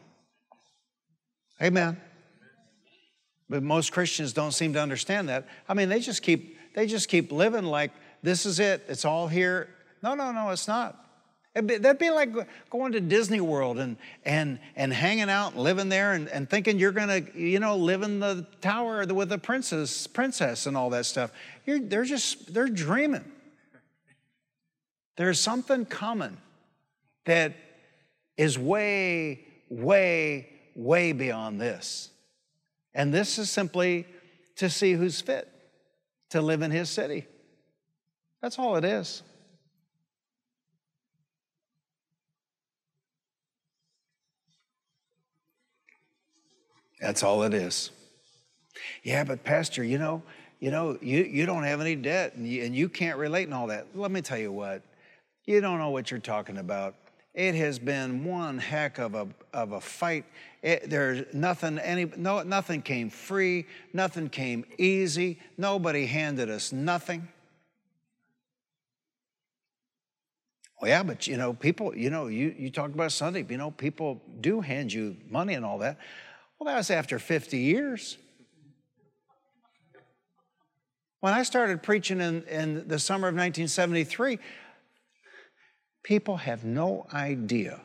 Amen. 1.61 2.01
But 3.49 3.63
most 3.63 3.91
Christians 3.91 4.33
don't 4.33 4.51
seem 4.51 4.73
to 4.73 4.81
understand 4.81 5.29
that. 5.29 5.47
I 5.69 5.73
mean, 5.73 5.87
they 5.87 5.99
just 5.99 6.23
keep 6.23 6.57
they 6.73 6.87
just 6.87 7.07
keep 7.07 7.31
living 7.31 7.65
like 7.65 7.91
this 8.23 8.45
is 8.45 8.59
it. 8.59 8.83
It's 8.87 9.05
all 9.05 9.27
here. 9.27 9.69
No, 10.01 10.15
no, 10.15 10.31
no, 10.31 10.49
it's 10.49 10.67
not. 10.67 10.99
Be, 11.53 11.77
that'd 11.77 11.99
be 11.99 12.09
like 12.09 12.31
going 12.71 12.93
to 12.93 12.99
Disney 12.99 13.39
World 13.39 13.77
and, 13.77 13.97
and, 14.25 14.57
and 14.75 14.91
hanging 14.91 15.29
out 15.29 15.53
and 15.53 15.61
living 15.61 15.87
there 15.87 16.13
and, 16.13 16.27
and 16.29 16.49
thinking 16.49 16.79
you're 16.79 16.91
to, 16.91 17.23
you 17.35 17.59
know, 17.59 17.77
live 17.77 18.01
in 18.01 18.19
the 18.19 18.47
tower 18.59 19.05
with 19.05 19.29
the 19.29 19.37
princess, 19.37 20.07
princess 20.07 20.65
and 20.65 20.75
all 20.75 20.89
that 20.89 21.05
stuff. 21.05 21.31
You're, 21.67 21.79
they're 21.79 22.05
just, 22.05 22.55
they're 22.55 22.67
dreaming. 22.67 23.23
There's 25.15 25.39
something 25.39 25.85
coming 25.85 26.37
that 27.25 27.53
is 28.37 28.57
way, 28.57 29.45
way, 29.69 30.49
way 30.75 31.11
beyond 31.11 31.59
this. 31.59 32.09
And 32.93 33.13
this 33.13 33.37
is 33.37 33.49
simply 33.49 34.05
to 34.57 34.69
see 34.69 34.93
who's 34.93 35.21
fit 35.21 35.49
to 36.29 36.41
live 36.41 36.61
in 36.61 36.71
his 36.71 36.89
city. 36.89 37.25
That's 38.41 38.59
all 38.59 38.75
it 38.75 38.85
is. 38.85 39.23
That's 46.99 47.21
all 47.21 47.43
it 47.43 47.53
is. 47.53 47.91
Yeah, 49.03 49.25
but 49.25 49.43
Pastor, 49.43 49.83
you 49.83 49.97
know, 49.97 50.23
you 50.59 50.71
know, 50.71 50.97
you, 51.01 51.23
you 51.23 51.45
don't 51.45 51.63
have 51.63 51.81
any 51.81 51.95
debt 51.95 52.35
and 52.35 52.47
you, 52.47 52.63
and 52.63 52.73
you 52.73 52.87
can't 52.87 53.17
relate 53.17 53.43
and 53.43 53.53
all 53.53 53.67
that. 53.67 53.87
Let 53.93 54.11
me 54.11 54.21
tell 54.21 54.37
you 54.37 54.51
what, 54.51 54.81
you 55.45 55.59
don't 55.59 55.79
know 55.79 55.89
what 55.89 56.09
you're 56.09 56.21
talking 56.21 56.57
about. 56.57 56.95
It 57.33 57.55
has 57.55 57.79
been 57.79 58.25
one 58.25 58.59
heck 58.59 58.99
of 58.99 59.15
a, 59.15 59.27
of 59.53 59.71
a 59.71 59.81
fight. 59.81 60.25
It, 60.61 60.89
there's 60.89 61.33
nothing, 61.33 61.79
any, 61.79 62.05
no, 62.15 62.43
nothing 62.43 62.83
came 62.83 63.09
free, 63.09 63.65
nothing 63.91 64.29
came 64.29 64.65
easy, 64.77 65.39
nobody 65.57 66.05
handed 66.05 66.49
us 66.49 66.71
nothing. 66.71 67.27
Well, 70.79 70.89
yeah, 70.89 71.01
but 71.01 71.25
you 71.25 71.37
know, 71.37 71.53
people, 71.53 71.95
you 71.95 72.09
know, 72.09 72.27
you, 72.27 72.53
you 72.57 72.69
talked 72.69 72.93
about 72.93 73.11
Sunday, 73.11 73.45
you 73.49 73.57
know, 73.57 73.71
people 73.71 74.21
do 74.41 74.61
hand 74.61 74.93
you 74.93 75.17
money 75.29 75.55
and 75.55 75.65
all 75.65 75.79
that. 75.79 75.97
Well, 76.59 76.71
that 76.71 76.77
was 76.77 76.91
after 76.91 77.17
50 77.17 77.57
years. 77.57 78.17
When 81.21 81.33
I 81.33 81.43
started 81.43 81.81
preaching 81.81 82.19
in, 82.19 82.43
in 82.43 82.87
the 82.87 82.99
summer 82.99 83.29
of 83.29 83.33
1973, 83.33 84.39
people 86.03 86.37
have 86.37 86.63
no 86.63 87.07
idea. 87.13 87.81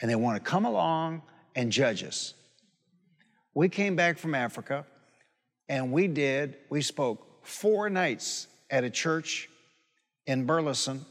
And 0.00 0.10
they 0.10 0.16
want 0.16 0.42
to 0.42 0.50
come 0.50 0.64
along 0.64 1.22
and 1.54 1.70
judge 1.70 2.02
us. 2.02 2.34
We 3.54 3.68
came 3.68 3.96
back 3.96 4.18
from 4.18 4.34
Africa 4.34 4.84
and 5.68 5.92
we 5.92 6.08
did, 6.08 6.56
we 6.68 6.82
spoke 6.82 7.46
four 7.46 7.88
nights 7.88 8.48
at 8.70 8.84
a 8.84 8.90
church 8.90 9.48
in 10.26 10.46
Burleson 10.46 11.04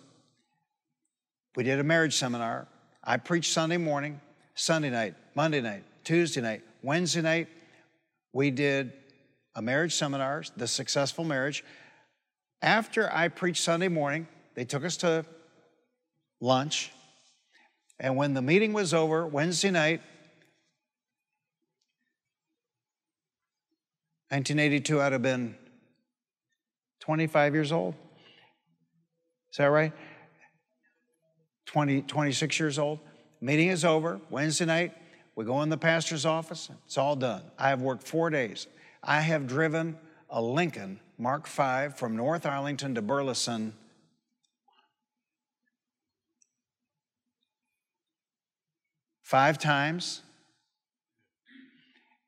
we 1.55 1.63
did 1.63 1.79
a 1.79 1.83
marriage 1.83 2.15
seminar. 2.15 2.67
I 3.03 3.17
preached 3.17 3.51
Sunday 3.51 3.77
morning, 3.77 4.19
Sunday 4.55 4.89
night, 4.89 5.15
Monday 5.35 5.61
night, 5.61 5.83
Tuesday 6.03 6.41
night, 6.41 6.63
Wednesday 6.81 7.21
night. 7.21 7.47
We 8.31 8.49
did 8.49 8.93
a 9.55 9.61
marriage 9.61 9.93
seminar, 9.93 10.43
the 10.57 10.67
successful 10.67 11.23
marriage. 11.23 11.63
After 12.61 13.13
I 13.13 13.27
preached 13.27 13.61
Sunday 13.61 13.87
morning, 13.87 14.27
they 14.55 14.65
took 14.65 14.83
us 14.83 14.97
to 14.97 15.25
lunch. 16.43 16.91
And 17.99 18.17
when 18.17 18.33
the 18.33 18.41
meeting 18.41 18.73
was 18.73 18.93
over, 18.93 19.25
Wednesday 19.25 19.71
night, 19.71 20.01
1982, 24.29 25.01
I'd 25.01 25.13
have 25.13 25.21
been 25.21 25.55
25 26.99 27.53
years 27.53 27.71
old. 27.71 27.95
Is 29.51 29.57
that 29.57 29.67
right? 29.67 29.93
20, 31.67 32.01
26 32.01 32.59
years 32.59 32.77
old. 32.77 32.99
Meeting 33.39 33.69
is 33.69 33.85
over. 33.85 34.19
Wednesday 34.29 34.65
night, 34.65 34.93
we 35.35 35.45
go 35.45 35.61
in 35.61 35.69
the 35.69 35.77
pastor's 35.77 36.25
office. 36.25 36.69
It's 36.85 36.97
all 36.97 37.15
done. 37.15 37.43
I 37.57 37.69
have 37.69 37.81
worked 37.81 38.05
four 38.05 38.29
days. 38.29 38.67
I 39.01 39.21
have 39.21 39.47
driven 39.47 39.97
a 40.29 40.41
Lincoln 40.41 40.99
Mark 41.17 41.47
V 41.47 41.89
from 41.95 42.17
North 42.17 42.45
Arlington 42.45 42.95
to 42.95 43.01
Burleson 43.01 43.73
five 49.33 49.57
times, 49.57 50.21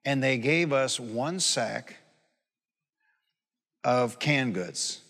and 0.06 0.24
they 0.24 0.40
gave 0.40 0.74
us 0.74 1.00
one 1.00 1.40
sack 1.40 1.98
of 3.84 4.18
canned 4.18 4.56
goods. 4.56 5.02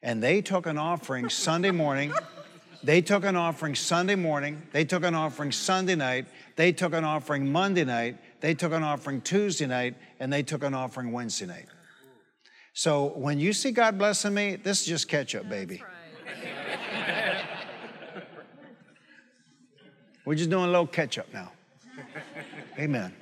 And 0.00 0.22
they 0.22 0.40
took 0.40 0.66
an 0.66 0.78
offering 0.78 1.28
Sunday 1.28 1.72
morning. 1.72 2.12
They 2.84 3.02
took 3.02 3.24
an 3.24 3.34
offering 3.34 3.74
Sunday 3.74 4.14
morning, 4.14 4.62
they 4.70 4.84
took 4.84 5.02
an 5.02 5.16
offering 5.16 5.50
Sunday 5.50 5.96
night, 5.96 6.26
they 6.54 6.70
took 6.70 6.92
an 6.92 7.02
offering 7.02 7.50
Monday 7.50 7.84
night, 7.84 8.16
they 8.40 8.54
took 8.54 8.70
an 8.70 8.84
offering 8.84 9.20
Tuesday 9.20 9.66
night, 9.66 9.96
and 10.20 10.32
they 10.32 10.44
took 10.44 10.62
an 10.62 10.72
offering 10.72 11.10
Wednesday 11.10 11.46
night. 11.46 11.66
So 12.74 13.06
when 13.16 13.40
you 13.40 13.52
see 13.52 13.72
God 13.72 13.98
blessing 13.98 14.34
me, 14.34 14.54
this 14.54 14.82
is 14.82 14.86
just 14.86 15.08
ketchup, 15.08 15.48
baby. 15.48 15.82
Right. 15.82 15.98
We're 20.28 20.34
just 20.34 20.50
doing 20.50 20.64
a 20.64 20.66
little 20.66 20.86
catch 20.86 21.16
up 21.16 21.32
now. 21.32 21.52
Amen. 22.78 23.14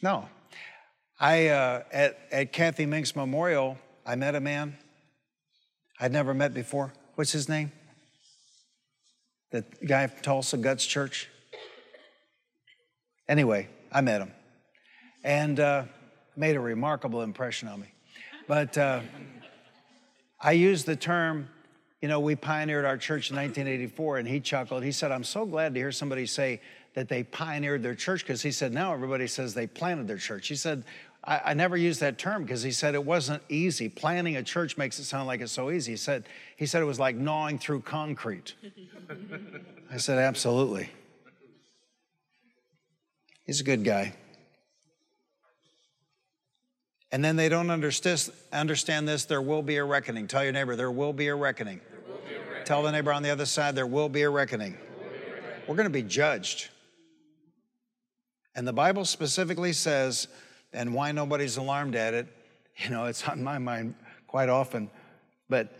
No. 0.00 0.28
I, 1.18 1.48
uh, 1.48 1.82
at, 1.90 2.16
at 2.30 2.52
Kathy 2.52 2.86
Mink's 2.86 3.16
memorial, 3.16 3.78
I 4.06 4.14
met 4.14 4.36
a 4.36 4.40
man 4.40 4.78
I'd 5.98 6.12
never 6.12 6.34
met 6.34 6.54
before. 6.54 6.92
What's 7.16 7.32
his 7.32 7.48
name? 7.48 7.72
The 9.50 9.64
guy 9.84 10.06
from 10.06 10.22
Tulsa 10.22 10.56
Guts 10.56 10.86
Church. 10.86 11.28
Anyway, 13.28 13.70
I 13.90 14.02
met 14.02 14.20
him 14.20 14.30
and 15.24 15.58
uh, 15.58 15.82
made 16.36 16.54
a 16.54 16.60
remarkable 16.60 17.22
impression 17.22 17.66
on 17.66 17.80
me. 17.80 17.88
But 18.46 18.78
uh, 18.78 19.00
I 20.40 20.52
used 20.52 20.86
the 20.86 20.94
term, 20.94 21.48
you 22.04 22.08
know, 22.08 22.20
we 22.20 22.36
pioneered 22.36 22.84
our 22.84 22.98
church 22.98 23.30
in 23.30 23.36
1984, 23.36 24.18
and 24.18 24.28
he 24.28 24.38
chuckled. 24.38 24.84
He 24.84 24.92
said, 24.92 25.10
I'm 25.10 25.24
so 25.24 25.46
glad 25.46 25.72
to 25.72 25.80
hear 25.80 25.90
somebody 25.90 26.26
say 26.26 26.60
that 26.92 27.08
they 27.08 27.22
pioneered 27.22 27.82
their 27.82 27.94
church 27.94 28.20
because 28.20 28.42
he 28.42 28.52
said, 28.52 28.74
now 28.74 28.92
everybody 28.92 29.26
says 29.26 29.54
they 29.54 29.66
planted 29.66 30.06
their 30.06 30.18
church. 30.18 30.48
He 30.48 30.54
said, 30.54 30.84
I, 31.24 31.40
I 31.42 31.54
never 31.54 31.78
used 31.78 32.00
that 32.00 32.18
term 32.18 32.42
because 32.42 32.62
he 32.62 32.72
said 32.72 32.94
it 32.94 33.06
wasn't 33.06 33.42
easy. 33.48 33.88
Planning 33.88 34.36
a 34.36 34.42
church 34.42 34.76
makes 34.76 34.98
it 34.98 35.04
sound 35.04 35.26
like 35.26 35.40
it's 35.40 35.50
so 35.50 35.70
easy. 35.70 35.92
He 35.92 35.96
said, 35.96 36.24
he 36.58 36.66
said 36.66 36.82
it 36.82 36.84
was 36.84 37.00
like 37.00 37.16
gnawing 37.16 37.58
through 37.58 37.80
concrete. 37.80 38.52
I 39.90 39.96
said, 39.96 40.18
absolutely. 40.18 40.90
He's 43.46 43.62
a 43.62 43.64
good 43.64 43.82
guy. 43.82 44.12
and 47.12 47.24
then 47.24 47.36
they 47.36 47.48
don't 47.48 47.70
understand, 47.70 48.30
understand 48.52 49.08
this, 49.08 49.24
there 49.24 49.40
will 49.40 49.62
be 49.62 49.76
a 49.76 49.84
reckoning. 49.84 50.26
Tell 50.26 50.44
your 50.44 50.52
neighbor, 50.52 50.76
there 50.76 50.90
will 50.90 51.14
be 51.14 51.28
a 51.28 51.34
reckoning. 51.34 51.80
Tell 52.64 52.82
the 52.82 52.90
neighbor 52.92 53.12
on 53.12 53.22
the 53.22 53.30
other 53.30 53.46
side, 53.46 53.74
there 53.74 53.86
will. 53.86 54.08
Be 54.08 54.22
a 54.22 54.30
reckoning. 54.30 54.76
We're 55.66 55.74
going 55.74 55.84
to 55.84 55.90
be 55.90 56.02
judged. 56.02 56.68
And 58.54 58.66
the 58.66 58.72
Bible 58.72 59.04
specifically 59.04 59.72
says, 59.72 60.28
and 60.72 60.94
why 60.94 61.12
nobody's 61.12 61.56
alarmed 61.56 61.94
at 61.94 62.14
it, 62.14 62.26
you 62.78 62.90
know, 62.90 63.04
it's 63.04 63.26
on 63.28 63.42
my 63.42 63.58
mind 63.58 63.94
quite 64.26 64.48
often, 64.48 64.90
but 65.48 65.72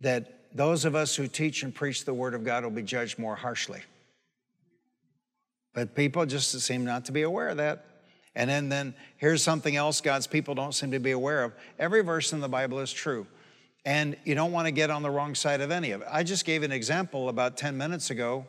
that 0.00 0.32
those 0.54 0.84
of 0.84 0.94
us 0.94 1.16
who 1.16 1.26
teach 1.26 1.62
and 1.62 1.74
preach 1.74 2.04
the 2.04 2.14
Word 2.14 2.34
of 2.34 2.44
God 2.44 2.62
will 2.62 2.70
be 2.70 2.82
judged 2.82 3.18
more 3.18 3.34
harshly. 3.34 3.80
But 5.72 5.96
people 5.96 6.24
just 6.24 6.52
seem 6.60 6.84
not 6.84 7.06
to 7.06 7.12
be 7.12 7.22
aware 7.22 7.48
of 7.48 7.56
that. 7.56 7.84
And 8.36 8.48
then, 8.48 8.68
then 8.68 8.94
here's 9.16 9.42
something 9.42 9.76
else 9.76 10.00
God's 10.00 10.26
people 10.26 10.54
don't 10.54 10.72
seem 10.72 10.92
to 10.92 11.00
be 11.00 11.10
aware 11.10 11.42
of. 11.42 11.52
Every 11.78 12.02
verse 12.02 12.32
in 12.32 12.40
the 12.40 12.48
Bible 12.48 12.78
is 12.78 12.92
true. 12.92 13.26
And 13.84 14.16
you 14.24 14.34
don't 14.34 14.52
want 14.52 14.66
to 14.66 14.72
get 14.72 14.90
on 14.90 15.02
the 15.02 15.10
wrong 15.10 15.34
side 15.34 15.60
of 15.60 15.70
any 15.70 15.90
of 15.90 16.00
it. 16.00 16.08
I 16.10 16.22
just 16.22 16.44
gave 16.44 16.62
an 16.62 16.72
example 16.72 17.28
about 17.28 17.56
10 17.56 17.76
minutes 17.76 18.10
ago. 18.10 18.46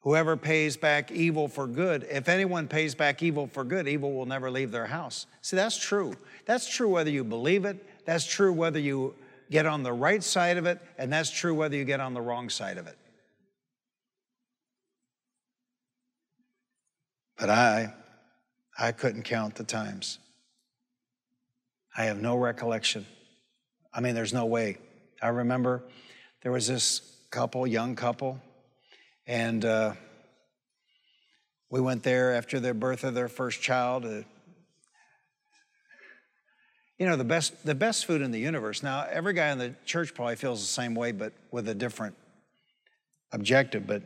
Whoever 0.00 0.36
pays 0.36 0.76
back 0.76 1.10
evil 1.10 1.48
for 1.48 1.66
good, 1.66 2.06
if 2.08 2.28
anyone 2.28 2.68
pays 2.68 2.94
back 2.94 3.22
evil 3.22 3.48
for 3.48 3.64
good, 3.64 3.88
evil 3.88 4.12
will 4.12 4.24
never 4.24 4.50
leave 4.50 4.70
their 4.70 4.86
house. 4.86 5.26
See, 5.42 5.56
that's 5.56 5.76
true. 5.76 6.14
That's 6.44 6.68
true 6.68 6.88
whether 6.88 7.10
you 7.10 7.24
believe 7.24 7.64
it, 7.64 7.84
that's 8.06 8.24
true 8.24 8.52
whether 8.52 8.78
you 8.78 9.14
get 9.50 9.66
on 9.66 9.82
the 9.82 9.92
right 9.92 10.22
side 10.22 10.58
of 10.58 10.66
it, 10.66 10.80
and 10.96 11.12
that's 11.12 11.30
true 11.30 11.54
whether 11.54 11.76
you 11.76 11.84
get 11.84 12.00
on 12.00 12.14
the 12.14 12.20
wrong 12.20 12.48
side 12.48 12.78
of 12.78 12.86
it. 12.86 12.96
But 17.36 17.50
I, 17.50 17.92
I 18.78 18.92
couldn't 18.92 19.24
count 19.24 19.56
the 19.56 19.64
times. 19.64 20.18
I 21.96 22.04
have 22.04 22.20
no 22.20 22.36
recollection. 22.36 23.06
I 23.96 24.00
mean, 24.00 24.14
there's 24.14 24.34
no 24.34 24.44
way. 24.44 24.76
I 25.22 25.28
remember 25.28 25.82
there 26.42 26.52
was 26.52 26.66
this 26.66 27.00
couple, 27.30 27.66
young 27.66 27.96
couple, 27.96 28.38
and 29.26 29.64
uh, 29.64 29.94
we 31.70 31.80
went 31.80 32.02
there 32.02 32.34
after 32.34 32.60
the 32.60 32.74
birth 32.74 33.04
of 33.04 33.14
their 33.14 33.28
first 33.28 33.62
child. 33.62 34.04
Uh, 34.04 34.20
you 36.98 37.06
know, 37.06 37.16
the 37.16 37.24
best, 37.24 37.64
the 37.64 37.74
best 37.74 38.04
food 38.04 38.20
in 38.20 38.32
the 38.32 38.38
universe. 38.38 38.82
Now, 38.82 39.06
every 39.10 39.32
guy 39.32 39.48
in 39.48 39.56
the 39.56 39.74
church 39.86 40.12
probably 40.12 40.36
feels 40.36 40.60
the 40.60 40.66
same 40.66 40.94
way, 40.94 41.12
but 41.12 41.32
with 41.50 41.66
a 41.66 41.74
different 41.74 42.16
objective. 43.32 43.86
But 43.86 44.02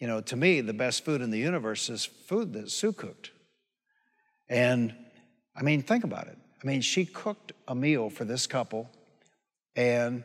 you 0.00 0.08
know, 0.08 0.20
to 0.20 0.34
me, 0.34 0.60
the 0.62 0.72
best 0.72 1.04
food 1.04 1.22
in 1.22 1.30
the 1.30 1.38
universe 1.38 1.88
is 1.88 2.04
food 2.04 2.54
that 2.54 2.72
Sue 2.72 2.92
cooked. 2.92 3.30
And 4.48 4.96
I 5.54 5.62
mean, 5.62 5.82
think 5.82 6.02
about 6.02 6.26
it. 6.26 6.38
I 6.60 6.66
mean, 6.66 6.80
she 6.80 7.04
cooked 7.04 7.52
a 7.68 7.74
meal 7.76 8.10
for 8.10 8.24
this 8.24 8.48
couple, 8.48 8.90
and 9.78 10.24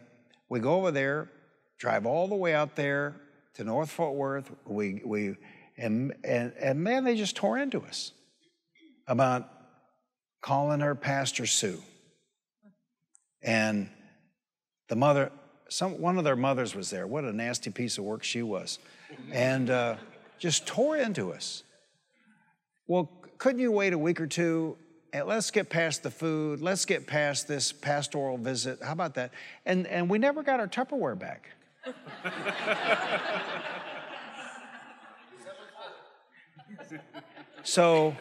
we 0.49 0.59
go 0.59 0.73
over 0.73 0.89
there, 0.89 1.29
drive 1.77 2.07
all 2.07 2.27
the 2.27 2.35
way 2.35 2.55
out 2.55 2.75
there 2.75 3.21
to 3.53 3.63
North 3.63 3.91
Fort 3.91 4.15
Worth. 4.15 4.51
We, 4.65 4.99
we, 5.05 5.35
and, 5.77 6.11
and, 6.23 6.53
and 6.59 6.83
man, 6.83 7.03
they 7.03 7.15
just 7.15 7.35
tore 7.35 7.59
into 7.59 7.81
us 7.81 8.13
about 9.07 9.47
calling 10.41 10.79
her 10.79 10.95
Pastor 10.95 11.45
Sue. 11.45 11.79
And 13.43 13.91
the 14.89 14.95
mother, 14.95 15.31
some, 15.69 16.01
one 16.01 16.17
of 16.17 16.23
their 16.23 16.35
mothers 16.35 16.73
was 16.73 16.89
there. 16.89 17.05
What 17.05 17.23
a 17.23 17.31
nasty 17.31 17.69
piece 17.69 17.99
of 17.99 18.05
work 18.05 18.23
she 18.23 18.41
was 18.41 18.79
and 19.31 19.69
uh, 19.69 19.97
just 20.39 20.65
tore 20.65 20.97
into 20.97 21.31
us. 21.31 21.61
Well, 22.87 23.07
couldn't 23.37 23.59
you 23.59 23.71
wait 23.71 23.93
a 23.93 23.99
week 23.99 24.19
or 24.19 24.25
two? 24.25 24.77
And 25.13 25.27
let's 25.27 25.51
get 25.51 25.69
past 25.69 26.01
the 26.01 26.09
food. 26.09 26.59
Let's 26.59 26.85
get 26.85 27.05
past 27.05 27.47
this 27.47 27.71
pastoral 27.71 28.39
visit. 28.39 28.81
How 28.81 28.93
about 28.93 29.13
that? 29.13 29.31
And, 29.63 29.85
and 29.85 30.09
we 30.09 30.17
never 30.17 30.41
got 30.41 30.59
our 30.59 30.67
Tupperware 30.67 31.17
back. 31.19 31.51
so, 37.63 38.15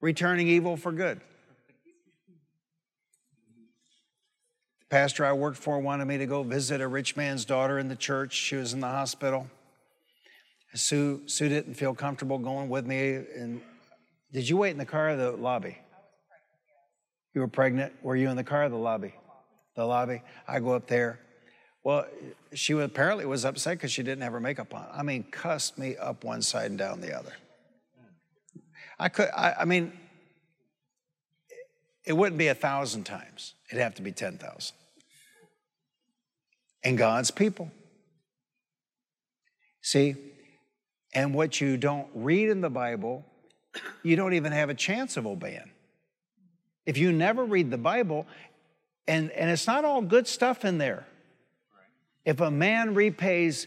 returning 0.00 0.48
evil 0.48 0.76
for 0.76 0.90
good. 0.90 1.20
The 4.80 4.86
pastor 4.90 5.24
I 5.24 5.32
worked 5.32 5.58
for 5.58 5.78
wanted 5.78 6.06
me 6.06 6.18
to 6.18 6.26
go 6.26 6.42
visit 6.42 6.80
a 6.80 6.88
rich 6.88 7.16
man's 7.16 7.44
daughter 7.44 7.78
in 7.78 7.86
the 7.86 7.94
church. 7.94 8.32
She 8.32 8.56
was 8.56 8.72
in 8.72 8.80
the 8.80 8.88
hospital. 8.88 9.46
Sue, 10.78 11.22
Sue 11.26 11.48
didn't 11.48 11.74
feel 11.74 11.94
comfortable 11.94 12.38
going 12.38 12.68
with 12.68 12.86
me. 12.86 13.14
And 13.14 13.60
did 14.32 14.48
you 14.48 14.56
wait 14.56 14.70
in 14.70 14.78
the 14.78 14.86
car 14.86 15.10
or 15.10 15.16
the 15.16 15.32
lobby? 15.32 15.78
You 17.34 17.40
were 17.40 17.48
pregnant. 17.48 17.92
Were 18.02 18.16
you 18.16 18.28
in 18.30 18.36
the 18.36 18.44
car 18.44 18.64
or 18.64 18.68
the 18.68 18.76
lobby? 18.76 19.14
The 19.76 19.84
lobby. 19.84 20.22
I 20.46 20.60
go 20.60 20.72
up 20.72 20.86
there. 20.86 21.20
Well, 21.84 22.06
she 22.52 22.72
apparently 22.72 23.24
was 23.24 23.44
upset 23.44 23.78
because 23.78 23.92
she 23.92 24.02
didn't 24.02 24.22
have 24.22 24.32
her 24.32 24.40
makeup 24.40 24.74
on. 24.74 24.86
I 24.92 25.02
mean, 25.02 25.24
cussed 25.30 25.78
me 25.78 25.96
up 25.96 26.24
one 26.24 26.42
side 26.42 26.70
and 26.70 26.78
down 26.78 27.00
the 27.00 27.16
other. 27.16 27.32
I 28.98 29.08
could. 29.08 29.28
I, 29.34 29.54
I 29.60 29.64
mean, 29.64 29.92
it 32.04 32.14
wouldn't 32.14 32.38
be 32.38 32.48
a 32.48 32.54
thousand 32.54 33.04
times. 33.04 33.54
It'd 33.70 33.82
have 33.82 33.94
to 33.96 34.02
be 34.02 34.12
10,000. 34.12 34.74
And 36.82 36.98
God's 36.98 37.30
people. 37.30 37.70
See, 39.82 40.16
and 41.14 41.34
what 41.34 41.60
you 41.60 41.76
don't 41.76 42.08
read 42.14 42.50
in 42.50 42.60
the 42.60 42.70
Bible, 42.70 43.24
you 44.02 44.16
don't 44.16 44.34
even 44.34 44.52
have 44.52 44.70
a 44.70 44.74
chance 44.74 45.16
of 45.16 45.26
obeying. 45.26 45.70
If 46.86 46.98
you 46.98 47.12
never 47.12 47.44
read 47.44 47.70
the 47.70 47.78
Bible, 47.78 48.26
and, 49.06 49.30
and 49.32 49.50
it's 49.50 49.66
not 49.66 49.84
all 49.84 50.02
good 50.02 50.26
stuff 50.26 50.64
in 50.64 50.78
there. 50.78 51.06
If 52.24 52.40
a 52.40 52.50
man 52.50 52.94
repays 52.94 53.66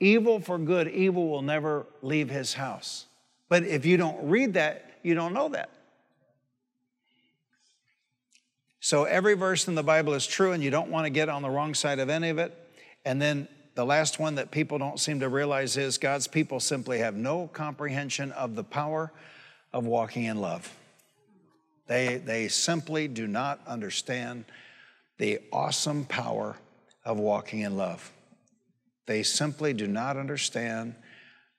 evil 0.00 0.40
for 0.40 0.58
good, 0.58 0.88
evil 0.88 1.28
will 1.28 1.42
never 1.42 1.86
leave 2.02 2.28
his 2.28 2.54
house. 2.54 3.06
But 3.48 3.62
if 3.62 3.86
you 3.86 3.96
don't 3.96 4.28
read 4.28 4.54
that, 4.54 4.98
you 5.02 5.14
don't 5.14 5.32
know 5.32 5.48
that. 5.50 5.70
So 8.80 9.04
every 9.04 9.34
verse 9.34 9.66
in 9.66 9.74
the 9.74 9.82
Bible 9.82 10.14
is 10.14 10.26
true, 10.26 10.52
and 10.52 10.62
you 10.62 10.70
don't 10.70 10.90
want 10.90 11.06
to 11.06 11.10
get 11.10 11.28
on 11.28 11.42
the 11.42 11.50
wrong 11.50 11.74
side 11.74 11.98
of 11.98 12.08
any 12.08 12.28
of 12.28 12.38
it. 12.38 12.56
And 13.04 13.20
then 13.20 13.48
the 13.76 13.84
last 13.84 14.18
one 14.18 14.36
that 14.36 14.50
people 14.50 14.78
don't 14.78 14.98
seem 14.98 15.20
to 15.20 15.28
realize 15.28 15.76
is 15.76 15.98
God's 15.98 16.26
people 16.26 16.60
simply 16.60 16.98
have 17.00 17.14
no 17.14 17.46
comprehension 17.46 18.32
of 18.32 18.56
the 18.56 18.64
power 18.64 19.12
of 19.70 19.86
walking 19.86 20.24
in 20.24 20.40
love. 20.40 20.74
They, 21.86 22.16
they 22.16 22.48
simply 22.48 23.06
do 23.06 23.26
not 23.26 23.60
understand 23.66 24.46
the 25.18 25.40
awesome 25.52 26.06
power 26.06 26.56
of 27.04 27.18
walking 27.18 27.60
in 27.60 27.76
love. 27.76 28.10
They 29.04 29.22
simply 29.22 29.74
do 29.74 29.86
not 29.86 30.16
understand 30.16 30.94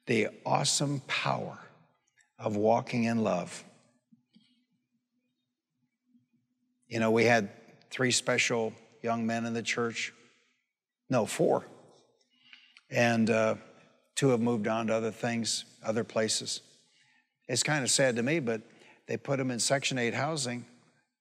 the 0.07 0.29
awesome 0.43 1.01
power 1.07 1.59
of 2.39 2.55
walking 2.55 3.03
in 3.03 3.23
love. 3.23 3.63
You 6.87 6.99
know, 6.99 7.11
we 7.11 7.25
had 7.25 7.49
three 7.91 8.11
special 8.11 8.73
young 9.03 9.27
men 9.27 9.45
in 9.45 9.53
the 9.53 9.61
church. 9.61 10.13
No, 11.11 11.27
four. 11.27 11.63
And 12.89 13.29
uh, 13.29 13.55
two 14.15 14.29
have 14.29 14.41
moved 14.41 14.67
on 14.67 14.87
to 14.87 14.95
other 14.95 15.11
things, 15.11 15.65
other 15.83 16.03
places. 16.03 16.61
It's 17.47 17.63
kind 17.63 17.83
of 17.83 17.89
sad 17.89 18.15
to 18.15 18.23
me, 18.23 18.39
but 18.39 18.61
they 19.07 19.17
put 19.17 19.37
them 19.37 19.51
in 19.51 19.59
Section 19.59 19.97
8 19.97 20.13
housing 20.13 20.65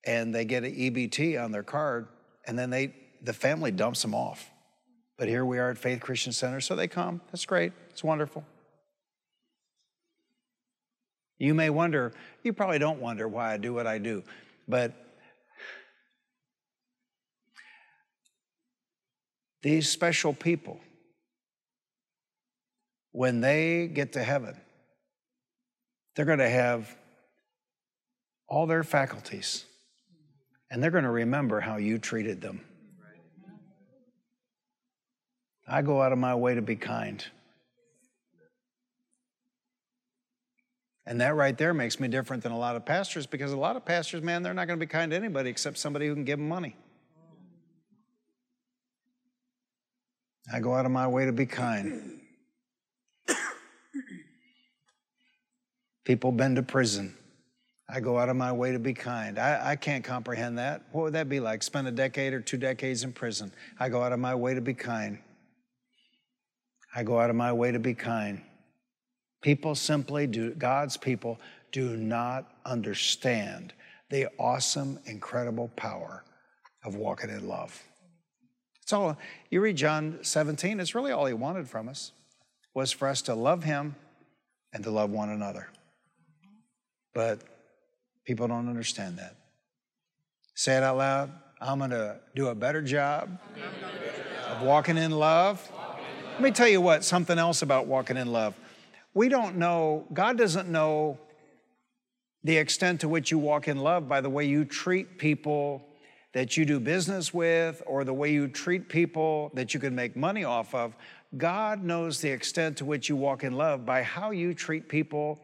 and 0.04 0.34
they 0.34 0.44
get 0.44 0.64
an 0.64 0.74
EBT 0.74 1.42
on 1.42 1.50
their 1.50 1.64
card, 1.64 2.06
and 2.46 2.56
then 2.56 2.70
they 2.70 2.94
the 3.22 3.32
family 3.32 3.72
dumps 3.72 4.02
them 4.02 4.14
off. 4.14 4.50
But 5.18 5.26
here 5.26 5.44
we 5.44 5.58
are 5.58 5.70
at 5.70 5.78
Faith 5.78 6.00
Christian 6.00 6.32
Center, 6.32 6.60
so 6.60 6.76
they 6.76 6.86
come. 6.86 7.20
That's 7.32 7.44
great. 7.44 7.72
It's 7.90 8.04
wonderful. 8.04 8.44
You 11.38 11.54
may 11.54 11.70
wonder, 11.70 12.12
you 12.44 12.52
probably 12.52 12.78
don't 12.78 13.00
wonder 13.00 13.26
why 13.26 13.52
I 13.52 13.56
do 13.56 13.74
what 13.74 13.86
I 13.86 13.98
do, 13.98 14.22
but 14.68 15.06
These 19.66 19.88
special 19.88 20.32
people, 20.32 20.78
when 23.16 23.40
they 23.40 23.86
get 23.86 24.12
to 24.12 24.22
heaven, 24.22 24.54
they're 26.14 26.26
going 26.26 26.38
to 26.38 26.50
have 26.50 26.94
all 28.46 28.66
their 28.66 28.84
faculties 28.84 29.64
and 30.70 30.82
they're 30.82 30.90
going 30.90 31.04
to 31.04 31.10
remember 31.10 31.58
how 31.58 31.78
you 31.78 31.96
treated 31.96 32.42
them. 32.42 32.60
I 35.66 35.80
go 35.80 36.02
out 36.02 36.12
of 36.12 36.18
my 36.18 36.34
way 36.34 36.56
to 36.56 36.62
be 36.62 36.76
kind. 36.76 37.24
And 41.06 41.18
that 41.22 41.36
right 41.36 41.56
there 41.56 41.72
makes 41.72 41.98
me 41.98 42.08
different 42.08 42.42
than 42.42 42.52
a 42.52 42.58
lot 42.58 42.76
of 42.76 42.84
pastors 42.84 43.24
because 43.24 43.50
a 43.50 43.56
lot 43.56 43.76
of 43.76 43.86
pastors, 43.86 44.20
man, 44.20 44.42
they're 44.42 44.52
not 44.52 44.66
going 44.66 44.78
to 44.78 44.84
be 44.84 44.90
kind 44.90 45.10
to 45.12 45.16
anybody 45.16 45.48
except 45.48 45.78
somebody 45.78 46.06
who 46.06 46.12
can 46.12 46.24
give 46.24 46.38
them 46.38 46.50
money. 46.50 46.76
I 50.52 50.60
go 50.60 50.74
out 50.74 50.84
of 50.84 50.92
my 50.92 51.06
way 51.06 51.24
to 51.24 51.32
be 51.32 51.46
kind. 51.46 52.20
People 56.07 56.30
been 56.30 56.54
to 56.54 56.62
prison. 56.62 57.16
I 57.88 57.98
go 57.98 58.16
out 58.16 58.28
of 58.28 58.36
my 58.36 58.52
way 58.52 58.70
to 58.70 58.78
be 58.78 58.94
kind. 58.94 59.40
I, 59.40 59.72
I 59.72 59.76
can't 59.76 60.04
comprehend 60.04 60.57
that. 60.59 60.82
What 60.92 61.02
would 61.02 61.12
that 61.14 61.28
be 61.28 61.40
like? 61.40 61.64
Spend 61.64 61.88
a 61.88 61.90
decade 61.90 62.32
or 62.32 62.40
two 62.40 62.57
decades 62.57 63.02
in 63.02 63.12
prison. 63.12 63.52
I 63.78 63.88
go 63.88 64.02
out 64.02 64.12
of 64.12 64.20
my 64.20 64.34
way 64.34 64.54
to 64.54 64.61
be 64.61 64.72
kind. 64.72 65.18
I 66.94 67.02
go 67.02 67.18
out 67.18 67.28
of 67.28 67.34
my 67.34 67.52
way 67.52 67.72
to 67.72 67.80
be 67.80 67.92
kind. 67.92 68.40
People 69.42 69.74
simply 69.74 70.28
do, 70.28 70.54
God's 70.54 70.96
people 70.96 71.40
do 71.72 71.96
not 71.96 72.52
understand 72.64 73.72
the 74.09 74.28
awesome, 74.38 75.00
incredible 75.07 75.72
power 75.74 76.24
of 76.84 76.94
walking 76.94 77.30
in 77.30 77.48
love. 77.48 77.82
It's 78.80 78.92
all, 78.92 79.18
you 79.50 79.61
read 79.61 79.76
John 79.76 80.20
17, 80.22 80.78
it's 80.78 80.94
really 80.94 81.11
all 81.11 81.26
he 81.26 81.34
wanted 81.34 81.68
from 81.68 81.88
us 81.88 82.12
was 82.74 82.92
for 82.92 83.09
us 83.09 83.22
to 83.22 83.34
love 83.34 83.64
him 83.64 83.96
and 84.72 84.84
to 84.84 84.90
love 84.90 85.11
one 85.11 85.30
another. 85.30 85.68
But 87.16 87.40
people 88.26 88.46
don't 88.46 88.68
understand 88.68 89.16
that. 89.16 89.36
Say 90.54 90.76
it 90.76 90.82
out 90.82 90.98
loud. 90.98 91.32
I'm 91.62 91.78
going 91.78 91.88
to 91.88 92.20
do 92.34 92.48
a 92.48 92.54
better 92.54 92.82
job 92.82 93.38
of 94.50 94.60
walking 94.60 94.98
in 94.98 95.12
love. 95.12 95.66
Let 96.34 96.42
me 96.42 96.50
tell 96.50 96.68
you 96.68 96.82
what, 96.82 97.04
something 97.04 97.38
else 97.38 97.62
about 97.62 97.86
walking 97.86 98.18
in 98.18 98.32
love. 98.32 98.54
We 99.14 99.30
don't 99.30 99.56
know, 99.56 100.04
God 100.12 100.36
doesn't 100.36 100.68
know 100.68 101.18
the 102.44 102.58
extent 102.58 103.00
to 103.00 103.08
which 103.08 103.30
you 103.30 103.38
walk 103.38 103.66
in 103.66 103.78
love 103.78 104.06
by 104.06 104.20
the 104.20 104.28
way 104.28 104.44
you 104.44 104.66
treat 104.66 105.16
people 105.16 105.88
that 106.34 106.58
you 106.58 106.66
do 106.66 106.78
business 106.78 107.32
with 107.32 107.82
or 107.86 108.04
the 108.04 108.12
way 108.12 108.30
you 108.30 108.46
treat 108.46 108.90
people 108.90 109.50
that 109.54 109.72
you 109.72 109.80
can 109.80 109.94
make 109.94 110.16
money 110.16 110.44
off 110.44 110.74
of. 110.74 110.94
God 111.38 111.82
knows 111.82 112.20
the 112.20 112.28
extent 112.28 112.76
to 112.76 112.84
which 112.84 113.08
you 113.08 113.16
walk 113.16 113.42
in 113.42 113.54
love 113.54 113.86
by 113.86 114.02
how 114.02 114.32
you 114.32 114.52
treat 114.52 114.86
people 114.86 115.40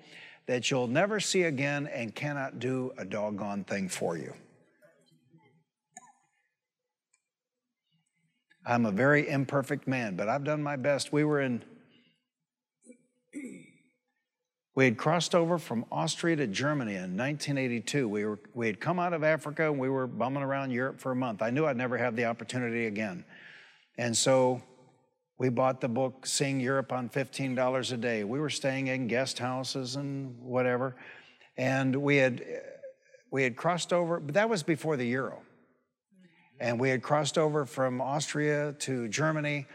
that 0.47 0.71
you'll 0.71 0.89
never 0.89 1.21
see 1.21 1.43
again 1.43 1.87
and 1.87 2.15
cannot 2.15 2.59
do 2.59 2.93
a 2.99 3.05
doggone 3.05 3.65
thing 3.65 3.89
for 3.89 4.17
you. 4.17 4.33
I'm 8.65 8.87
a 8.87 8.93
very 8.93 9.29
imperfect 9.29 9.89
man, 9.89 10.15
but 10.15 10.29
I've 10.29 10.45
done 10.45 10.63
my 10.63 10.77
best. 10.77 11.13
We 11.13 11.25
were 11.25 11.41
in, 11.41 11.63
we 14.75 14.85
had 14.85 14.97
crossed 14.97 15.35
over 15.35 15.59
from 15.59 15.85
Austria 15.91 16.37
to 16.37 16.47
Germany 16.47 16.95
in 16.95 17.17
1982. 17.17 18.09
We, 18.09 18.25
were, 18.25 18.39
we 18.55 18.67
had 18.67 18.81
come 18.81 19.01
out 19.01 19.15
of 19.15 19.25
Africa 19.25 19.69
and 19.69 19.81
we 19.81 19.89
were 19.89 20.07
bumming 20.07 20.45
around 20.45 20.71
Europe 20.71 21.01
for 21.01 21.11
a 21.11 21.17
month. 21.17 21.43
I 21.43 21.51
knew 21.51 21.67
I'd 21.67 21.77
never 21.77 21.99
have 21.99 22.15
the 22.15 22.27
opportunity 22.27 22.87
again. 22.87 23.25
And 23.99 24.17
so 24.17 24.63
we 25.43 25.49
bought 25.49 25.81
the 25.81 25.89
book 25.89 26.25
Seeing 26.25 26.61
Europe 26.61 26.93
on 26.93 27.09
$15 27.09 27.93
a 27.93 27.97
day. 27.97 28.23
We 28.23 28.39
were 28.39 28.49
staying 28.49 28.87
in 28.87 29.09
guest 29.09 29.41
houses 29.41 29.97
and 29.97 30.41
whatever. 30.41 30.95
And 31.57 31.97
we 31.97 32.19
had, 32.19 32.45
we 33.33 33.43
had 33.43 33.57
crossed 33.57 33.93
over, 33.93 34.21
but 34.21 34.35
that 34.35 34.49
was 34.49 34.63
before 34.63 34.97
the 34.97 35.05
euro. 35.05 35.43
And 36.61 36.79
we 36.79 36.91
had 36.91 37.03
crossed 37.03 37.39
over 37.39 37.67
from 37.67 38.01
Austria 38.01 38.77
to 38.87 39.09
Germany. 39.09 39.67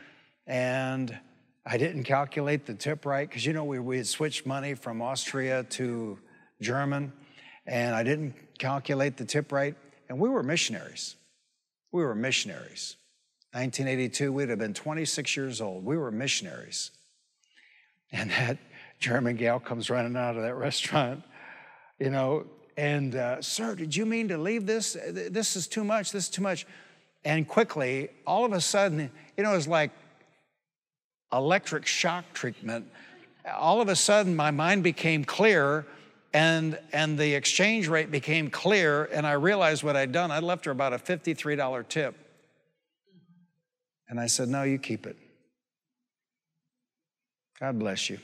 And 0.46 1.20
I 1.66 1.78
didn't 1.78 2.06
calculate 2.06 2.66
the 2.66 2.74
tip 2.74 3.06
right 3.06 3.28
because, 3.28 3.46
you 3.46 3.52
know, 3.52 3.66
we, 3.66 3.78
we 3.80 3.98
had 3.98 4.08
switched 4.08 4.46
money 4.46 4.74
from 4.74 5.02
Austria 5.02 5.64
to 5.72 6.18
German. 6.62 7.12
And 7.66 7.94
I 7.94 8.04
didn't 8.04 8.36
calculate 8.58 9.18
the 9.18 9.26
tip 9.26 9.52
right. 9.52 9.76
And 10.08 10.18
we 10.18 10.30
were 10.30 10.44
missionaries. 10.44 11.18
We 11.92 12.06
were 12.06 12.16
missionaries. 12.16 12.96
1982, 13.54 14.32
we'd 14.32 14.50
have 14.50 14.60
been 14.60 14.74
26 14.74 15.36
years 15.36 15.62
old. 15.62 15.86
We 15.86 15.98
were 15.98 16.12
missionaries. 16.12 16.92
And 18.12 18.30
that 18.32 18.58
German 19.00 19.36
gal 19.36 19.60
comes 19.60 19.90
running 19.90 20.16
out 20.16 20.36
of 20.36 20.44
that 20.44 20.56
restaurant, 20.56 21.24
you 22.00 22.10
know, 22.10 22.46
and, 22.78 23.16
uh, 23.16 23.42
sir, 23.42 23.74
did 23.74 23.96
you 23.96 24.06
mean 24.06 24.28
to 24.28 24.38
leave 24.38 24.68
this? 24.68 24.96
This 25.10 25.56
is 25.56 25.68
too 25.68 25.84
much, 25.84 26.12
this 26.12 26.26
is 26.26 26.30
too 26.30 26.44
much. 26.44 26.68
And 27.26 27.48
quickly, 27.48 28.10
all 28.26 28.46
of 28.46 28.54
a 28.54 28.62
sudden, 28.62 29.12
you 29.36 29.44
know, 29.44 29.52
it 29.52 29.56
was 29.56 29.68
like 29.68 29.92
electric 31.34 31.88
shock 31.88 32.26
treatment. 32.34 32.86
All 33.52 33.82
of 33.82 33.90
a 33.90 33.96
sudden, 33.96 34.36
my 34.36 34.52
mind 34.52 34.84
became 34.84 35.26
clear 35.26 35.88
and, 36.34 36.78
and 36.94 37.18
the 37.18 37.34
exchange 37.34 37.88
rate 37.88 38.12
became 38.12 38.52
clear, 38.52 39.06
and 39.06 39.26
I 39.26 39.32
realized 39.32 39.82
what 39.82 39.96
I'd 39.96 40.12
done. 40.12 40.30
I 40.30 40.40
left 40.40 40.66
her 40.66 40.72
about 40.72 40.94
a 40.94 41.00
$53 41.00 41.88
tip. 41.88 42.16
And 44.10 44.20
I 44.20 44.28
said, 44.28 44.50
No, 44.50 44.64
you 44.64 44.78
keep 44.78 45.06
it. 45.06 45.18
God 47.60 47.80
bless 47.80 48.10
you. 48.10 48.20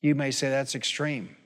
You 0.00 0.14
may 0.14 0.30
say 0.30 0.48
that's 0.48 0.74
extreme. 0.74 1.36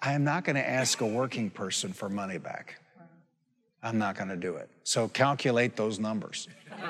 I 0.00 0.14
am 0.14 0.24
not 0.24 0.44
going 0.44 0.56
to 0.56 0.68
ask 0.68 1.00
a 1.00 1.06
working 1.06 1.50
person 1.50 1.92
for 1.92 2.08
money 2.08 2.38
back. 2.38 2.80
I'm 3.82 3.98
not 3.98 4.16
going 4.16 4.28
to 4.28 4.36
do 4.36 4.56
it. 4.56 4.68
So 4.84 5.08
calculate 5.08 5.76
those 5.76 5.98
numbers. 5.98 6.48